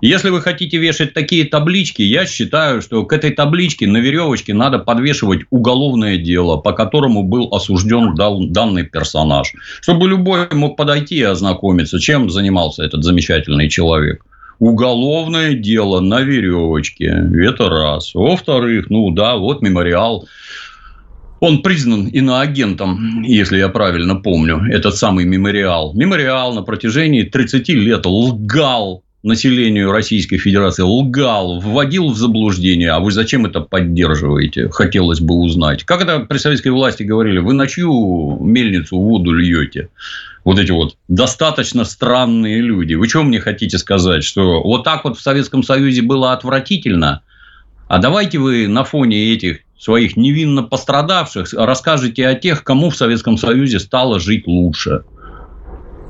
Если 0.00 0.30
вы 0.30 0.40
хотите 0.40 0.78
вешать 0.78 1.12
такие 1.12 1.44
таблички, 1.44 2.02
я 2.02 2.24
считаю, 2.26 2.80
что 2.80 3.04
к 3.04 3.12
этой 3.12 3.30
табличке 3.30 3.86
на 3.86 3.98
веревочке 3.98 4.54
надо 4.54 4.78
подвешивать 4.78 5.40
уголовное 5.50 6.16
дело, 6.16 6.56
по 6.56 6.72
которому 6.72 7.24
был 7.24 7.54
осужден 7.54 8.14
данный 8.14 8.84
персонаж. 8.84 9.52
Чтобы 9.80 10.08
любой 10.08 10.48
мог 10.52 10.76
подойти 10.76 11.16
и 11.16 11.22
ознакомиться, 11.22 11.98
чем 12.00 12.30
занимался 12.30 12.84
этот 12.84 13.04
замечательный 13.04 13.68
человек 13.68 14.24
уголовное 14.58 15.54
дело 15.54 16.00
на 16.00 16.20
веревочке. 16.20 17.06
Это 17.06 17.68
раз. 17.68 18.14
Во-вторых, 18.14 18.90
ну 18.90 19.10
да, 19.10 19.36
вот 19.36 19.62
мемориал. 19.62 20.26
Он 21.40 21.62
признан 21.62 22.08
иноагентом, 22.08 23.22
если 23.22 23.58
я 23.58 23.68
правильно 23.68 24.16
помню, 24.16 24.60
этот 24.70 24.96
самый 24.96 25.24
мемориал. 25.24 25.94
Мемориал 25.94 26.52
на 26.52 26.62
протяжении 26.62 27.22
30 27.22 27.68
лет 27.68 28.06
лгал 28.06 29.04
населению 29.22 29.90
Российской 29.90 30.38
Федерации, 30.38 30.82
лгал, 30.82 31.60
вводил 31.60 32.10
в 32.10 32.16
заблуждение. 32.16 32.90
А 32.90 33.00
вы 33.00 33.10
зачем 33.10 33.46
это 33.46 33.60
поддерживаете? 33.60 34.68
Хотелось 34.68 35.20
бы 35.20 35.34
узнать. 35.34 35.84
Как 35.84 36.02
это 36.02 36.20
при 36.20 36.38
советской 36.38 36.68
власти 36.68 37.02
говорили? 37.02 37.38
Вы 37.38 37.54
на 37.54 37.66
чью 37.66 38.38
мельницу 38.40 38.96
воду 38.98 39.32
льете? 39.32 39.88
вот 40.48 40.58
эти 40.58 40.70
вот 40.70 40.96
достаточно 41.08 41.84
странные 41.84 42.62
люди. 42.62 42.94
Вы 42.94 43.06
что 43.06 43.22
мне 43.22 43.38
хотите 43.38 43.76
сказать, 43.76 44.24
что 44.24 44.62
вот 44.62 44.82
так 44.82 45.04
вот 45.04 45.18
в 45.18 45.20
Советском 45.20 45.62
Союзе 45.62 46.00
было 46.00 46.32
отвратительно? 46.32 47.20
А 47.86 47.98
давайте 47.98 48.38
вы 48.38 48.66
на 48.66 48.82
фоне 48.84 49.34
этих 49.34 49.58
своих 49.78 50.16
невинно 50.16 50.62
пострадавших 50.62 51.52
расскажете 51.52 52.26
о 52.26 52.34
тех, 52.34 52.64
кому 52.64 52.88
в 52.88 52.96
Советском 52.96 53.36
Союзе 53.36 53.78
стало 53.78 54.20
жить 54.20 54.46
лучше. 54.46 55.02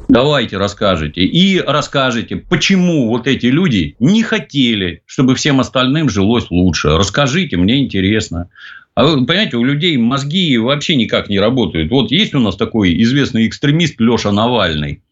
Давайте 0.08 0.56
расскажите. 0.56 1.22
И 1.22 1.60
расскажите, 1.60 2.36
почему 2.36 3.08
вот 3.08 3.26
эти 3.26 3.46
люди 3.46 3.94
не 3.98 4.22
хотели, 4.22 5.02
чтобы 5.04 5.34
всем 5.34 5.60
остальным 5.60 6.08
жилось 6.08 6.50
лучше. 6.50 6.96
Расскажите, 6.96 7.58
мне 7.58 7.84
интересно. 7.84 8.48
А 8.94 9.04
вы 9.04 9.26
понимаете, 9.26 9.58
у 9.58 9.64
людей 9.64 9.96
мозги 9.98 10.56
вообще 10.56 10.96
никак 10.96 11.28
не 11.28 11.38
работают. 11.38 11.90
Вот 11.90 12.10
есть 12.10 12.34
у 12.34 12.40
нас 12.40 12.56
такой 12.56 13.00
известный 13.02 13.46
экстремист 13.46 14.00
Леша 14.00 14.32
Навальный. 14.32 15.02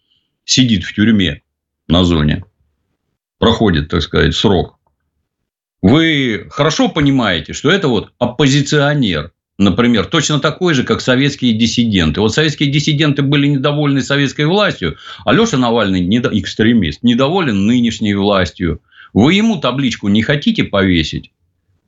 Сидит 0.44 0.85
в 0.85 0.94
тюрьме 0.94 1.42
на 1.88 2.02
зоне. 2.04 2.44
Проходит, 3.38 3.90
так 3.90 4.00
сказать, 4.00 4.35
срок. 4.35 4.78
Вы 5.82 6.46
хорошо 6.50 6.88
понимаете, 6.88 7.52
что 7.52 7.70
это 7.70 7.88
вот 7.88 8.12
оппозиционер. 8.18 9.32
Например, 9.59 10.05
точно 10.05 10.38
такой 10.38 10.75
же, 10.75 10.85
как 10.85 11.01
советские 11.01 11.55
диссиденты. 11.55 12.21
Вот 12.21 12.35
советские 12.35 12.71
диссиденты 12.71 13.23
были 13.23 13.47
недовольны 13.47 14.03
советской 14.03 14.45
властью, 14.45 14.97
а 15.25 15.33
Леша 15.33 15.57
Навальный 15.57 16.05
экстремист, 16.05 17.03
недоволен 17.03 17.66
нынешней 17.66 18.14
властью. 18.14 18.81
Вы 19.14 19.35
ему 19.35 19.57
табличку 19.57 20.09
не 20.09 20.23
хотите 20.23 20.64
повесить? 20.64 21.33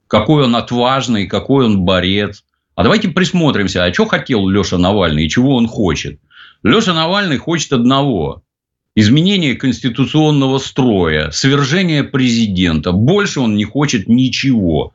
какой 0.09 0.45
он 0.45 0.57
отважный, 0.57 1.27
какой 1.27 1.67
он 1.67 1.83
борец. 1.83 2.45
А 2.75 2.83
давайте 2.83 3.09
присмотримся, 3.09 3.85
а 3.85 3.93
что 3.93 4.07
хотел 4.07 4.49
Леша 4.49 4.79
Навальный 4.79 5.27
и 5.27 5.29
чего 5.29 5.55
он 5.55 5.69
хочет. 5.69 6.19
Леша 6.63 6.95
Навальный 6.95 7.37
хочет 7.37 7.73
одного– 7.73 8.43
изменение 8.97 9.55
конституционного 9.55 10.59
строя, 10.59 11.31
свержение 11.31 12.03
президента. 12.03 12.93
Больше 12.93 13.41
он 13.41 13.57
не 13.57 13.65
хочет 13.65 14.09
ничего. 14.09 14.93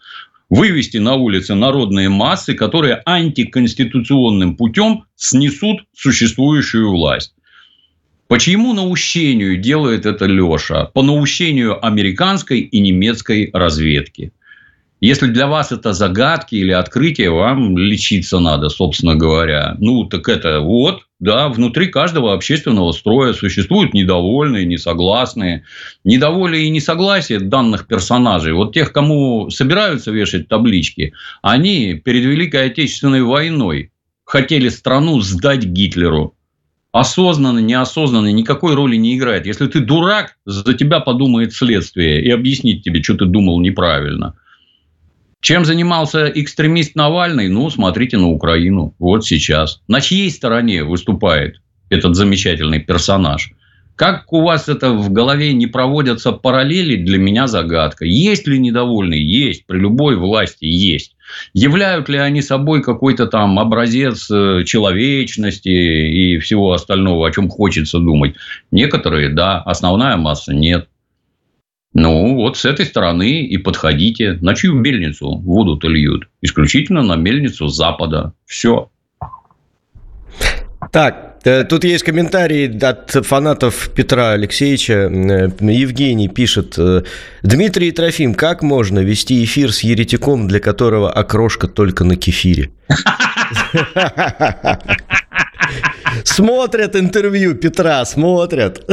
Вывести 0.50 0.98
на 0.98 1.16
улицы 1.16 1.56
народные 1.56 2.10
массы, 2.10 2.54
которые 2.54 3.02
антиконституционным 3.06 4.56
путем 4.56 5.06
снесут 5.16 5.86
существующую 5.96 6.92
власть. 6.92 7.34
По 8.28 8.40
чьему 8.40 8.74
наущению 8.74 9.58
делает 9.58 10.06
это 10.06 10.26
Леша? 10.26 10.86
По 10.86 11.02
наущению 11.02 11.84
американской 11.86 12.60
и 12.60 12.80
немецкой 12.80 13.50
разведки– 13.54 14.32
если 15.06 15.28
для 15.28 15.48
вас 15.48 15.74
это 15.74 15.92
загадки 15.92 16.56
или 16.56 16.72
открытия, 16.72 17.30
вам 17.30 17.78
лечиться 17.78 18.40
надо, 18.40 18.70
собственно 18.70 19.16
говоря. 19.16 19.76
Ну, 19.80 20.06
так 20.06 20.30
это 20.30 20.62
вот, 20.62 21.02
да, 21.20 21.50
внутри 21.50 21.88
каждого 21.88 22.34
общественного 22.34 22.94
строя 22.94 23.34
существуют 23.34 23.94
недовольные, 23.94 24.66
несогласные. 24.66 25.66
Недоволие 26.06 26.68
и 26.68 26.70
несогласие 26.70 27.42
данных 27.42 27.86
персонажей, 27.86 28.54
вот 28.54 28.74
тех, 28.74 28.94
кому 28.94 29.50
собираются 29.50 30.10
вешать 30.12 30.48
таблички, 30.48 31.12
они 31.42 31.96
перед 31.96 32.24
Великой 32.24 32.68
Отечественной 32.68 33.24
войной 33.24 33.92
хотели 34.24 34.70
страну 34.70 35.20
сдать 35.20 35.66
Гитлеру. 35.66 36.38
Осознанно, 36.94 37.60
неосознанно 37.60 38.32
никакой 38.32 38.74
роли 38.74 38.96
не 38.96 39.18
играет. 39.18 39.48
Если 39.48 39.68
ты 39.68 39.82
дурак, 39.82 40.38
за 40.46 40.74
тебя 40.74 41.02
подумает 41.02 41.54
следствие 41.54 42.24
и 42.24 42.30
объяснит 42.30 42.84
тебе, 42.84 43.04
что 43.04 43.16
ты 43.16 43.26
думал 43.26 43.60
неправильно. 43.60 44.36
Чем 45.44 45.66
занимался 45.66 46.32
экстремист 46.34 46.96
Навальный? 46.96 47.50
Ну, 47.50 47.70
смотрите 47.70 48.18
на 48.18 48.30
Украину. 48.30 48.96
Вот 48.98 49.26
сейчас. 49.26 49.82
На 49.90 50.00
чьей 50.00 50.32
стороне 50.32 50.86
выступает 50.86 51.60
этот 51.90 52.16
замечательный 52.16 52.80
персонаж? 52.80 53.52
Как 53.98 54.32
у 54.32 54.42
вас 54.42 54.70
это 54.70 54.94
в 54.94 55.12
голове 55.12 55.52
не 55.52 55.68
проводятся 55.68 56.32
параллели, 56.32 56.96
для 56.96 57.18
меня 57.18 57.48
загадка. 57.48 58.06
Есть 58.06 58.48
ли 58.48 58.58
недовольные? 58.58 59.22
Есть. 59.22 59.66
При 59.66 59.80
любой 59.80 60.16
власти 60.16 60.64
есть. 60.64 61.18
Являют 61.54 62.08
ли 62.08 62.20
они 62.20 62.42
собой 62.42 62.82
какой-то 62.82 63.28
там 63.28 63.60
образец 63.60 64.32
э, 64.32 64.64
человечности 64.66 65.68
и 65.68 66.38
всего 66.38 66.72
остального, 66.72 67.28
о 67.28 67.32
чем 67.32 67.50
хочется 67.50 68.00
думать? 68.00 68.36
Некоторые, 68.72 69.28
да. 69.28 69.60
Основная 69.60 70.16
масса 70.16 70.54
нет. 70.54 70.88
Ну, 71.94 72.36
вот 72.36 72.58
с 72.58 72.66
этой 72.66 72.86
стороны 72.86 73.42
и 73.42 73.58
подходите. 73.58 74.38
На 74.42 74.56
чью 74.56 74.74
мельницу 74.74 75.38
воду-то 75.38 75.88
льют? 75.88 76.28
Исключительно 76.42 77.04
на 77.04 77.16
мельницу 77.16 77.68
Запада. 77.68 78.34
Все. 78.46 78.90
Так, 80.92 81.38
э, 81.44 81.64
Тут 81.64 81.84
есть 81.84 82.04
комментарий 82.04 82.78
от 82.80 83.12
фанатов 83.12 83.90
Петра 83.96 84.32
Алексеевича. 84.32 84.94
Э, 84.94 85.50
Евгений 85.62 86.28
пишет. 86.28 86.76
«Э, 86.78 87.04
Дмитрий 87.44 87.92
Трофим, 87.92 88.34
как 88.34 88.64
можно 88.64 89.00
вести 89.00 89.44
эфир 89.44 89.72
с 89.72 89.82
еретиком, 89.82 90.48
для 90.48 90.60
которого 90.60 91.12
окрошка 91.12 91.68
только 91.68 92.04
на 92.04 92.16
кефире? 92.16 92.72
Смотрят 96.24 96.96
интервью 96.96 97.56
Петра, 97.56 98.04
смотрят. 98.06 98.84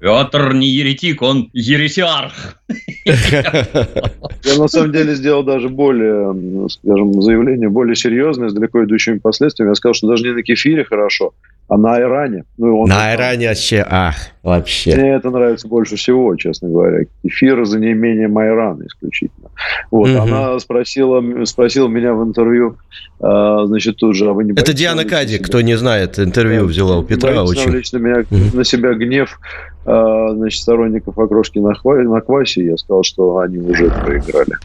Петр 0.00 0.54
не 0.54 0.66
еретик, 0.66 1.20
он 1.20 1.50
ересиарх. 1.52 2.56
Я 3.04 4.58
на 4.58 4.68
самом 4.68 4.92
деле 4.92 5.14
сделал 5.14 5.42
даже 5.42 5.68
более, 5.68 6.68
скажем, 6.70 7.20
заявление 7.20 7.68
более 7.68 7.94
серьезное, 7.94 8.48
с 8.48 8.54
далеко 8.54 8.82
идущими 8.84 9.18
последствиями. 9.18 9.70
Я 9.70 9.74
сказал, 9.74 9.94
что 9.94 10.08
даже 10.08 10.24
не 10.24 10.32
на 10.32 10.42
кефире 10.42 10.84
хорошо, 10.84 11.34
а 11.68 11.76
на 11.76 11.96
айране. 11.96 12.44
Ну, 12.56 12.80
он 12.80 12.88
на 12.88 13.10
айране 13.10 13.48
вообще, 13.48 13.84
ах, 13.86 14.16
вообще. 14.42 14.96
Мне 14.96 15.10
это 15.10 15.30
нравится 15.30 15.68
больше 15.68 15.96
всего, 15.96 16.34
честно 16.36 16.70
говоря. 16.70 17.04
Кефир 17.22 17.64
за 17.66 17.78
неимением 17.78 18.38
айрана 18.38 18.84
исключительно. 18.86 19.50
Вот, 19.90 20.08
угу. 20.08 20.22
она 20.22 20.58
спросила, 20.60 21.22
спросила 21.44 21.88
меня 21.88 22.14
в 22.14 22.24
интервью, 22.24 22.76
а, 23.20 23.66
значит, 23.66 23.96
тут 23.96 24.16
же, 24.16 24.30
а 24.30 24.32
вы 24.32 24.44
не 24.44 24.52
Это 24.52 24.72
Диана 24.72 25.04
Кади, 25.04 25.38
кто 25.38 25.60
не 25.60 25.76
знает, 25.76 26.18
интервью 26.18 26.64
взяла 26.64 26.96
у 26.96 27.02
Петра. 27.02 27.42
Очень... 27.44 27.70
Лично 27.70 27.98
меня, 27.98 28.20
угу. 28.30 28.56
на 28.56 28.64
себя 28.64 28.94
гнев 28.94 29.38
значит, 29.84 30.60
сторонников 30.60 31.18
окрошки 31.18 31.58
на, 31.58 31.74
хва... 31.74 31.94
на 31.96 32.20
квасе. 32.20 32.64
Я 32.64 32.76
сказал, 32.76 33.02
что 33.02 33.38
они 33.38 33.58
уже 33.58 33.90
проиграли. 33.90 34.56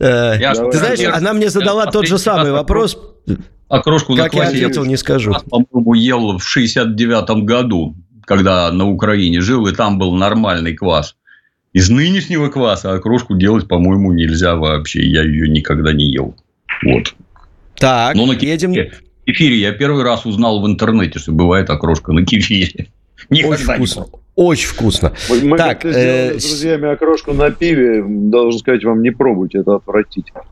Э, 0.00 0.38
ты 0.38 0.78
знаешь, 0.78 1.00
она 1.04 1.32
мне 1.32 1.48
задала 1.48 1.86
тот 1.86 2.06
же 2.06 2.18
самый 2.18 2.52
вопрос. 2.52 2.98
Окрошку 3.68 4.14
на 4.14 4.28
я 4.32 4.42
ответил, 4.48 4.84
не 4.84 4.96
скажу. 4.96 5.34
По-моему, 5.50 5.94
ел 5.94 6.38
в 6.38 6.56
69-м 6.56 7.44
году, 7.44 7.96
когда 8.24 8.70
на 8.72 8.88
Украине 8.88 9.40
жил, 9.40 9.66
и 9.66 9.74
там 9.74 9.98
был 9.98 10.14
нормальный 10.14 10.74
квас. 10.74 11.16
Из 11.74 11.90
нынешнего 11.90 12.48
кваса 12.48 12.92
окрошку 12.92 13.36
делать, 13.36 13.68
по-моему, 13.68 14.12
нельзя 14.12 14.56
вообще. 14.56 15.02
Я 15.06 15.22
ее 15.22 15.48
никогда 15.48 15.92
не 15.92 16.10
ел. 16.10 16.34
Вот. 16.84 17.14
Так, 17.76 18.14
Но 18.14 18.26
на 18.26 18.32
едем. 18.32 18.74
Кефире 19.28 19.56
я 19.56 19.72
первый 19.72 20.04
раз 20.04 20.24
узнал 20.24 20.62
в 20.62 20.66
интернете, 20.66 21.18
что 21.18 21.32
бывает 21.32 21.68
окрошка 21.68 22.12
на 22.12 22.24
кефире. 22.24 22.86
Никогда 23.28 23.56
Очень 23.56 23.74
вкусно. 23.74 24.06
Очень 24.36 24.68
вкусно. 24.68 25.12
Мы 25.42 25.58
так, 25.58 25.82
как 25.82 25.92
э... 25.92 26.38
с 26.40 26.46
друзьями 26.46 26.90
окрошку 26.90 27.34
на 27.34 27.50
пиве, 27.50 28.02
должен 28.06 28.58
сказать 28.58 28.84
вам, 28.84 29.02
не 29.02 29.10
пробуйте, 29.10 29.58
это 29.58 29.74
отвратительно. 29.74 30.44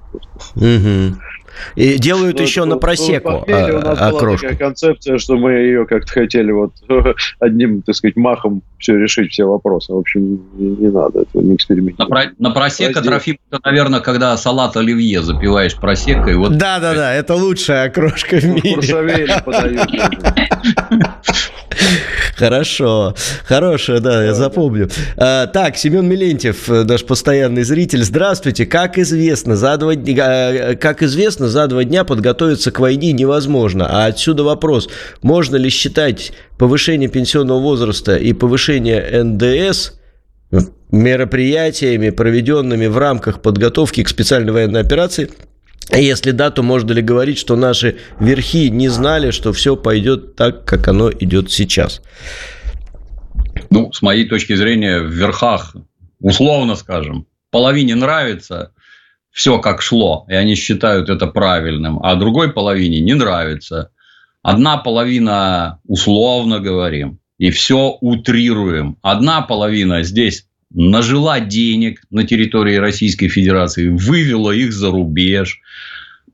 Угу. 0.57 1.16
И 1.74 1.98
делают 1.98 2.38
ну, 2.38 2.42
еще 2.42 2.64
ну, 2.64 2.74
на 2.74 2.78
просеку 2.78 3.44
ну, 3.46 3.46
у 3.46 3.80
нас 3.80 4.00
окрошку. 4.00 4.24
была 4.24 4.36
такая 4.36 4.57
концепция, 4.57 5.18
что 5.18 5.36
мы 5.36 5.52
ее 5.52 5.86
как-то 5.86 6.12
хотели 6.12 6.52
вот 6.52 6.72
одним, 7.40 7.82
так 7.82 7.94
сказать, 7.94 8.16
махом 8.16 8.62
все 8.78 8.96
решить, 8.96 9.32
все 9.32 9.44
вопросы. 9.44 9.92
В 9.92 9.98
общем, 9.98 10.42
не, 10.54 10.76
не 10.76 10.90
надо 10.90 11.22
этого, 11.22 11.42
не 11.42 11.54
экспериментировать. 11.54 11.98
На, 11.98 12.07
про, 12.07 12.32
на 12.38 12.50
просека, 12.50 13.02
Трофим, 13.02 13.38
это, 13.50 13.61
наверное, 13.64 14.00
когда 14.00 14.36
салат 14.36 14.76
оливье 14.76 15.22
запиваешь 15.22 15.76
просекой. 15.76 16.36
Вот... 16.36 16.57
Да-да-да, 16.57 17.14
это 17.14 17.34
лучшая 17.34 17.88
окрошка 17.88 18.36
в 18.36 18.44
мире. 18.44 19.40
подают. 19.44 19.90
Хорошо. 22.35 23.14
Хорошая, 23.45 24.01
да, 24.01 24.24
я 24.24 24.35
запомню. 24.35 24.89
А, 25.16 25.47
так, 25.47 25.77
Семен 25.77 26.09
Милентьев, 26.09 26.68
э, 26.68 26.85
наш 26.85 27.05
постоянный 27.05 27.62
зритель. 27.62 28.03
Здравствуйте. 28.03 28.66
Как 28.66 28.99
известно, 28.99 29.57
за 29.57 29.77
два, 29.77 29.95
э, 29.95 30.77
как 30.77 31.03
известно, 31.03 31.49
за 31.49 31.66
два 31.66 31.85
дня 31.85 32.05
подготовиться 32.05 32.70
к 32.70 32.79
войне 32.79 33.12
невозможно. 33.12 33.87
А 33.89 34.07
отсюда 34.07 34.45
вопрос. 34.45 34.89
Можно 35.22 35.57
ли 35.57 35.70
считать 35.70 36.33
повышение 36.59 37.09
пенсионного 37.09 37.61
возраста 37.61 38.16
и 38.16 38.33
повышение 38.33 39.22
НДС 39.22 39.93
мероприятиями, 40.91 42.11
проведенными 42.11 42.87
в 42.87 42.99
рамках 42.99 43.43
подготовки 43.43 44.03
к 44.03 44.09
специальной 44.09 44.53
военной 44.53 44.81
операции– 44.81 45.31
если 45.93 46.32
да, 46.32 46.51
то 46.51 46.62
можно 46.62 46.93
ли 46.93 47.03
говорить, 47.03 47.39
что 47.39 47.57
наши 47.57 47.99
верхи 48.18 48.70
не 48.70 48.89
знали, 48.89 49.30
что 49.30 49.53
все 49.53 49.76
пойдет 49.76 50.37
так, 50.37 50.64
как 50.64 50.89
оно 50.89 51.11
идет 51.11 51.51
сейчас? 51.53 52.03
Ну, 53.70 53.93
с 53.93 54.03
моей 54.03 54.28
точки 54.28 54.55
зрения, 54.55 55.01
в 55.01 55.11
верхах, 55.11 55.76
условно 56.20 56.74
скажем, 56.76 57.26
половине 57.51 57.95
нравится 57.95 58.72
все 59.30 59.59
как 59.59 59.82
шло, 59.82 60.24
и 60.28 60.34
они 60.34 60.55
считают 60.55 61.11
это 61.11 61.26
правильным, 61.26 62.01
а 62.03 62.14
другой 62.14 62.53
половине 62.53 63.01
не 63.01 63.12
нравится. 63.12 63.91
Одна 64.43 64.78
половина 64.78 65.78
условно 65.84 66.59
говорим, 66.59 67.20
и 67.37 67.51
все 67.51 67.99
утрируем. 68.01 68.97
Одна 69.03 69.43
половина 69.43 70.03
здесь 70.03 70.47
нажила 70.73 71.41
денег 71.41 72.03
на 72.11 72.25
территории 72.25 72.77
Российской 72.77 73.29
Федерации, 73.29 73.89
вывела 73.89 74.51
их 74.51 74.73
за 74.73 74.91
рубеж, 74.91 75.61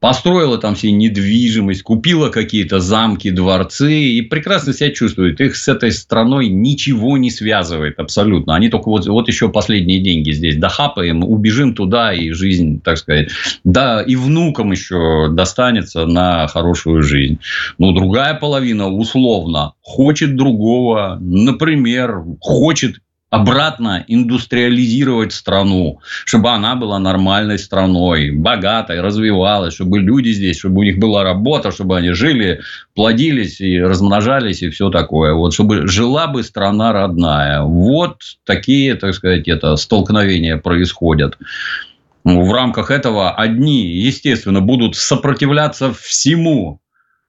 построила 0.03 0.59
там 0.59 0.75
себе 0.75 0.91
недвижимость, 0.91 1.85
купила 1.85 2.29
какие-то 2.29 2.81
замки, 2.81 3.31
дворцы 3.31 4.03
и 4.03 4.21
прекрасно 4.23 4.73
себя 4.73 4.91
чувствует. 4.91 5.41
Их 5.41 5.55
с 5.55 5.69
этой 5.69 5.93
страной 5.93 6.49
ничего 6.49 7.17
не 7.19 7.31
связывает 7.31 8.01
абсолютно. 8.01 8.57
Они 8.57 8.69
только 8.69 8.89
вот, 8.89 9.07
вот 9.07 9.29
еще 9.29 9.49
последние 9.49 10.01
деньги 10.01 10.33
здесь 10.33 10.57
дохапаем, 10.57 11.23
убежим 11.23 11.77
туда 11.77 12.13
и 12.13 12.33
жизнь, 12.33 12.81
так 12.81 12.99
сказать, 12.99 13.31
да, 13.63 14.03
и 14.03 14.17
внукам 14.17 14.73
еще 14.73 15.29
достанется 15.31 16.05
на 16.05 16.49
хорошую 16.49 17.05
жизнь. 17.05 17.39
Но 17.79 17.93
другая 17.93 18.35
половина 18.35 18.89
условно 18.89 19.75
хочет 19.83 20.35
другого, 20.35 21.17
например, 21.21 22.25
хочет 22.41 22.97
обратно 23.33 24.05
индустриализировать 24.09 25.33
страну, 25.33 26.01
чтобы 26.27 26.51
она 26.51 26.77
была 26.77 26.99
нормальной 26.99 27.59
страной, 27.59 28.31
богатой, 28.31 29.01
развивалась, 29.01 29.73
чтобы 29.73 30.01
люди 30.01 30.29
здесь, 30.33 30.59
чтобы 30.59 30.81
у 30.81 30.83
них 30.83 30.99
была 30.99 31.25
работа, 31.25 31.73
чтобы 31.73 31.97
они 31.97 32.11
жили, 32.11 32.61
плодились 32.95 33.59
и 33.63 33.81
размножались 33.81 34.63
и 34.63 34.69
все 34.69 34.91
такое. 34.91 35.33
Вот 35.33 35.55
чтобы 35.55 35.89
жила 35.89 36.27
бы 36.27 36.43
страна 36.43 36.93
родная. 36.93 37.63
Вот 37.63 38.19
такие, 38.45 38.97
так 38.97 39.15
сказать, 39.15 39.49
это 39.49 39.77
столкновения 39.77 40.59
происходят. 40.59 41.39
В 42.25 42.53
рамках 42.53 42.91
этого 42.91 43.31
одни, 43.31 43.87
естественно, 43.87 44.61
будут 44.61 44.95
сопротивляться 44.95 45.95
всему, 45.95 46.83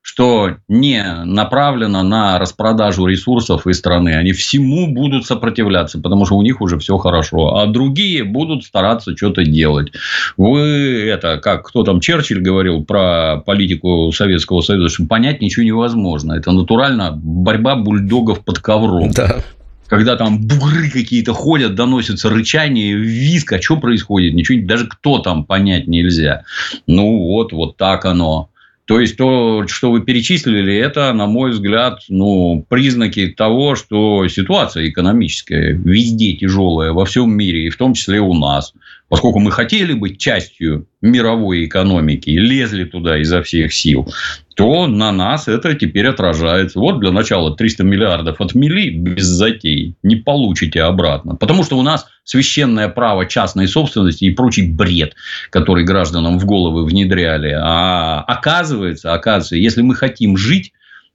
что 0.03 0.57
не 0.67 1.01
направлено 1.23 2.03
на 2.03 2.37
распродажу 2.37 3.07
ресурсов 3.07 3.65
из 3.65 3.79
страны. 3.79 4.09
Они 4.09 4.33
всему 4.33 4.93
будут 4.93 5.25
сопротивляться, 5.25 5.99
потому 5.99 6.25
что 6.25 6.35
у 6.35 6.41
них 6.43 6.61
уже 6.61 6.77
все 6.77 6.97
хорошо. 6.97 7.55
А 7.55 7.65
другие 7.65 8.25
будут 8.25 8.65
стараться 8.65 9.15
что-то 9.15 9.45
делать. 9.45 9.93
Вы 10.35 11.05
это, 11.07 11.37
как 11.37 11.65
кто 11.67 11.83
там, 11.83 12.01
Черчилль 12.01 12.41
говорил 12.41 12.83
про 12.83 13.37
политику 13.45 14.11
Советского 14.11 14.61
Союза, 14.61 14.89
что 14.89 15.05
понять 15.05 15.41
ничего 15.41 15.65
невозможно. 15.65 16.33
Это 16.33 16.51
натурально 16.51 17.11
борьба 17.15 17.75
бульдогов 17.75 18.43
под 18.43 18.59
ковром. 18.59 19.11
Да 19.11 19.41
когда 19.87 20.15
там 20.15 20.41
бугры 20.41 20.89
какие-то 20.89 21.33
ходят, 21.33 21.75
доносятся 21.75 22.31
рычание, 22.31 22.95
виск, 22.95 23.53
а 23.53 23.61
что 23.61 23.77
происходит? 23.77 24.33
Ничего, 24.33 24.65
даже 24.65 24.87
кто 24.87 25.19
там 25.19 25.45
понять 25.45 25.85
нельзя. 25.85 26.45
Ну, 26.87 27.19
вот, 27.19 27.53
вот 27.53 27.77
так 27.77 28.05
оно. 28.05 28.49
То 28.85 28.99
есть, 28.99 29.15
то, 29.15 29.65
что 29.67 29.91
вы 29.91 30.01
перечислили, 30.01 30.75
это, 30.75 31.13
на 31.13 31.25
мой 31.25 31.51
взгляд, 31.51 32.01
ну, 32.09 32.65
признаки 32.67 33.27
того, 33.27 33.75
что 33.75 34.27
ситуация 34.27 34.89
экономическая 34.89 35.71
везде 35.71 36.33
тяжелая, 36.33 36.91
во 36.91 37.05
всем 37.05 37.31
мире, 37.31 37.67
и 37.67 37.69
в 37.69 37.77
том 37.77 37.93
числе 37.93 38.19
у 38.19 38.33
нас. 38.33 38.73
Поскольку 39.09 39.39
мы 39.39 39.51
хотели 39.51 39.93
быть 39.93 40.17
частью 40.17 40.87
мировой 41.01 41.65
экономики 41.65 42.31
лезли 42.31 42.85
туда 42.85 43.19
изо 43.19 43.43
всех 43.43 43.71
сил, 43.73 44.11
то 44.55 44.87
на 44.87 45.11
нас 45.11 45.47
это 45.47 45.73
теперь 45.75 46.07
отражается. 46.07 46.79
Вот 46.79 46.99
для 46.99 47.11
начала 47.11 47.55
300 47.55 47.83
миллиардов 47.83 48.41
отмели 48.41 48.89
без 48.89 49.25
затей, 49.25 49.95
не 50.03 50.15
получите 50.15 50.81
обратно. 50.81 51.35
Потому 51.35 51.63
что 51.63 51.77
у 51.77 51.81
нас 51.81 52.07
священное 52.23 52.89
право 52.89 53.25
частной 53.25 53.67
собственности 53.67 54.25
и 54.25 54.31
прочий 54.31 54.67
бред, 54.67 55.15
который 55.49 55.83
гражданам 55.83 56.39
в 56.39 56.45
головы 56.45 56.85
внедряли. 56.85 57.55
А 57.55 58.21
оказывается, 58.21 59.13
оказывается, 59.13 59.57
если 59.57 59.81
мы 59.81 59.95
хотим 59.95 60.37
жить, 60.37 60.73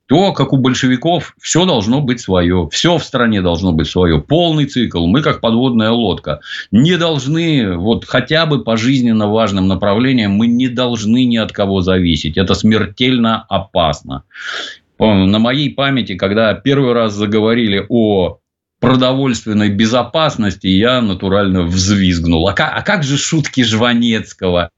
то, 0.08 0.32
как 0.32 0.54
у 0.54 0.56
большевиков, 0.56 1.34
все 1.38 1.66
должно 1.66 2.00
быть 2.00 2.20
свое. 2.20 2.68
Все 2.72 2.96
в 2.96 3.04
стране 3.04 3.42
должно 3.42 3.72
быть 3.72 3.88
свое. 3.88 4.20
Полный 4.20 4.64
цикл. 4.64 5.06
Мы, 5.06 5.20
как 5.20 5.40
подводная 5.42 5.90
лодка, 5.90 6.40
не 6.70 6.96
должны, 6.96 7.76
вот 7.76 8.06
хотя 8.06 8.46
бы 8.46 8.64
по 8.64 8.78
жизненно 8.78 9.28
важным 9.28 9.68
направлениям, 9.68 10.32
мы 10.32 10.46
не 10.46 10.68
должны 10.68 11.26
ни 11.26 11.36
от 11.36 11.52
кого 11.52 11.82
зависеть. 11.82 12.38
Это 12.38 12.54
смертельно 12.54 13.44
опасно. 13.50 14.22
На 14.98 15.38
моей 15.38 15.70
памяти, 15.70 16.16
когда 16.16 16.54
первый 16.54 16.94
раз 16.94 17.12
заговорили 17.12 17.84
о 17.88 18.38
продовольственной 18.80 19.70
безопасности, 19.70 20.68
я 20.68 21.00
натурально 21.00 21.62
взвизгнул. 21.62 22.48
А 22.48 22.52
как, 22.52 22.72
а 22.74 22.82
как 22.82 23.02
же 23.02 23.18
шутки 23.18 23.64
Жванецкого? 23.64 24.70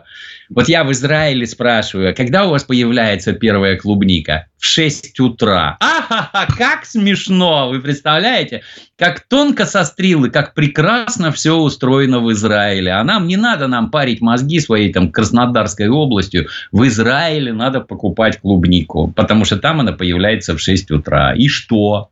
Вот 0.48 0.68
я 0.68 0.82
в 0.84 0.90
Израиле 0.90 1.46
спрашиваю, 1.46 2.10
а 2.10 2.12
когда 2.12 2.46
у 2.46 2.50
вас 2.50 2.64
появляется 2.64 3.32
первая 3.32 3.76
клубника? 3.76 4.46
В 4.58 4.64
6 4.64 5.20
утра. 5.20 5.76
Ахаха, 5.80 6.48
как 6.56 6.84
смешно! 6.86 7.68
Вы 7.70 7.80
представляете? 7.80 8.62
Как 8.96 9.20
тонко 9.20 9.64
сострилы, 9.64 10.30
как 10.30 10.54
прекрасно 10.54 11.30
все 11.30 11.56
устроено 11.56 12.20
в 12.20 12.32
Израиле. 12.32 12.92
А 12.92 13.04
нам 13.04 13.28
не 13.28 13.36
надо 13.36 13.68
нам 13.68 13.90
парить 13.90 14.20
мозги 14.20 14.60
своей 14.60 14.92
там 14.92 15.12
Краснодарской 15.12 15.88
областью. 15.88 16.48
В 16.72 16.86
Израиле 16.88 17.52
надо 17.52 17.80
покупать 17.80 18.40
клубнику, 18.40 19.12
потому 19.14 19.44
что 19.44 19.56
там 19.56 19.80
она 19.80 19.92
появляется 19.92 20.56
в 20.56 20.60
6 20.60 20.90
утра. 20.90 21.32
И 21.34 21.48
что? 21.48 22.10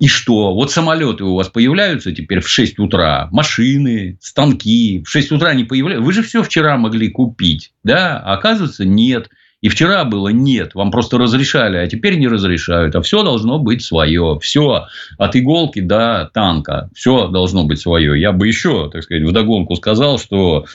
И 0.00 0.08
что? 0.08 0.54
Вот 0.54 0.72
самолеты 0.72 1.24
у 1.24 1.34
вас 1.34 1.48
появляются 1.48 2.12
теперь 2.12 2.40
в 2.40 2.48
6 2.48 2.78
утра, 2.80 3.28
машины, 3.30 4.18
станки 4.20 5.02
в 5.06 5.08
6 5.08 5.32
утра 5.32 5.54
не 5.54 5.64
появляются. 5.64 6.04
Вы 6.04 6.12
же 6.12 6.22
все 6.22 6.42
вчера 6.42 6.76
могли 6.76 7.08
купить, 7.10 7.72
да? 7.84 8.18
А 8.18 8.34
оказывается, 8.34 8.84
нет. 8.84 9.30
И 9.60 9.68
вчера 9.70 10.04
было 10.04 10.28
нет, 10.28 10.74
вам 10.74 10.90
просто 10.90 11.16
разрешали, 11.16 11.78
а 11.78 11.86
теперь 11.86 12.18
не 12.18 12.28
разрешают. 12.28 12.94
А 12.96 13.00
все 13.00 13.22
должно 13.22 13.58
быть 13.58 13.82
свое. 13.82 14.38
Все 14.42 14.88
от 15.16 15.36
иголки 15.36 15.80
до 15.80 16.30
танка. 16.34 16.90
Все 16.94 17.28
должно 17.28 17.64
быть 17.64 17.80
свое. 17.80 18.20
Я 18.20 18.32
бы 18.32 18.46
еще, 18.46 18.90
так 18.90 19.04
сказать, 19.04 19.22
вдогонку 19.22 19.74
сказал, 19.76 20.18
что 20.18 20.66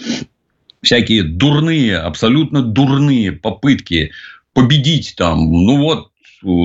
всякие 0.81 1.21
дурные, 1.21 1.97
абсолютно 1.97 2.63
дурные 2.63 3.31
попытки 3.31 4.11
победить 4.53 5.13
там, 5.15 5.51
ну 5.51 5.77
вот 5.77 6.08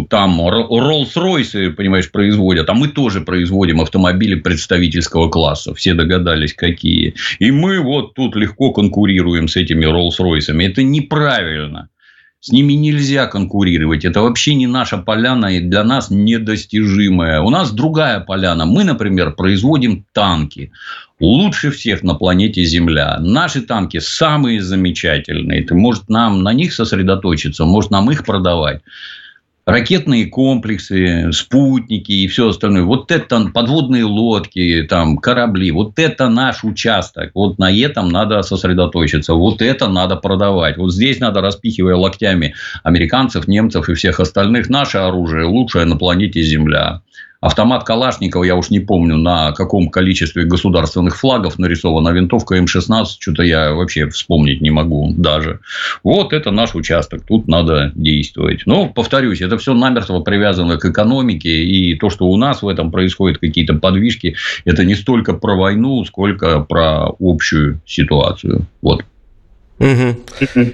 там 0.08 0.40
Rolls-Royce, 0.40 1.70
понимаешь, 1.70 2.10
производят, 2.10 2.68
а 2.70 2.74
мы 2.74 2.88
тоже 2.88 3.20
производим 3.20 3.80
автомобили 3.80 4.36
представительского 4.36 5.28
класса. 5.28 5.74
Все 5.74 5.94
догадались, 5.94 6.54
какие. 6.54 7.14
И 7.40 7.50
мы 7.50 7.80
вот 7.80 8.14
тут 8.14 8.36
легко 8.36 8.72
конкурируем 8.72 9.48
с 9.48 9.56
этими 9.56 9.84
Rolls-Royce. 9.84 10.62
Это 10.62 10.82
неправильно. 10.82 11.88
С 12.38 12.52
ними 12.52 12.74
нельзя 12.74 13.26
конкурировать. 13.26 14.04
Это 14.04 14.20
вообще 14.20 14.54
не 14.54 14.66
наша 14.66 14.98
поляна 14.98 15.46
и 15.46 15.60
для 15.60 15.82
нас 15.82 16.10
недостижимая. 16.10 17.40
У 17.40 17.48
нас 17.48 17.72
другая 17.72 18.20
поляна. 18.20 18.66
Мы, 18.66 18.84
например, 18.84 19.32
производим 19.32 20.04
танки. 20.12 20.70
Лучше 21.20 21.70
всех 21.70 22.02
на 22.02 22.14
планете 22.14 22.62
Земля. 22.64 23.16
Наши 23.18 23.62
танки 23.62 23.98
самые 23.98 24.60
замечательные. 24.60 25.62
Ты, 25.62 25.74
может, 25.74 26.10
нам 26.10 26.42
на 26.42 26.52
них 26.52 26.74
сосредоточиться, 26.74 27.64
может, 27.64 27.90
нам 27.90 28.10
их 28.10 28.26
продавать 28.26 28.82
ракетные 29.66 30.26
комплексы, 30.26 31.32
спутники 31.32 32.12
и 32.12 32.28
все 32.28 32.48
остальное. 32.48 32.82
Вот 32.82 33.10
это 33.10 33.50
подводные 33.52 34.04
лодки, 34.04 34.86
там, 34.88 35.18
корабли. 35.18 35.70
Вот 35.70 35.98
это 35.98 36.28
наш 36.28 36.64
участок. 36.64 37.30
Вот 37.34 37.58
на 37.58 37.72
этом 37.72 38.08
надо 38.08 38.42
сосредоточиться. 38.42 39.34
Вот 39.34 39.62
это 39.62 39.88
надо 39.88 40.16
продавать. 40.16 40.76
Вот 40.76 40.92
здесь 40.92 41.18
надо, 41.20 41.40
распихивая 41.40 41.96
локтями 41.96 42.54
американцев, 42.82 43.48
немцев 43.48 43.88
и 43.88 43.94
всех 43.94 44.20
остальных, 44.20 44.68
наше 44.68 44.98
оружие 44.98 45.46
лучшее 45.46 45.86
на 45.86 45.96
планете 45.96 46.42
Земля. 46.42 47.00
Автомат 47.44 47.84
Калашникова, 47.84 48.42
я 48.42 48.56
уж 48.56 48.70
не 48.70 48.80
помню, 48.80 49.18
на 49.18 49.52
каком 49.52 49.90
количестве 49.90 50.44
государственных 50.44 51.18
флагов 51.18 51.58
нарисована 51.58 52.08
винтовка 52.08 52.54
М-16, 52.54 53.04
что-то 53.20 53.42
я 53.42 53.74
вообще 53.74 54.08
вспомнить 54.08 54.62
не 54.62 54.70
могу 54.70 55.12
даже. 55.14 55.60
Вот 56.02 56.32
это 56.32 56.50
наш 56.50 56.74
участок, 56.74 57.24
тут 57.28 57.46
надо 57.46 57.92
действовать. 57.94 58.62
Но, 58.64 58.88
повторюсь, 58.88 59.42
это 59.42 59.58
все 59.58 59.74
намертво 59.74 60.20
привязано 60.20 60.78
к 60.78 60.86
экономике, 60.86 61.50
и 61.50 61.94
то, 61.96 62.08
что 62.08 62.24
у 62.28 62.38
нас 62.38 62.62
в 62.62 62.68
этом 62.68 62.90
происходит 62.90 63.36
какие-то 63.36 63.74
подвижки, 63.74 64.36
это 64.64 64.82
не 64.86 64.94
столько 64.94 65.34
про 65.34 65.54
войну, 65.54 66.02
сколько 66.06 66.60
про 66.60 67.10
общую 67.20 67.78
ситуацию. 67.84 68.66
Вот. 68.80 69.04
Угу. 69.80 70.72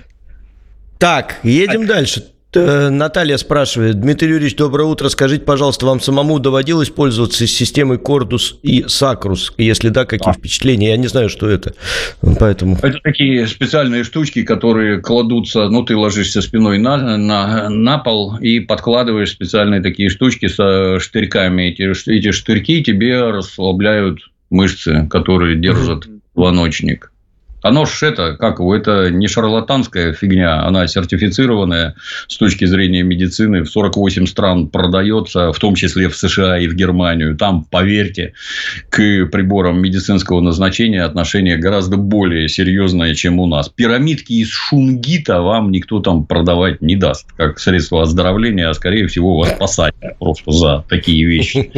Так, 1.01 1.41
едем 1.43 1.89
дальше. 1.89 2.27
Э, 2.53 2.89
Наталья 2.89 3.37
спрашивает. 3.37 4.01
Дмитрий 4.01 4.31
Юрьевич, 4.31 4.57
доброе 4.57 4.85
утро. 4.85 5.09
Скажите, 5.09 5.45
пожалуйста, 5.45 5.87
вам 5.87 6.01
самому 6.01 6.39
доводилось 6.41 6.91
пользоваться 6.91 7.47
системой 7.47 7.99
Кордус 7.99 8.59
и 8.63 8.85
Сакрус? 8.89 9.53
Если 9.57 9.89
да, 9.91 10.05
какие 10.05 10.31
а. 10.31 10.33
впечатления? 10.33 10.89
Я 10.89 10.97
не 10.97 11.07
знаю, 11.07 11.29
что 11.29 11.49
это. 11.49 11.75
Поэтому... 12.41 12.77
Это 12.83 12.99
такие 13.03 13.47
специальные 13.47 14.03
штучки, 14.03 14.43
которые 14.43 15.01
кладутся... 15.01 15.69
Ну, 15.69 15.85
ты 15.85 15.97
ложишься 15.97 16.43
спиной 16.43 16.79
на, 16.79 17.17
на, 17.17 17.69
на 17.69 17.99
пол 17.99 18.37
и 18.39 18.59
подкладываешь 18.59 19.31
специальные 19.31 19.81
такие 19.81 20.11
штучки 20.11 20.49
со 20.49 20.99
штырьками. 20.99 21.71
Эти, 21.71 22.11
эти 22.11 22.33
штырьки 22.33 22.83
тебе 22.83 23.31
расслабляют 23.31 24.19
мышцы, 24.51 25.07
которые 25.09 25.57
держат 25.57 26.09
позвоночник. 26.35 27.10
Оно 27.63 27.85
ж 27.85 28.03
это, 28.03 28.37
как 28.37 28.59
его, 28.59 28.75
это 28.75 29.11
не 29.11 29.29
шарлатанская 29.29 30.13
фигня, 30.13 30.65
она 30.67 30.87
сертифицированная 30.87 31.95
с 32.27 32.37
точки 32.37 32.65
зрения 32.65 33.03
медицины. 33.03 33.63
В 33.63 33.71
48 33.71 34.27
стран 34.27 34.69
продается, 34.69 35.53
в 35.53 35.59
том 35.59 35.75
числе 35.75 36.09
в 36.09 36.17
США 36.17 36.59
и 36.59 36.69
в 36.69 36.75
Германию. 36.75 37.37
Там, 37.37 37.65
поверьте, 37.65 38.33
к 38.89 39.27
приборам 39.27 39.81
медицинского 39.81 40.41
назначения 40.41 41.03
отношение 41.03 41.57
гораздо 41.57 41.97
более 41.97 42.49
серьезное, 42.49 43.15
чем 43.15 43.39
у 43.41 43.47
нас. 43.47 43.69
Пирамидки 43.69 44.33
из 44.33 44.49
шунгита 44.49 45.41
вам 45.43 45.71
никто 45.71 46.01
там 46.01 46.25
продавать 46.25 46.81
не 46.81 46.97
даст, 46.97 47.27
как 47.37 47.59
средство 47.59 48.03
оздоровления, 48.03 48.69
а 48.69 48.75
скорее 48.75 49.07
всего 49.07 49.39
вас 49.39 49.53
посадят 49.59 50.19
просто 50.19 50.51
за 50.53 50.85
такие 50.89 51.25
вещи. 51.27 51.71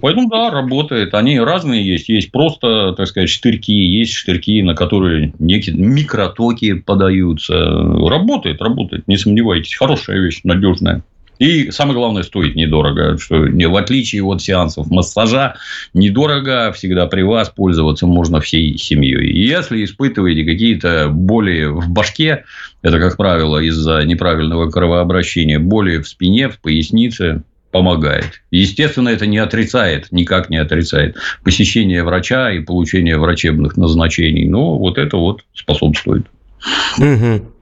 Поэтому, 0.00 0.28
да, 0.28 0.50
работает. 0.50 1.14
Они 1.14 1.38
разные 1.38 1.86
есть. 1.86 2.08
Есть 2.08 2.30
просто, 2.30 2.92
так 2.92 3.06
сказать, 3.06 3.28
штырьки, 3.28 3.72
есть 3.72 4.14
штырьки 4.14 4.62
на 4.62 4.71
на 4.72 4.76
которые 4.76 5.34
некие 5.38 5.76
микротоки 5.76 6.72
подаются. 6.72 7.54
Работает, 7.54 8.62
работает, 8.62 9.06
не 9.06 9.18
сомневайтесь. 9.18 9.74
Хорошая 9.74 10.18
вещь, 10.18 10.40
надежная. 10.44 11.02
И 11.38 11.70
самое 11.70 11.96
главное, 11.96 12.22
стоит 12.22 12.54
недорого. 12.54 13.18
Что 13.18 13.48
не, 13.48 13.66
в 13.66 13.76
отличие 13.76 14.22
от 14.22 14.40
сеансов 14.40 14.90
массажа, 14.90 15.56
недорого, 15.92 16.72
всегда 16.72 17.06
при 17.06 17.22
вас 17.22 17.50
пользоваться 17.50 18.06
можно 18.06 18.40
всей 18.40 18.78
семьей. 18.78 19.32
Если 19.32 19.84
испытываете 19.84 20.44
какие-то 20.44 21.08
боли 21.10 21.64
в 21.64 21.90
башке, 21.90 22.44
это, 22.80 22.98
как 22.98 23.16
правило, 23.16 23.58
из-за 23.58 24.02
неправильного 24.04 24.70
кровообращения, 24.70 25.58
боли 25.58 25.98
в 25.98 26.08
спине, 26.08 26.48
в 26.48 26.60
пояснице, 26.60 27.42
помогает. 27.72 28.42
Естественно, 28.50 29.08
это 29.08 29.26
не 29.26 29.38
отрицает, 29.38 30.12
никак 30.12 30.50
не 30.50 30.58
отрицает 30.58 31.16
посещение 31.42 32.04
врача 32.04 32.52
и 32.52 32.60
получение 32.60 33.18
врачебных 33.18 33.76
назначений. 33.76 34.46
Но 34.46 34.78
вот 34.78 34.98
это 34.98 35.16
вот 35.16 35.42
способствует. 35.54 36.26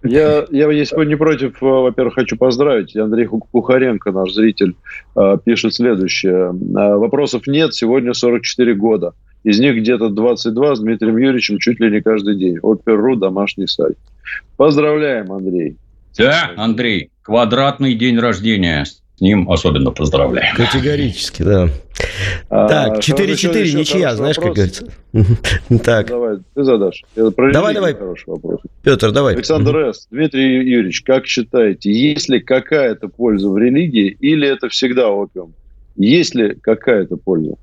Я, 0.03 0.47
я, 0.51 0.71
если 0.71 1.05
не 1.07 1.17
против, 1.17 1.63
э, 1.63 1.67
во-первых, 1.67 2.15
хочу 2.15 2.37
поздравить. 2.37 2.95
Андрей 2.97 3.27
Кухаренко, 3.27 4.13
наш 4.13 4.33
зритель, 4.33 4.75
э, 5.17 5.39
пишет 5.43 5.75
следующее. 5.75 6.51
«Э, 6.51 6.97
вопросов 6.97 7.47
нет, 7.47 7.75
сегодня 7.75 8.13
44 8.13 8.75
года. 8.75 9.15
Из 9.43 9.59
них 9.59 9.77
где-то 9.77 10.11
22 10.11 10.77
с 10.77 10.81
Дмитрием 10.81 11.17
Юрьевичем 11.17 11.59
чуть 11.59 11.81
ли 11.81 11.91
не 11.91 12.03
каждый 12.03 12.37
день. 12.37 12.59
Опер.ру, 12.61 13.17
домашний 13.17 13.67
сайт. 13.67 13.97
Поздравляем, 14.59 15.33
Андрей. 15.33 15.77
Да, 16.19 16.51
Андрей, 16.57 17.11
квадратный 17.23 17.95
день 17.95 18.19
рождения 18.19 18.85
с 19.21 19.23
ним 19.23 19.51
особенно 19.51 19.91
поздравляем. 19.91 20.57
Категорически, 20.57 21.43
да. 21.43 21.69
А, 22.49 22.67
так, 22.67 22.99
4-4, 23.01 23.75
ничья, 23.75 24.17
знаешь, 24.17 24.39
вопрос. 24.39 24.57
как 24.57 24.73
говорится. 25.13 25.79
так. 25.85 26.07
Давай, 26.07 26.39
ты 26.55 26.65
задашь. 26.65 27.03
давай, 27.15 27.75
давай. 27.75 27.95
Хороший 27.95 28.31
вопрос. 28.31 28.61
Петр, 28.83 29.13
давай. 29.13 29.35
Александр 29.35 29.91
С. 29.93 30.09
Дмитрий 30.11 30.55
Юрьевич, 30.67 31.03
как 31.03 31.27
считаете, 31.27 31.93
есть 31.93 32.31
ли 32.31 32.41
какая-то 32.41 33.09
польза 33.09 33.51
в 33.51 33.59
религии 33.59 34.17
или 34.21 34.49
это 34.49 34.71
всегда 34.71 35.11
опиум? 35.11 35.53
Есть 35.97 36.35
ли 36.35 36.55
какая-то 36.55 37.19
польза? 37.19 37.57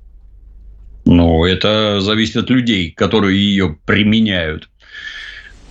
Ну, 1.06 1.44
это 1.44 2.00
зависит 2.00 2.36
от 2.36 2.50
людей, 2.50 2.92
которые 2.92 3.36
ее 3.36 3.76
применяют 3.84 4.68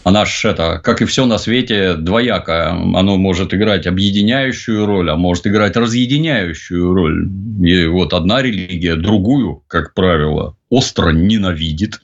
она 0.07 0.25
ж 0.25 0.45
это, 0.45 0.79
как 0.81 1.01
и 1.01 1.05
все 1.05 1.25
на 1.25 1.37
свете, 1.37 1.95
двояко. 1.95 2.69
Оно 2.69 3.17
может 3.17 3.53
играть 3.53 3.87
объединяющую 3.87 4.85
роль, 4.85 5.09
а 5.09 5.17
может 5.17 5.45
играть 5.47 5.75
разъединяющую 5.75 6.93
роль. 6.93 7.29
И 7.61 7.85
вот 7.87 8.13
одна 8.13 8.41
религия 8.41 8.95
другую, 8.95 9.63
как 9.67 9.93
правило, 9.93 10.55
остро 10.69 11.11
ненавидит 11.11 11.99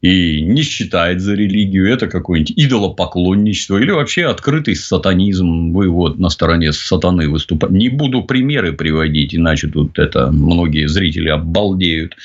и 0.00 0.40
не 0.40 0.62
считает 0.62 1.20
за 1.20 1.34
религию, 1.34 1.90
это 1.90 2.06
какое-нибудь 2.06 2.54
идолопоклонничество 2.56 3.76
или 3.76 3.90
вообще 3.90 4.24
открытый 4.24 4.74
сатанизм, 4.74 5.72
вы 5.72 5.88
вот 5.88 6.18
на 6.18 6.30
стороне 6.30 6.72
сатаны 6.72 7.28
выступаете. 7.28 7.76
Не 7.76 7.90
буду 7.90 8.22
примеры 8.22 8.72
приводить, 8.72 9.34
иначе 9.34 9.68
тут 9.68 9.98
это 9.98 10.30
многие 10.30 10.88
зрители 10.88 11.28
обалдеют 11.28 12.16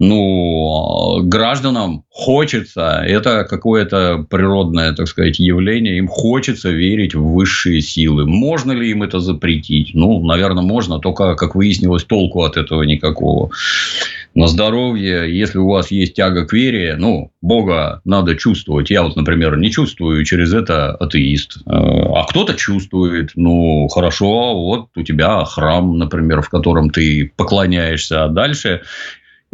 ну, 0.00 1.20
гражданам 1.22 2.04
хочется, 2.10 3.02
это 3.06 3.44
какое-то 3.44 4.26
природное, 4.28 4.92
так 4.92 5.06
сказать, 5.06 5.38
явление, 5.38 5.98
им 5.98 6.08
хочется 6.08 6.70
верить 6.70 7.14
в 7.14 7.22
высшие 7.22 7.80
силы. 7.80 8.26
Можно 8.26 8.72
ли 8.72 8.90
им 8.90 9.04
это 9.04 9.20
запретить? 9.20 9.92
Ну, 9.94 10.24
наверное, 10.24 10.64
можно, 10.64 10.98
только, 10.98 11.36
как 11.36 11.54
выяснилось, 11.54 12.04
толку 12.04 12.42
от 12.42 12.56
этого 12.56 12.82
никакого. 12.82 13.50
На 14.34 14.48
здоровье, 14.48 15.32
если 15.32 15.58
у 15.58 15.68
вас 15.68 15.92
есть 15.92 16.14
тяга 16.14 16.44
к 16.44 16.52
вере, 16.52 16.96
ну, 16.98 17.30
Бога 17.40 18.00
надо 18.04 18.34
чувствовать. 18.34 18.90
Я 18.90 19.04
вот, 19.04 19.14
например, 19.14 19.56
не 19.58 19.70
чувствую, 19.70 20.24
через 20.24 20.52
это 20.52 20.90
атеист. 20.90 21.58
А 21.66 22.24
кто-то 22.24 22.54
чувствует. 22.54 23.30
Ну, 23.36 23.86
хорошо, 23.86 24.60
вот 24.60 24.88
у 24.96 25.02
тебя 25.02 25.44
храм, 25.44 25.98
например, 25.98 26.42
в 26.42 26.48
котором 26.48 26.90
ты 26.90 27.32
поклоняешься, 27.36 28.24
а 28.24 28.28
дальше 28.28 28.82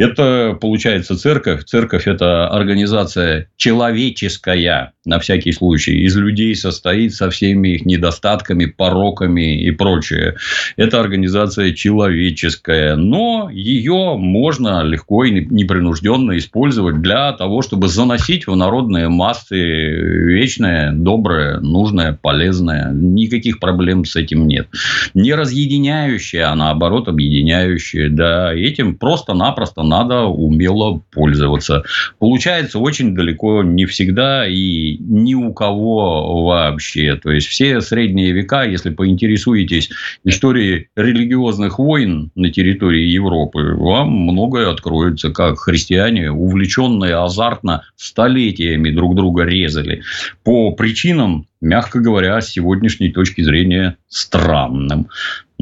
это, 0.00 0.56
получается, 0.58 1.14
церковь. 1.14 1.64
Церковь– 1.64 2.06
это 2.06 2.48
организация 2.48 3.48
человеческая, 3.56 4.94
на 5.04 5.18
всякий 5.18 5.52
случай. 5.52 6.04
Из 6.04 6.16
людей 6.16 6.54
состоит 6.54 7.14
со 7.14 7.30
всеми 7.30 7.68
их 7.68 7.84
недостатками, 7.84 8.66
пороками 8.66 9.60
и 9.62 9.70
прочее. 9.70 10.36
Это 10.76 11.00
организация 11.00 11.72
человеческая. 11.72 12.96
Но 12.96 13.50
ее 13.52 14.16
можно 14.16 14.82
легко 14.82 15.24
и 15.24 15.32
непринужденно 15.32 16.36
использовать 16.38 17.00
для 17.00 17.32
того, 17.32 17.62
чтобы 17.62 17.88
заносить 17.88 18.46
в 18.46 18.54
народные 18.54 19.08
массы 19.08 19.56
вечное, 19.58 20.92
доброе, 20.92 21.60
нужное, 21.60 22.18
полезное. 22.20 22.90
Никаких 22.92 23.58
проблем 23.58 24.04
с 24.04 24.16
этим 24.16 24.46
нет. 24.46 24.68
Не 25.14 25.34
разъединяющая, 25.34 26.50
а 26.50 26.54
наоборот 26.54 27.08
объединяющая. 27.08 28.08
Да, 28.08 28.54
этим 28.54 28.96
просто-напросто 28.96 29.82
надо 29.90 30.22
умело 30.22 31.02
пользоваться. 31.10 31.82
Получается 32.18 32.78
очень 32.78 33.14
далеко 33.14 33.62
не 33.62 33.86
всегда 33.86 34.46
и 34.46 34.96
ни 34.98 35.34
у 35.34 35.52
кого 35.52 36.44
вообще. 36.44 37.16
То 37.16 37.30
есть, 37.32 37.48
все 37.48 37.80
средние 37.80 38.32
века, 38.32 38.62
если 38.62 38.90
поинтересуетесь 38.90 39.90
историей 40.24 40.88
религиозных 40.96 41.78
войн 41.78 42.30
на 42.36 42.50
территории 42.50 43.06
Европы, 43.06 43.74
вам 43.74 44.10
многое 44.10 44.70
откроется, 44.70 45.30
как 45.30 45.58
христиане, 45.58 46.30
увлеченные 46.30 47.16
азартно, 47.16 47.82
столетиями 47.96 48.90
друг 48.90 49.16
друга 49.16 49.42
резали. 49.42 50.02
По 50.44 50.70
причинам, 50.70 51.46
мягко 51.60 51.98
говоря, 51.98 52.40
с 52.40 52.50
сегодняшней 52.50 53.10
точки 53.10 53.42
зрения 53.42 53.96
странным. 54.08 55.08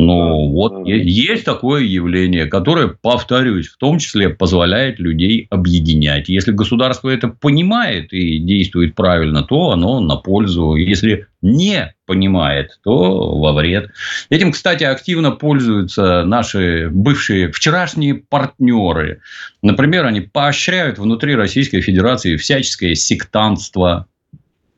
Ну, 0.01 0.53
вот 0.53 0.87
есть 0.87 1.45
такое 1.45 1.83
явление, 1.83 2.47
которое, 2.47 2.87
повторюсь, 2.87 3.67
в 3.67 3.79
том 3.79 3.99
числе 3.99 4.29
позволяет 4.29 5.01
людей 5.01 5.49
объединять. 5.51 6.29
Если 6.29 6.53
государство 6.53 7.09
это 7.09 7.27
понимает 7.27 8.13
и 8.13 8.39
действует 8.39 8.95
правильно, 8.95 9.43
то 9.43 9.73
оно 9.73 9.99
на 9.99 10.15
пользу. 10.15 10.77
Если 10.77 11.27
не 11.43 11.97
понимает, 12.07 12.79
то 12.85 13.41
во 13.41 13.53
вред. 13.53 13.91
Этим, 14.31 14.53
кстати, 14.53 14.85
активно 14.85 15.33
пользуются 15.33 16.23
наши 16.23 16.91
бывшие 16.93 17.51
вчерашние 17.51 18.15
партнеры. 18.15 19.21
Например, 19.63 20.07
они 20.07 20.21
поощряют 20.21 21.01
внутри 21.01 21.35
Российской 21.35 21.81
Федерации 21.81 22.37
всяческое 22.37 22.95
сектантство, 22.95 24.07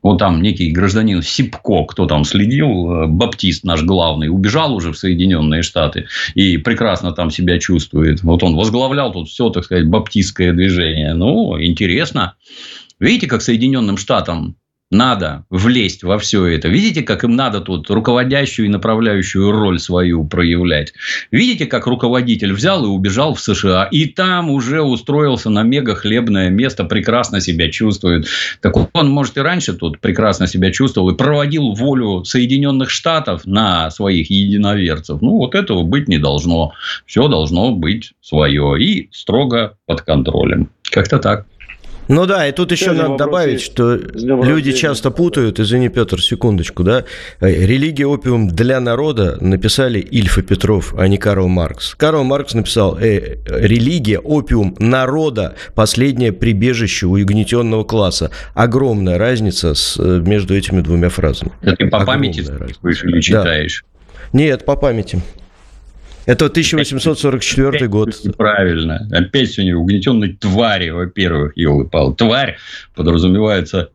вот 0.01 0.17
там 0.17 0.41
некий 0.41 0.71
гражданин 0.71 1.21
Сипко, 1.21 1.85
кто 1.85 2.05
там 2.05 2.25
следил, 2.25 2.91
э, 2.91 3.07
баптист 3.07 3.63
наш 3.63 3.83
главный, 3.83 4.29
убежал 4.29 4.73
уже 4.73 4.91
в 4.91 4.97
Соединенные 4.97 5.61
Штаты 5.61 6.07
и 6.33 6.57
прекрасно 6.57 7.11
там 7.11 7.29
себя 7.29 7.59
чувствует. 7.59 8.23
Вот 8.23 8.43
он 8.43 8.55
возглавлял 8.55 9.11
тут 9.11 9.29
все, 9.29 9.49
так 9.49 9.65
сказать, 9.65 9.87
баптистское 9.87 10.53
движение. 10.53 11.13
Ну, 11.13 11.61
интересно. 11.61 12.35
Видите, 12.99 13.27
как 13.27 13.41
Соединенным 13.41 13.97
Штатам 13.97 14.55
надо 14.91 15.45
влезть 15.49 16.03
во 16.03 16.19
все 16.19 16.45
это. 16.45 16.67
Видите, 16.67 17.01
как 17.01 17.23
им 17.23 17.35
надо 17.35 17.61
тут 17.61 17.89
руководящую 17.89 18.67
и 18.67 18.69
направляющую 18.69 19.51
роль 19.51 19.79
свою 19.79 20.25
проявлять. 20.25 20.93
Видите, 21.31 21.65
как 21.65 21.87
руководитель 21.87 22.53
взял 22.53 22.83
и 22.83 22.87
убежал 22.87 23.33
в 23.33 23.39
США. 23.39 23.85
И 23.85 24.05
там 24.05 24.51
уже 24.51 24.81
устроился 24.81 25.49
на 25.49 25.63
мега 25.63 25.95
хлебное 25.95 26.49
место, 26.49 26.83
прекрасно 26.83 27.39
себя 27.39 27.71
чувствует. 27.71 28.27
Так 28.61 28.75
он, 28.93 29.09
может, 29.09 29.37
и 29.37 29.41
раньше 29.41 29.73
тут 29.73 29.99
прекрасно 29.99 30.45
себя 30.45 30.71
чувствовал 30.71 31.09
и 31.09 31.17
проводил 31.17 31.73
волю 31.73 32.25
Соединенных 32.25 32.89
Штатов 32.89 33.45
на 33.45 33.89
своих 33.91 34.29
единоверцев. 34.29 35.21
Ну, 35.21 35.37
вот 35.37 35.55
этого 35.55 35.83
быть 35.83 36.09
не 36.09 36.17
должно. 36.17 36.73
Все 37.05 37.29
должно 37.29 37.71
быть 37.71 38.11
свое 38.21 38.81
и 38.81 39.09
строго 39.11 39.77
под 39.85 40.01
контролем. 40.01 40.69
Как-то 40.91 41.19
так. 41.19 41.45
Ну 42.07 42.25
да, 42.25 42.47
и 42.47 42.51
тут 42.51 42.71
еще 42.71 42.91
надо 42.91 43.15
добавить, 43.17 43.61
что 43.61 43.95
люди 43.95 44.71
часто 44.73 45.11
путают, 45.11 45.59
извини, 45.59 45.89
Петр, 45.89 46.21
секундочку, 46.21 46.83
да, 46.83 47.05
э, 47.39 47.65
религия 47.65 48.05
опиум 48.05 48.49
для 48.49 48.79
народа 48.79 49.37
написали 49.39 49.99
Ильф 49.99 50.37
и 50.37 50.41
Петров, 50.41 50.93
а 50.97 51.07
не 51.07 51.17
Карл 51.17 51.47
Маркс. 51.47 51.95
Карл 51.95 52.23
Маркс 52.23 52.53
написал 52.53 52.97
э, 52.99 53.37
религия 53.47 54.19
опиум 54.19 54.75
народа, 54.79 55.55
последнее 55.75 56.31
прибежище 56.31 57.07
угнетенного 57.07 57.83
класса. 57.83 58.31
Огромная 58.53 59.17
разница 59.17 59.73
с, 59.73 59.97
э, 59.99 60.21
между 60.25 60.55
этими 60.55 60.81
двумя 60.81 61.09
фразами. 61.09 61.51
Это 61.61 61.75
ты 61.77 61.87
по 61.87 62.01
Огромная 62.01 62.33
памяти 62.33 62.47
разница. 62.49 63.07
или 63.07 63.21
читаешь? 63.21 63.85
Да. 63.93 64.39
Нет, 64.39 64.65
по 64.65 64.75
памяти. 64.75 65.21
Это 66.25 66.45
1844 66.45 67.87
год. 67.87 68.15
Правильно. 68.37 69.07
Опять 69.11 69.51
сегодня 69.51 69.75
угнетенной 69.75 70.33
твари, 70.33 70.89
во-первых, 70.89 71.57
елы 71.57 71.85
пал. 71.85 72.13
Тварь 72.13 72.57
подразумевается 72.95 73.89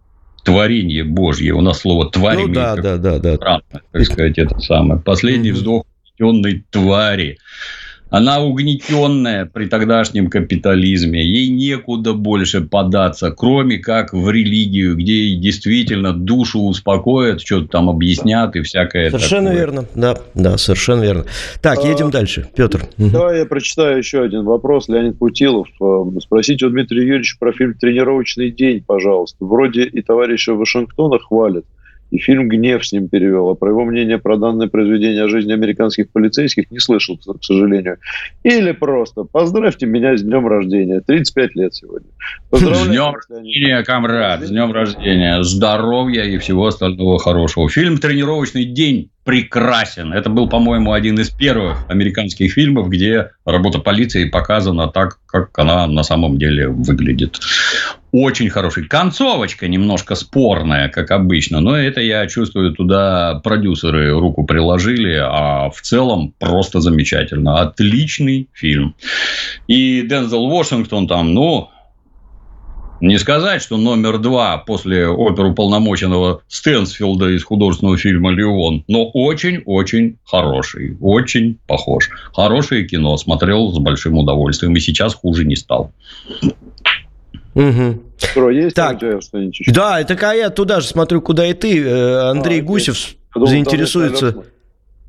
творение 0.45 1.05
Божье. 1.05 1.55
У 1.55 1.61
нас 1.61 1.81
слово 1.81 2.11
тварь 2.11 2.39
ну, 2.39 2.49
да, 2.49 2.77
да, 2.77 2.97
да, 2.97 3.19
да. 3.19 3.35
Странно, 3.37 3.63
так 3.93 4.05
сказать, 4.05 4.39
это 4.39 4.59
самое. 4.61 5.01
Последний 5.01 5.53
вздох 5.53 5.85
угнетенной 6.19 6.65
твари. 6.71 7.39
Она 8.09 8.41
угнетенная 8.41 9.47
при 9.47 9.67
тогдашнем 9.67 10.31
капитализме. 10.31 11.25
Ей 11.25 11.49
некуда 11.49 12.13
больше 12.13 12.61
податься, 12.61 13.33
кроме 13.33 13.79
как 13.79 14.13
в 14.13 14.31
религию, 14.31 14.97
где 14.97 15.35
действительно 15.35 16.13
душу 16.13 16.61
успокоят, 16.61 17.41
что-то 17.41 17.67
там 17.69 17.91
объяснят 17.91 18.55
и 18.55 18.63
всякое 18.63 19.11
Совершенно 19.11 19.51
такое. 19.51 19.59
верно. 19.59 19.85
Да, 19.95 20.19
да, 20.35 20.57
совершенно 20.57 21.03
верно. 21.03 21.25
Так, 21.61 21.85
едем 21.85 22.09
а, 22.09 22.11
дальше. 22.11 22.49
Петр. 22.55 22.87
Давай 22.97 23.41
я 23.41 23.47
прочитаю 23.47 23.99
еще 23.99 24.23
один 24.23 24.45
вопрос. 24.45 24.89
Леонид 24.89 25.19
Путилов. 25.19 25.69
Э, 25.81 26.05
спросите 26.21 26.67
у 26.67 26.71
Дмитрия 26.71 27.03
Юрьевича 27.03 27.37
про 27.41 27.53
фильм 27.53 27.75
«Тренировочный 27.75 28.53
день», 28.53 28.85
пожалуйста. 28.87 29.45
Вроде 29.45 29.83
и 29.85 30.03
товарища 30.03 30.55
Вашингтона 30.55 31.19
хвалят 31.19 31.65
и 32.11 32.19
фильм 32.19 32.49
«Гнев» 32.49 32.87
с 32.87 32.93
ним 32.93 33.09
перевел. 33.09 33.51
А 33.51 33.55
про 33.55 33.71
его 33.71 33.85
мнение 33.85 34.19
про 34.19 34.37
данное 34.37 34.69
произведение 34.69 35.25
о 35.25 35.29
жизни 35.29 35.53
американских 35.53 36.11
полицейских 36.11 36.71
не 36.71 36.79
слышал, 36.79 37.19
к 37.19 37.45
сожалению. 37.45 37.99
Или 38.43 38.73
просто 38.73 39.25
«Поздравьте 39.25 39.87
меня 39.87 40.17
с 40.17 40.23
днем 40.23 40.47
рождения». 40.47 41.01
35 41.01 41.55
лет 41.57 41.75
сегодня. 41.75 42.09
С 42.53 42.61
днем 42.61 43.15
рождения, 43.15 43.83
комрад. 43.83 44.43
С 44.43 44.51
днем 44.51 44.73
рождения. 44.73 45.43
Здоровья 45.43 46.23
и 46.23 46.39
всего 46.39 46.67
остального 46.67 47.19
хорошего. 47.19 47.69
Фильм 47.69 47.99
«Тренировочный 47.99 48.65
день» 48.65 49.11
прекрасен. 49.27 50.13
Это 50.13 50.31
был, 50.31 50.49
по-моему, 50.49 50.93
один 50.93 51.19
из 51.19 51.31
первых 51.31 51.85
американских 51.89 52.53
фильмов, 52.53 52.89
где 52.89 53.33
работа 53.45 53.81
полиции 53.81 54.25
показана 54.25 54.87
так, 54.87 55.19
как 55.27 55.51
она 55.59 55.89
на 55.89 56.05
самом 56.05 56.39
деле 56.39 56.69
выглядит. 56.69 57.41
Очень 58.13 58.49
хороший. 58.49 58.87
Концовочка 58.87 59.67
немножко 59.67 60.15
спорная, 60.15 60.89
как 60.89 61.11
обычно, 61.11 61.61
но 61.61 61.77
это 61.77 62.01
я 62.01 62.27
чувствую, 62.29 62.73
туда 62.73 63.41
продюсеры 63.43 64.13
руку 64.13 64.45
приложили, 64.45 65.19
а 65.21 65.71
в 65.71 65.81
целом 65.83 66.33
просто 66.39 66.81
замечательно. 66.81 67.61
Отличный 67.61 68.49
фильм. 68.53 68.95
И 69.67 70.03
Дензел 70.03 70.49
Вашингтон 70.49 71.09
там, 71.09 71.35
ну, 71.35 71.69
не 73.01 73.19
сказать, 73.19 73.63
что 73.63 73.77
номер 73.77 74.19
два 74.19 74.59
после 74.59 75.09
оперу 75.09 75.55
полномоченного 75.55 76.43
Стэнсфилда 76.49 77.37
из 77.37 77.45
художественного 77.45 77.99
фильма 77.99 78.31
«Леон», 78.31 78.85
но 78.89 79.09
очень-очень 79.11 80.19
хороший, 80.25 80.97
очень 81.01 81.59
похож. 81.67 82.09
Хорошее 82.33 82.87
кино, 82.87 83.17
смотрел 83.17 83.73
с 83.73 83.79
большим 83.79 84.19
удовольствием, 84.19 84.75
и 84.77 84.81
сейчас 84.81 85.15
хуже 85.15 85.45
не 85.45 85.57
стал. 85.57 85.93
Угу. 87.55 88.03
Про 88.35 88.51
есть 88.51 88.77
так, 88.77 88.99
что-нибудь 88.99 89.61
еще? 89.61 89.73
Да, 89.73 90.03
так 90.05 90.23
а 90.23 90.35
я 90.35 90.51
туда 90.51 90.81
же 90.81 90.87
смотрю, 90.87 91.23
куда 91.23 91.47
и 91.47 91.55
ты. 91.55 91.83
Э, 91.83 92.31
Андрей 92.31 92.61
а, 92.61 92.63
Гусев 92.63 93.15
заинтересуется... 93.35 94.45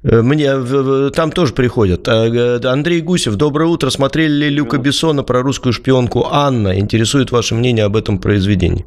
Э, 0.04 0.22
мне 0.22 1.10
там 1.12 1.32
тоже 1.32 1.54
приходят. 1.54 2.08
Э, 2.08 2.60
Андрей 2.66 3.02
Гусев, 3.02 3.36
доброе 3.36 3.66
утро. 3.66 3.89
Смотрели 3.89 4.45
ли 4.45 4.50
Люка 4.50 4.78
Бессона 4.78 5.24
про 5.24 5.41
русскую 5.41 5.74
шпионку 5.74 6.28
Анна? 6.30 6.80
Интересует 6.80 7.32
ваше 7.32 7.56
мнение 7.56 7.86
об 7.86 7.95
этом 7.95 8.20
произведении? 8.20 8.86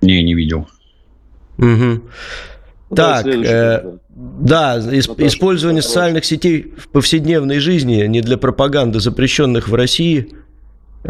Не, 0.00 0.22
не 0.22 0.34
видел. 0.34 0.68
Угу. 1.58 2.02
Так, 2.94 3.26
э, 3.26 3.98
да, 4.08 4.78
использование 4.78 5.82
социальных 5.82 6.24
сетей 6.24 6.72
в 6.78 6.88
повседневной 6.88 7.58
жизни 7.58 8.06
не 8.06 8.22
для 8.22 8.38
пропаганды 8.38 9.00
запрещенных 9.00 9.68
в 9.68 9.74
России– 9.74 10.28
Э, 10.37 10.37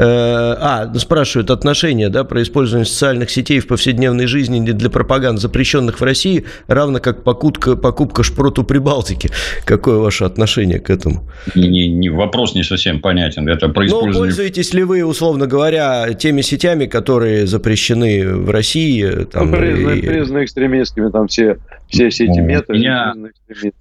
а, 0.00 0.92
спрашивают 0.96 1.50
отношения, 1.50 2.08
да, 2.08 2.24
про 2.24 2.42
использование 2.42 2.86
социальных 2.86 3.30
сетей 3.30 3.60
в 3.60 3.66
повседневной 3.66 4.26
жизни 4.26 4.58
не 4.58 4.72
для 4.72 4.90
пропаганд, 4.90 5.40
запрещенных 5.40 6.00
в 6.00 6.04
России, 6.04 6.44
равно 6.68 7.00
как 7.00 7.24
покупка, 7.24 7.76
покупка 7.76 8.22
шпроту 8.22 8.62
Прибалтики. 8.64 9.30
Какое 9.64 9.98
ваше 9.98 10.24
отношение 10.24 10.78
к 10.78 10.90
этому? 10.90 11.28
Не, 11.54 11.88
не, 11.88 12.08
вопрос 12.10 12.54
не 12.54 12.62
совсем 12.62 13.00
понятен. 13.00 13.48
Это 13.48 13.68
про 13.68 13.86
использование... 13.86 14.12
Ну, 14.12 14.18
пользуетесь 14.20 14.72
ли 14.74 14.84
вы, 14.84 15.04
условно 15.04 15.46
говоря, 15.46 16.12
теми 16.14 16.42
сетями, 16.42 16.86
которые 16.86 17.46
запрещены 17.46 18.26
в 18.26 18.50
России? 18.50 19.24
Там, 19.24 19.50
ну, 19.50 19.56
признаны, 19.56 19.98
и... 19.98 20.06
признаны 20.06 20.44
экстремистскими, 20.44 21.10
там 21.10 21.28
все, 21.28 21.58
все, 21.88 22.06
эти 22.06 22.38
методы. 22.38 22.78
Меня... 22.78 23.14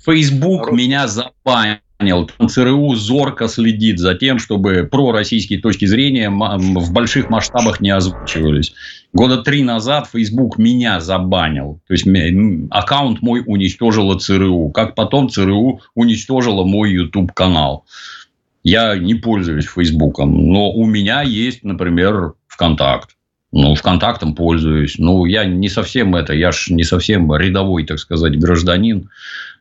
Facebook 0.04 0.62
Народ... 0.62 0.78
меня 0.78 1.08
забанил 1.08 1.78
понял, 1.98 2.30
ЦРУ 2.48 2.96
зорко 2.96 3.48
следит 3.48 4.00
за 4.00 4.16
тем, 4.16 4.40
чтобы 4.40 4.88
пророссийские 4.90 5.60
точки 5.60 5.86
зрения 5.86 6.30
в 6.30 6.94
больших 6.94 7.30
масштабах 7.30 7.80
не 7.80 7.90
озвучивались. 7.90 8.74
Года 9.14 9.42
три 9.42 9.64
назад 9.64 10.08
Facebook 10.12 10.58
меня 10.58 11.00
забанил. 11.00 11.82
То 11.88 11.94
есть, 11.94 12.08
аккаунт 12.70 13.22
мой 13.22 13.44
уничтожила 13.46 14.18
ЦРУ. 14.20 14.70
Как 14.70 14.96
потом 14.96 15.30
ЦРУ 15.30 15.82
уничтожила 15.96 16.64
мой 16.64 16.92
YouTube-канал. 16.92 17.86
Я 18.64 18.98
не 18.98 19.16
пользуюсь 19.16 19.66
Фейсбуком, 19.66 20.52
но 20.52 20.72
у 20.72 20.86
меня 20.86 21.22
есть, 21.22 21.64
например, 21.64 22.34
ВКонтакт. 22.48 23.12
Ну, 23.54 23.76
ВКонтактом 23.76 24.36
пользуюсь. 24.36 24.96
Ну, 24.98 25.26
я 25.26 25.46
не 25.46 25.70
совсем 25.70 26.16
это, 26.16 26.34
я 26.34 26.52
ж 26.52 26.68
не 26.70 26.84
совсем 26.84 27.34
рядовой, 27.34 27.86
так 27.86 27.98
сказать, 27.98 28.38
гражданин. 28.38 29.10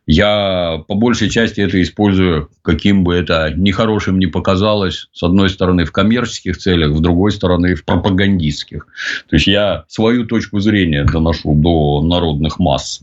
Я 0.06 0.84
по 0.86 0.94
большей 0.94 1.28
части 1.28 1.60
это 1.60 1.82
использую, 1.82 2.48
каким 2.62 3.02
бы 3.02 3.14
это 3.14 3.52
нехорошим 3.56 4.20
ни 4.20 4.26
показалось, 4.26 5.08
с 5.12 5.22
одной 5.24 5.50
стороны 5.50 5.84
в 5.84 5.90
коммерческих 5.90 6.56
целях, 6.58 6.96
с 6.96 7.00
другой 7.00 7.32
стороны 7.32 7.74
в 7.74 7.84
пропагандистских. 7.84 8.86
То 9.28 9.36
есть 9.36 9.48
я 9.48 9.84
свою 9.88 10.24
точку 10.24 10.60
зрения 10.60 11.04
доношу 11.04 11.54
до 11.56 12.02
народных 12.02 12.60
масс. 12.60 13.02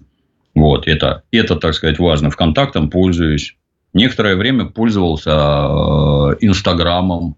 Вот 0.56 0.88
это, 0.88 1.24
это, 1.32 1.58
так 1.58 1.74
сказать, 1.74 1.99
важно. 1.99 2.30
Вконтактом 2.30 2.89
пользуюсь. 2.89 3.56
Некоторое 3.93 4.36
время 4.36 4.66
пользовался 4.66 5.32
э, 5.32 6.36
Инстаграмом. 6.39 7.36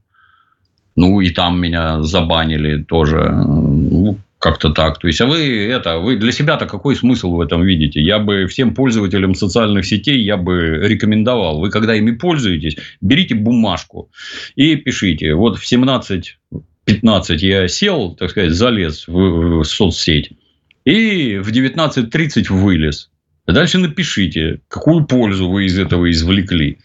Ну, 0.96 1.22
и 1.22 1.32
там 1.32 1.60
меня 1.60 2.04
забанили 2.04 2.84
тоже. 2.84 3.32
Ну, 3.32 4.18
как-то 4.46 4.70
так. 4.70 5.00
То 5.00 5.08
есть, 5.08 5.20
а 5.22 5.26
вы 5.26 5.66
это, 5.66 5.98
вы 5.98 6.18
для 6.18 6.32
себя-то 6.32 6.68
какой 6.68 6.96
смысл 6.96 7.32
в 7.32 7.42
этом 7.42 7.64
видите? 7.64 8.00
Я 8.00 8.20
бы 8.20 8.46
всем 8.46 8.76
пользователям 8.76 9.34
социальных 9.34 9.88
сетей 9.88 10.22
я 10.22 10.38
бы 10.38 10.78
рекомендовал. 10.84 11.60
Вы 11.60 11.72
когда 11.72 11.96
ими 11.96 12.12
пользуетесь, 12.12 12.78
берите 13.02 13.34
бумажку 13.34 14.12
и 14.56 14.76
пишите. 14.76 15.34
Вот 15.34 15.58
в 15.58 15.66
17 15.66 16.38
15 16.86 17.42
я 17.42 17.68
сел, 17.68 18.14
так 18.14 18.30
сказать, 18.30 18.52
залез 18.52 19.08
в, 19.08 19.62
в 19.62 19.64
соцсеть, 19.64 20.30
и 20.86 21.38
в 21.38 21.50
19.30 21.50 22.54
вылез. 22.54 23.10
дальше 23.48 23.80
напишите, 23.80 24.60
какую 24.68 25.08
пользу 25.08 25.50
вы 25.50 25.66
из 25.66 25.80
этого 25.80 26.12
извлекли. 26.12 26.78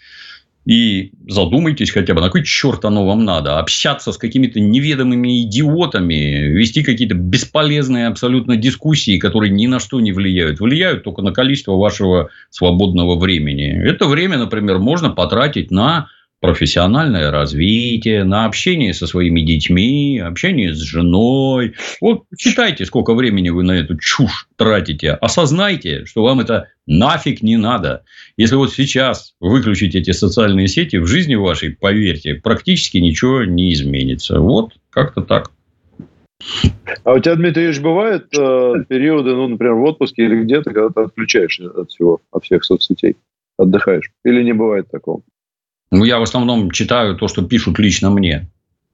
И 0.66 1.12
задумайтесь 1.26 1.90
хотя 1.90 2.12
бы, 2.12 2.20
на 2.20 2.26
какой 2.26 2.44
черт 2.44 2.84
оно 2.84 3.06
вам 3.06 3.24
надо? 3.24 3.58
Общаться 3.58 4.12
с 4.12 4.18
какими-то 4.18 4.60
неведомыми 4.60 5.42
идиотами, 5.42 6.48
вести 6.48 6.82
какие-то 6.82 7.14
бесполезные 7.14 8.06
абсолютно 8.06 8.56
дискуссии, 8.56 9.18
которые 9.18 9.50
ни 9.50 9.66
на 9.66 9.80
что 9.80 10.00
не 10.00 10.12
влияют. 10.12 10.60
Влияют 10.60 11.02
только 11.02 11.22
на 11.22 11.32
количество 11.32 11.76
вашего 11.76 12.28
свободного 12.50 13.18
времени. 13.18 13.70
Это 13.70 14.06
время, 14.06 14.36
например, 14.36 14.78
можно 14.78 15.10
потратить 15.10 15.70
на 15.70 16.08
профессиональное 16.40 17.30
развитие, 17.30 18.24
на 18.24 18.46
общение 18.46 18.94
со 18.94 19.06
своими 19.06 19.42
детьми, 19.42 20.18
общение 20.18 20.74
с 20.74 20.78
женой. 20.78 21.74
Вот 22.00 22.24
читайте, 22.36 22.86
сколько 22.86 23.14
времени 23.14 23.50
вы 23.50 23.62
на 23.62 23.72
эту 23.72 23.96
чушь 23.98 24.48
тратите. 24.56 25.12
Осознайте, 25.12 26.06
что 26.06 26.22
вам 26.22 26.40
это 26.40 26.68
нафиг 26.86 27.42
не 27.42 27.56
надо. 27.56 28.04
Если 28.36 28.56
вот 28.56 28.72
сейчас 28.72 29.34
выключить 29.40 29.94
эти 29.94 30.10
социальные 30.12 30.68
сети, 30.68 30.96
в 30.96 31.06
жизни 31.06 31.34
вашей, 31.34 31.76
поверьте, 31.76 32.34
практически 32.34 32.98
ничего 32.98 33.44
не 33.44 33.72
изменится. 33.72 34.40
Вот 34.40 34.72
как-то 34.90 35.22
так. 35.22 35.50
А 37.04 37.12
у 37.12 37.18
тебя, 37.18 37.36
Дмитрий 37.36 37.64
Юрьевич, 37.64 37.82
бывают 37.82 38.24
э, 38.34 38.84
периоды, 38.88 39.34
ну, 39.34 39.46
например, 39.46 39.74
в 39.74 39.84
отпуске 39.84 40.24
или 40.24 40.42
где-то, 40.42 40.72
когда 40.72 40.88
ты 40.88 41.00
отключаешься 41.02 41.68
от 41.68 41.90
всего, 41.90 42.20
от 42.32 42.44
всех 42.44 42.64
соцсетей, 42.64 43.16
отдыхаешь? 43.58 44.10
Или 44.24 44.42
не 44.42 44.54
бывает 44.54 44.90
такого? 44.90 45.22
Ну, 45.90 46.04
я 46.04 46.18
в 46.18 46.22
основном 46.22 46.70
читаю 46.70 47.16
то, 47.16 47.26
что 47.28 47.42
пишут 47.42 47.78
лично 47.78 48.10
мне. 48.10 48.48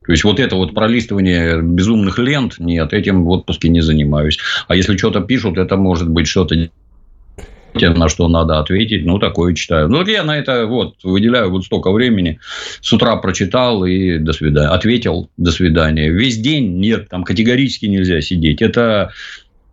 То 0.04 0.12
есть, 0.12 0.24
вот 0.24 0.40
это 0.40 0.56
вот 0.56 0.74
пролистывание 0.74 1.60
безумных 1.60 2.18
лент, 2.18 2.58
нет, 2.58 2.92
этим 2.92 3.24
в 3.24 3.28
отпуске 3.30 3.68
не 3.68 3.80
занимаюсь. 3.80 4.38
А 4.68 4.76
если 4.76 4.96
что-то 4.96 5.20
пишут, 5.20 5.58
это 5.58 5.76
может 5.76 6.08
быть 6.08 6.28
что-то 6.28 6.54
на 7.74 8.08
что 8.08 8.28
надо 8.28 8.58
ответить, 8.58 9.04
ну, 9.04 9.18
такое 9.18 9.52
читаю. 9.54 9.88
Ну, 9.88 9.98
вот 9.98 10.08
я 10.08 10.24
на 10.24 10.38
это 10.38 10.64
вот 10.66 10.94
выделяю 11.02 11.50
вот 11.50 11.66
столько 11.66 11.92
времени. 11.92 12.40
С 12.80 12.90
утра 12.92 13.16
прочитал 13.16 13.84
и 13.84 14.16
до 14.16 14.32
свидания. 14.32 14.68
Ответил, 14.68 15.28
до 15.36 15.50
свидания. 15.50 16.10
Весь 16.10 16.38
день 16.38 16.78
нет, 16.78 17.08
там 17.10 17.22
категорически 17.22 17.84
нельзя 17.84 18.22
сидеть. 18.22 18.62
Это, 18.62 19.12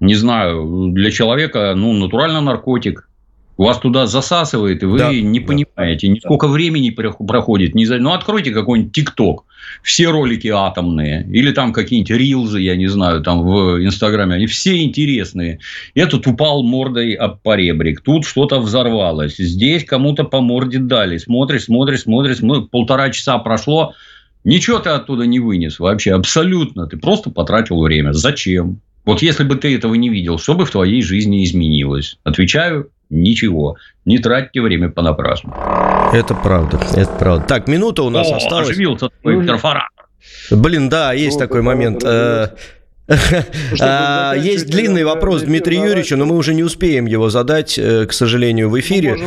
не 0.02 0.16
знаю, 0.16 0.90
для 0.92 1.12
человека, 1.12 1.74
ну, 1.78 1.94
натурально 1.94 2.42
наркотик 2.42 3.08
вас 3.58 3.80
туда 3.80 4.08
засасывает, 4.08 4.82
и 4.82 4.86
вы 4.86 4.98
да, 4.98 5.12
не 5.12 5.40
да, 5.40 5.46
понимаете, 5.46 6.08
ни 6.08 6.20
сколько 6.20 6.48
да. 6.48 6.54
времени 6.54 6.90
проходит. 6.90 7.76
Не. 7.76 7.86
Ну, 7.86 8.14
откройте 8.14 8.52
какой-нибудь 8.52 8.94
ТикТок. 8.94 9.46
Все 9.82 10.10
ролики 10.10 10.48
атомные. 10.48 11.26
Или 11.32 11.52
там 11.52 11.72
какие-нибудь 11.72 12.12
рилзы, 12.12 12.62
я 12.62 12.76
не 12.76 12.88
знаю, 12.88 13.22
там 13.22 13.44
в 13.44 13.84
Инстаграме. 13.84 14.36
Они 14.36 14.48
все 14.48 14.82
интересные. 14.84 15.60
Этот 15.94 16.26
упал 16.28 16.64
мордой 16.64 17.14
об 17.14 17.42
поребрик. 17.42 18.02
Тут 18.02 18.26
что-то 18.26 18.60
взорвалось. 18.60 19.38
Здесь 19.38 19.86
кому-то 19.86 20.24
по 20.24 20.42
морде 20.42 20.80
дали. 20.80 21.18
Смотришь, 21.18 21.66
смотришь, 21.66 22.02
смотришь. 22.02 22.40
Ну, 22.40 22.64
полтора 22.64 23.10
часа 23.12 23.38
прошло. 23.38 23.94
Ничего 24.44 24.80
ты 24.80 24.90
оттуда 24.90 25.26
не 25.26 25.40
вынес 25.40 25.80
вообще. 25.80 26.14
Абсолютно. 26.14 26.88
Ты 26.88 26.98
просто 26.98 27.30
потратил 27.30 27.82
время. 27.82 28.14
Зачем? 28.14 28.82
Вот 29.06 29.22
если 29.22 29.44
бы 29.44 29.56
ты 29.56 29.76
этого 29.76 29.96
не 29.96 30.10
видел, 30.10 30.40
что 30.40 30.54
бы 30.56 30.66
в 30.66 30.72
твоей 30.72 31.02
жизни 31.02 31.44
изменилось? 31.44 32.18
Отвечаю, 32.24 32.90
ничего. 33.14 33.78
Не 34.06 34.20
тратьте 34.20 34.62
время 34.62 34.90
понапрасну. 34.90 35.54
Это 36.12 36.36
правда, 36.36 36.80
это 36.96 37.12
правда. 37.20 37.46
Так, 37.48 37.68
минута 37.68 38.04
у 38.04 38.10
нас 38.10 38.30
О, 38.32 38.36
осталась. 38.36 38.70
оживился 38.70 39.10
твой 39.22 39.36
интерфоратор. 39.36 39.90
Блин, 40.52 40.90
да, 40.90 41.14
есть 41.14 41.40
такой 41.40 41.62
момент. 41.62 42.04
Э, 42.04 42.50
а, 43.82 44.34
есть 44.34 44.70
длинный 44.70 45.04
вопрос 45.04 45.44
Дмитрию 45.44 45.84
Юрьевичу, 45.84 46.16
но 46.16 46.26
мы 46.26 46.38
уже 46.38 46.54
не 46.54 46.64
успеем 46.64 47.06
его 47.06 47.30
задать, 47.30 47.78
э, 47.78 48.06
к 48.06 48.14
сожалению, 48.14 48.70
в 48.70 48.80
эфире. 48.80 49.18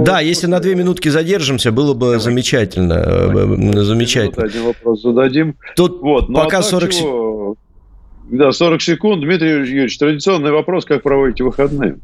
Да, 0.00 0.20
если 0.20 0.46
на 0.46 0.60
две 0.60 0.74
минутки 0.74 1.08
задержимся, 1.08 1.72
было 1.72 1.94
бы 1.94 2.18
замечательно. 2.18 2.94
Э, 2.94 3.82
замечательно. 3.84 4.44
Один 4.44 4.64
вопрос 4.64 5.02
зададим. 5.02 5.56
Тут 5.76 6.00
вот, 6.02 6.28
ну, 6.28 6.34
пока 6.34 6.62
40 6.62 6.92
секунд. 6.92 7.58
Да, 8.30 8.52
40 8.52 8.82
секунд. 8.82 9.22
Дмитрий 9.22 9.50
Юрьевич, 9.50 9.98
традиционный 9.98 10.52
вопрос, 10.52 10.84
как 10.84 11.02
проводите 11.02 11.42
выходные? 11.42 11.96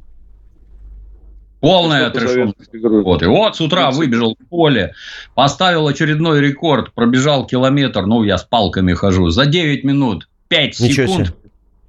Полная 1.61 2.07
отрешенность. 2.07 2.71
Вот. 2.73 3.23
И 3.23 3.27
вот 3.27 3.57
с 3.57 3.61
утра 3.61 3.91
выбежал 3.91 4.37
в 4.39 4.49
поле, 4.49 4.95
поставил 5.35 5.87
очередной 5.89 6.41
рекорд, 6.41 6.93
пробежал 6.93 7.47
километр, 7.47 8.07
ну, 8.07 8.23
я 8.25 8.39
с 8.39 8.45
палками 8.45 8.93
хожу, 8.93 9.31
за 9.31 9.47
9 9.47 9.85
минут 9.85 10.29
5 10.49 10.81
Ничего 10.81 11.07
секунд. 11.07 11.27
Себе. 11.29 11.37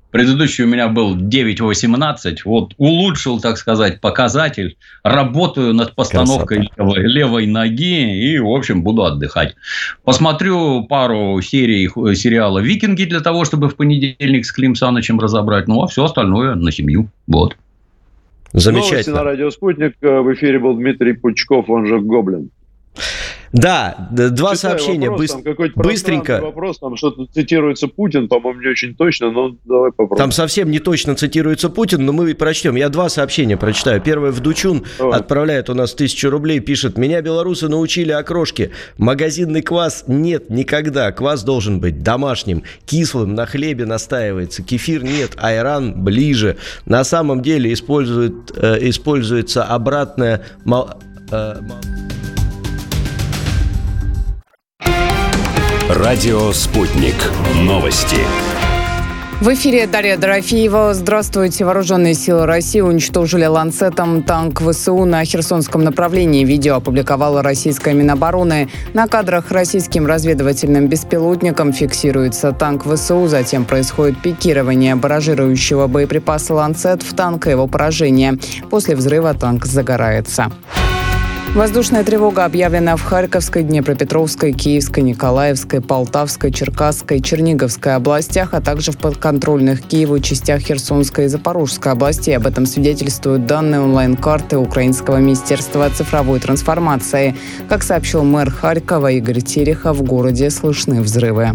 Предыдущий 0.10 0.64
у 0.64 0.68
меня 0.68 0.88
был 0.88 1.18
9.18. 1.18 2.38
Вот 2.46 2.74
улучшил, 2.78 3.42
так 3.42 3.58
сказать, 3.58 4.00
показатель. 4.00 4.78
Работаю 5.04 5.74
над 5.74 5.96
постановкой 5.96 6.70
левой, 6.78 7.00
левой 7.02 7.46
ноги 7.46 8.32
и, 8.32 8.40
в 8.40 8.48
общем, 8.48 8.84
буду 8.84 9.04
отдыхать. 9.04 9.56
Посмотрю 10.06 10.86
пару 10.86 11.42
серий 11.42 11.90
сериала 12.16 12.60
«Викинги» 12.60 13.04
для 13.04 13.20
того, 13.20 13.44
чтобы 13.44 13.68
в 13.68 13.76
понедельник 13.76 14.46
с 14.46 14.52
Клим 14.52 14.76
Санычем 14.76 15.20
разобрать. 15.20 15.68
Ну, 15.68 15.84
а 15.84 15.88
все 15.88 16.06
остальное 16.06 16.56
на 16.56 16.72
семью. 16.72 17.10
Вот. 17.28 17.58
Замечательно. 18.54 18.92
Новости 18.92 19.10
на 19.10 19.24
радио 19.24 19.50
«Спутник». 19.52 19.96
В 20.02 20.34
эфире 20.34 20.60
был 20.60 20.76
Дмитрий 20.76 21.14
Пучков, 21.14 21.70
он 21.70 21.86
же 21.86 22.00
Гоблин. 22.00 22.50
Да, 23.52 24.10
два 24.12 24.56
Читаю 24.56 24.58
сообщения. 24.58 25.10
Вопрос, 25.10 25.34
Быс... 25.34 25.44
там 25.44 25.72
быстренько. 25.76 26.42
Вопрос, 26.42 26.80
там 26.80 26.96
что-то 26.96 27.26
цитируется 27.28 27.88
Путин, 27.88 28.28
по-моему, 28.28 28.62
не 28.62 28.68
очень 28.68 28.96
точно, 28.96 29.32
но 29.32 29.56
давай 29.66 29.92
попробуем. 29.92 30.18
Там 30.18 30.32
совсем 30.32 30.70
не 30.72 30.80
точно 30.80 31.16
цитируется 31.16 31.70
Путин, 31.70 32.06
но 32.06 32.14
мы 32.14 32.34
прочтем. 32.36 32.76
Я 32.76 32.90
два 32.90 33.10
сообщения 33.10 33.58
прочитаю. 33.58 34.02
Первое, 34.02 34.32
Вдучун 34.32 34.84
давай. 34.98 35.20
отправляет 35.20 35.70
у 35.70 35.74
нас 35.74 35.94
тысячу 35.94 36.30
рублей, 36.30 36.60
пишет, 36.60 36.98
меня 36.98 37.22
белорусы 37.22 37.68
научили 37.68 38.12
окрошке. 38.12 38.72
Магазинный 38.98 39.62
квас 39.62 40.06
нет 40.08 40.50
никогда. 40.50 41.12
Квас 41.12 41.44
должен 41.44 41.80
быть 41.80 42.04
домашним, 42.04 42.64
кислым, 42.86 43.36
на 43.36 43.46
хлебе 43.46 43.86
настаивается. 43.86 44.64
Кефир 44.64 45.04
нет, 45.04 45.32
айран 45.38 46.04
ближе. 46.04 46.58
На 46.86 47.04
самом 47.04 47.42
деле 47.42 47.72
использует, 47.74 48.52
э, 48.56 48.78
используется 48.90 49.64
обратная... 49.64 50.42
Э, 51.32 51.56
Радио 55.90 56.52
«Спутник». 56.52 57.16
Новости. 57.62 58.18
В 59.40 59.48
эфире 59.54 59.88
Дарья 59.88 60.18
Дорофеева. 60.18 60.94
Здравствуйте. 60.94 61.64
Вооруженные 61.64 62.14
силы 62.14 62.46
России 62.46 62.82
уничтожили 62.82 63.46
ланцетом 63.46 64.22
танк 64.22 64.60
ВСУ 64.60 65.06
на 65.06 65.24
Херсонском 65.24 65.86
направлении. 65.86 66.44
Видео 66.44 66.76
опубликовала 66.76 67.42
российская 67.42 67.94
Минобороны. 67.94 68.68
На 68.94 69.08
кадрах 69.08 69.50
российским 69.50 70.06
разведывательным 70.08 70.90
беспилотником 70.90 71.72
фиксируется 71.72 72.52
танк 72.52 72.84
ВСУ. 72.84 73.28
Затем 73.28 73.64
происходит 73.64 74.22
пикирование 74.22 74.96
баражирующего 74.96 75.88
боеприпаса 75.88 76.54
ланцет 76.54 77.02
в 77.02 77.16
танк 77.16 77.48
и 77.48 77.52
его 77.52 77.66
поражение. 77.68 78.38
После 78.70 78.94
взрыва 78.94 79.34
танк 79.34 79.66
загорается. 79.66 80.52
Воздушная 81.58 82.04
тревога 82.04 82.46
объявлена 82.46 82.96
в 82.98 83.02
Харьковской, 83.02 83.64
Днепропетровской, 83.64 84.54
Киевской, 84.54 85.00
Николаевской, 85.00 85.82
Полтавской, 85.82 86.52
Черкасской, 86.52 87.20
Черниговской 87.20 87.96
областях, 87.96 88.54
а 88.54 88.62
также 88.62 88.92
в 88.92 89.00
подконтрольных 89.00 89.82
Киеву 89.82 90.20
частях 90.20 90.60
Херсонской 90.60 91.26
и 91.26 91.28
Запорожской 91.28 91.94
областей. 91.94 92.38
Об 92.38 92.46
этом 92.46 92.68
свидетельствуют 92.68 93.48
данные 93.48 93.82
онлайн-карты 93.82 94.60
Украинского 94.60 95.18
министерства 95.18 95.90
цифровой 95.90 96.40
трансформации. 96.40 97.36
Как 97.68 97.82
сообщил 97.82 98.24
мэр 98.24 98.52
Харькова 98.52 99.14
Игорь 99.14 99.42
Терехов, 99.42 99.98
в 99.98 100.04
городе 100.04 100.52
слышны 100.52 101.02
взрывы. 101.02 101.54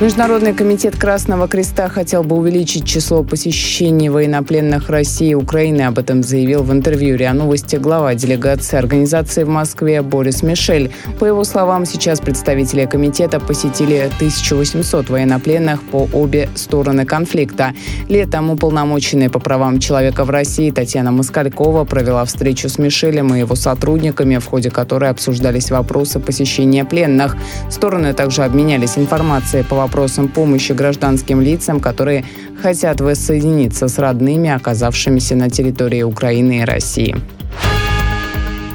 Международный 0.00 0.54
комитет 0.54 0.96
Красного 0.96 1.48
Креста 1.48 1.88
хотел 1.88 2.22
бы 2.22 2.36
увеличить 2.36 2.86
число 2.86 3.24
посещений 3.24 4.08
военнопленных 4.08 4.90
России 4.90 5.30
и 5.30 5.34
Украины. 5.34 5.82
Об 5.82 5.98
этом 5.98 6.22
заявил 6.22 6.62
в 6.62 6.72
интервью 6.72 7.16
РИА 7.16 7.32
Новости 7.32 7.74
глава 7.74 8.14
делегации 8.14 8.76
организации 8.76 9.42
в 9.42 9.48
Москве 9.48 10.02
Борис 10.02 10.44
Мишель. 10.44 10.92
По 11.18 11.24
его 11.24 11.42
словам, 11.42 11.84
сейчас 11.84 12.20
представители 12.20 12.86
комитета 12.86 13.40
посетили 13.40 14.08
1800 14.18 15.10
военнопленных 15.10 15.82
по 15.82 16.08
обе 16.12 16.48
стороны 16.54 17.04
конфликта. 17.04 17.74
Летом 18.08 18.50
уполномоченная 18.50 19.30
по 19.30 19.40
правам 19.40 19.80
человека 19.80 20.24
в 20.24 20.30
России 20.30 20.70
Татьяна 20.70 21.10
Москалькова 21.10 21.84
провела 21.84 22.24
встречу 22.24 22.68
с 22.68 22.78
Мишелем 22.78 23.34
и 23.34 23.40
его 23.40 23.56
сотрудниками, 23.56 24.38
в 24.38 24.46
ходе 24.46 24.70
которой 24.70 25.10
обсуждались 25.10 25.72
вопросы 25.72 26.20
посещения 26.20 26.84
пленных. 26.84 27.36
Стороны 27.68 28.12
также 28.12 28.44
обменялись 28.44 28.96
информацией 28.96 29.64
по 29.64 29.74
вопросам 29.74 29.87
помощи 30.28 30.72
гражданским 30.72 31.40
лицам, 31.40 31.80
которые 31.80 32.24
хотят 32.62 33.00
воссоединиться 33.00 33.88
с 33.88 33.98
родными, 33.98 34.50
оказавшимися 34.50 35.36
на 35.36 35.50
территории 35.50 36.02
Украины 36.02 36.60
и 36.60 36.64
России. 36.64 37.16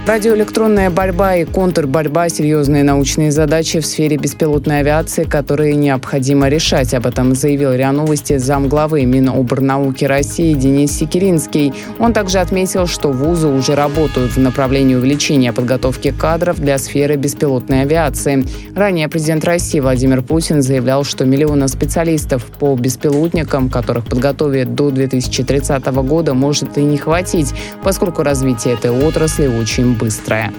Радиоэлектронная 0.05 0.89
борьба 0.89 1.37
и 1.37 1.45
контрборьба– 1.45 2.27
серьезные 2.29 2.83
научные 2.83 3.31
задачи 3.31 3.79
в 3.79 3.85
сфере 3.85 4.17
беспилотной 4.17 4.81
авиации, 4.81 5.23
которые 5.23 5.75
необходимо 5.75 6.49
решать. 6.49 6.93
Об 6.93 7.07
этом 7.07 7.33
заявил 7.33 7.71
РИА 7.71 7.93
Новости 7.93 8.35
замглавы 8.35 9.05
Миноборнауки 9.05 10.03
России 10.03 10.55
Денис 10.55 10.91
Секиринский. 10.91 11.73
Он 11.99 12.11
также 12.11 12.39
отметил, 12.39 12.85
что 12.85 13.13
вузы 13.13 13.47
уже 13.47 13.75
работают 13.75 14.33
в 14.33 14.39
направлении 14.39 14.95
увеличения 14.95 15.53
подготовки 15.53 16.11
кадров 16.11 16.59
для 16.59 16.77
сферы 16.79 17.15
беспилотной 17.15 17.83
авиации. 17.83 18.45
Ранее 18.75 19.07
президент 19.07 19.45
России 19.45 19.79
Владимир 19.79 20.21
Путин 20.21 20.61
заявлял, 20.61 21.05
что 21.05 21.23
миллиона 21.23 21.69
специалистов 21.69 22.43
по 22.59 22.75
беспилотникам, 22.75 23.69
которых 23.69 24.03
подготовят 24.07 24.75
до 24.75 24.91
2030 24.91 25.85
года, 25.85 26.33
может 26.33 26.77
и 26.77 26.81
не 26.81 26.97
хватить, 26.97 27.53
поскольку 27.85 28.21
развитие 28.23 28.73
этой 28.73 28.91
отрасли 28.91 29.47
очень 29.47 29.92
быстрая. 29.93 30.51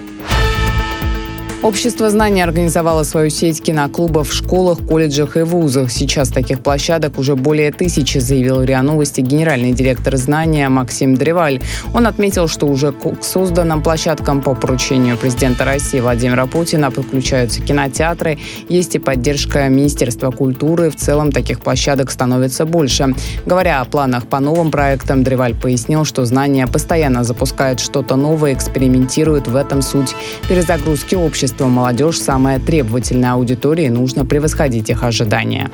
Общество 1.63 2.11
знаний 2.11 2.41
организовало 2.41 3.03
свою 3.03 3.31
сеть 3.31 3.61
киноклубов 3.63 4.29
в 4.29 4.33
школах, 4.33 4.79
колледжах 4.85 5.35
и 5.35 5.41
вузах. 5.41 5.89
Сейчас 5.89 6.29
таких 6.29 6.59
площадок 6.59 7.17
уже 7.17 7.35
более 7.35 7.71
тысячи, 7.71 8.19
заявил 8.19 8.61
РИА 8.61 8.83
Новости 8.83 9.21
генеральный 9.21 9.71
директор 9.71 10.15
знания 10.17 10.69
Максим 10.69 11.15
Древаль. 11.15 11.61
Он 11.93 12.05
отметил, 12.05 12.47
что 12.47 12.67
уже 12.67 12.91
к 12.91 13.23
созданным 13.23 13.81
площадкам 13.81 14.43
по 14.43 14.53
поручению 14.53 15.17
президента 15.17 15.65
России 15.65 15.99
Владимира 15.99 16.45
Путина 16.45 16.91
подключаются 16.91 17.61
кинотеатры. 17.61 18.37
Есть 18.69 18.93
и 18.95 18.99
поддержка 18.99 19.67
Министерства 19.67 20.29
культуры. 20.29 20.91
В 20.91 20.95
целом 20.97 21.31
таких 21.31 21.61
площадок 21.61 22.11
становится 22.11 22.65
больше. 22.65 23.15
Говоря 23.45 23.81
о 23.81 23.85
планах 23.85 24.27
по 24.27 24.39
новым 24.39 24.69
проектам, 24.69 25.23
Древаль 25.23 25.55
пояснил, 25.55 26.05
что 26.05 26.25
знания 26.25 26.67
постоянно 26.67 27.23
запускают 27.23 27.79
что-то 27.79 28.17
новое, 28.17 28.53
экспериментируют. 28.53 29.47
В 29.47 29.55
этом 29.55 29.81
суть 29.81 30.15
перезагрузки 30.47 31.15
общества 31.15 31.44
общества 31.45 31.67
молодежь 31.67 32.17
самая 32.17 32.59
требовательная 32.59 33.33
аудитория, 33.33 33.85
и 33.85 33.89
нужно 33.89 34.25
превосходить 34.25 34.89
их 34.89 35.03
ожидания. 35.03 35.69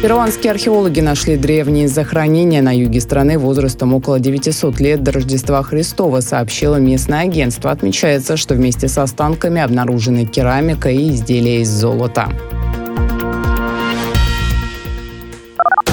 Перуанские 0.00 0.52
археологи 0.52 1.00
нашли 1.00 1.36
древние 1.36 1.88
захоронения 1.88 2.62
на 2.62 2.72
юге 2.72 3.00
страны 3.00 3.36
возрастом 3.36 3.92
около 3.94 4.20
900 4.20 4.78
лет 4.78 5.02
до 5.02 5.10
Рождества 5.10 5.62
Христова, 5.64 6.20
сообщило 6.20 6.76
местное 6.76 7.22
агентство. 7.22 7.72
Отмечается, 7.72 8.36
что 8.36 8.54
вместе 8.54 8.86
с 8.86 8.96
останками 8.96 9.60
обнаружены 9.60 10.24
керамика 10.24 10.88
и 10.88 11.10
изделия 11.10 11.62
из 11.62 11.68
золота. 11.68 12.28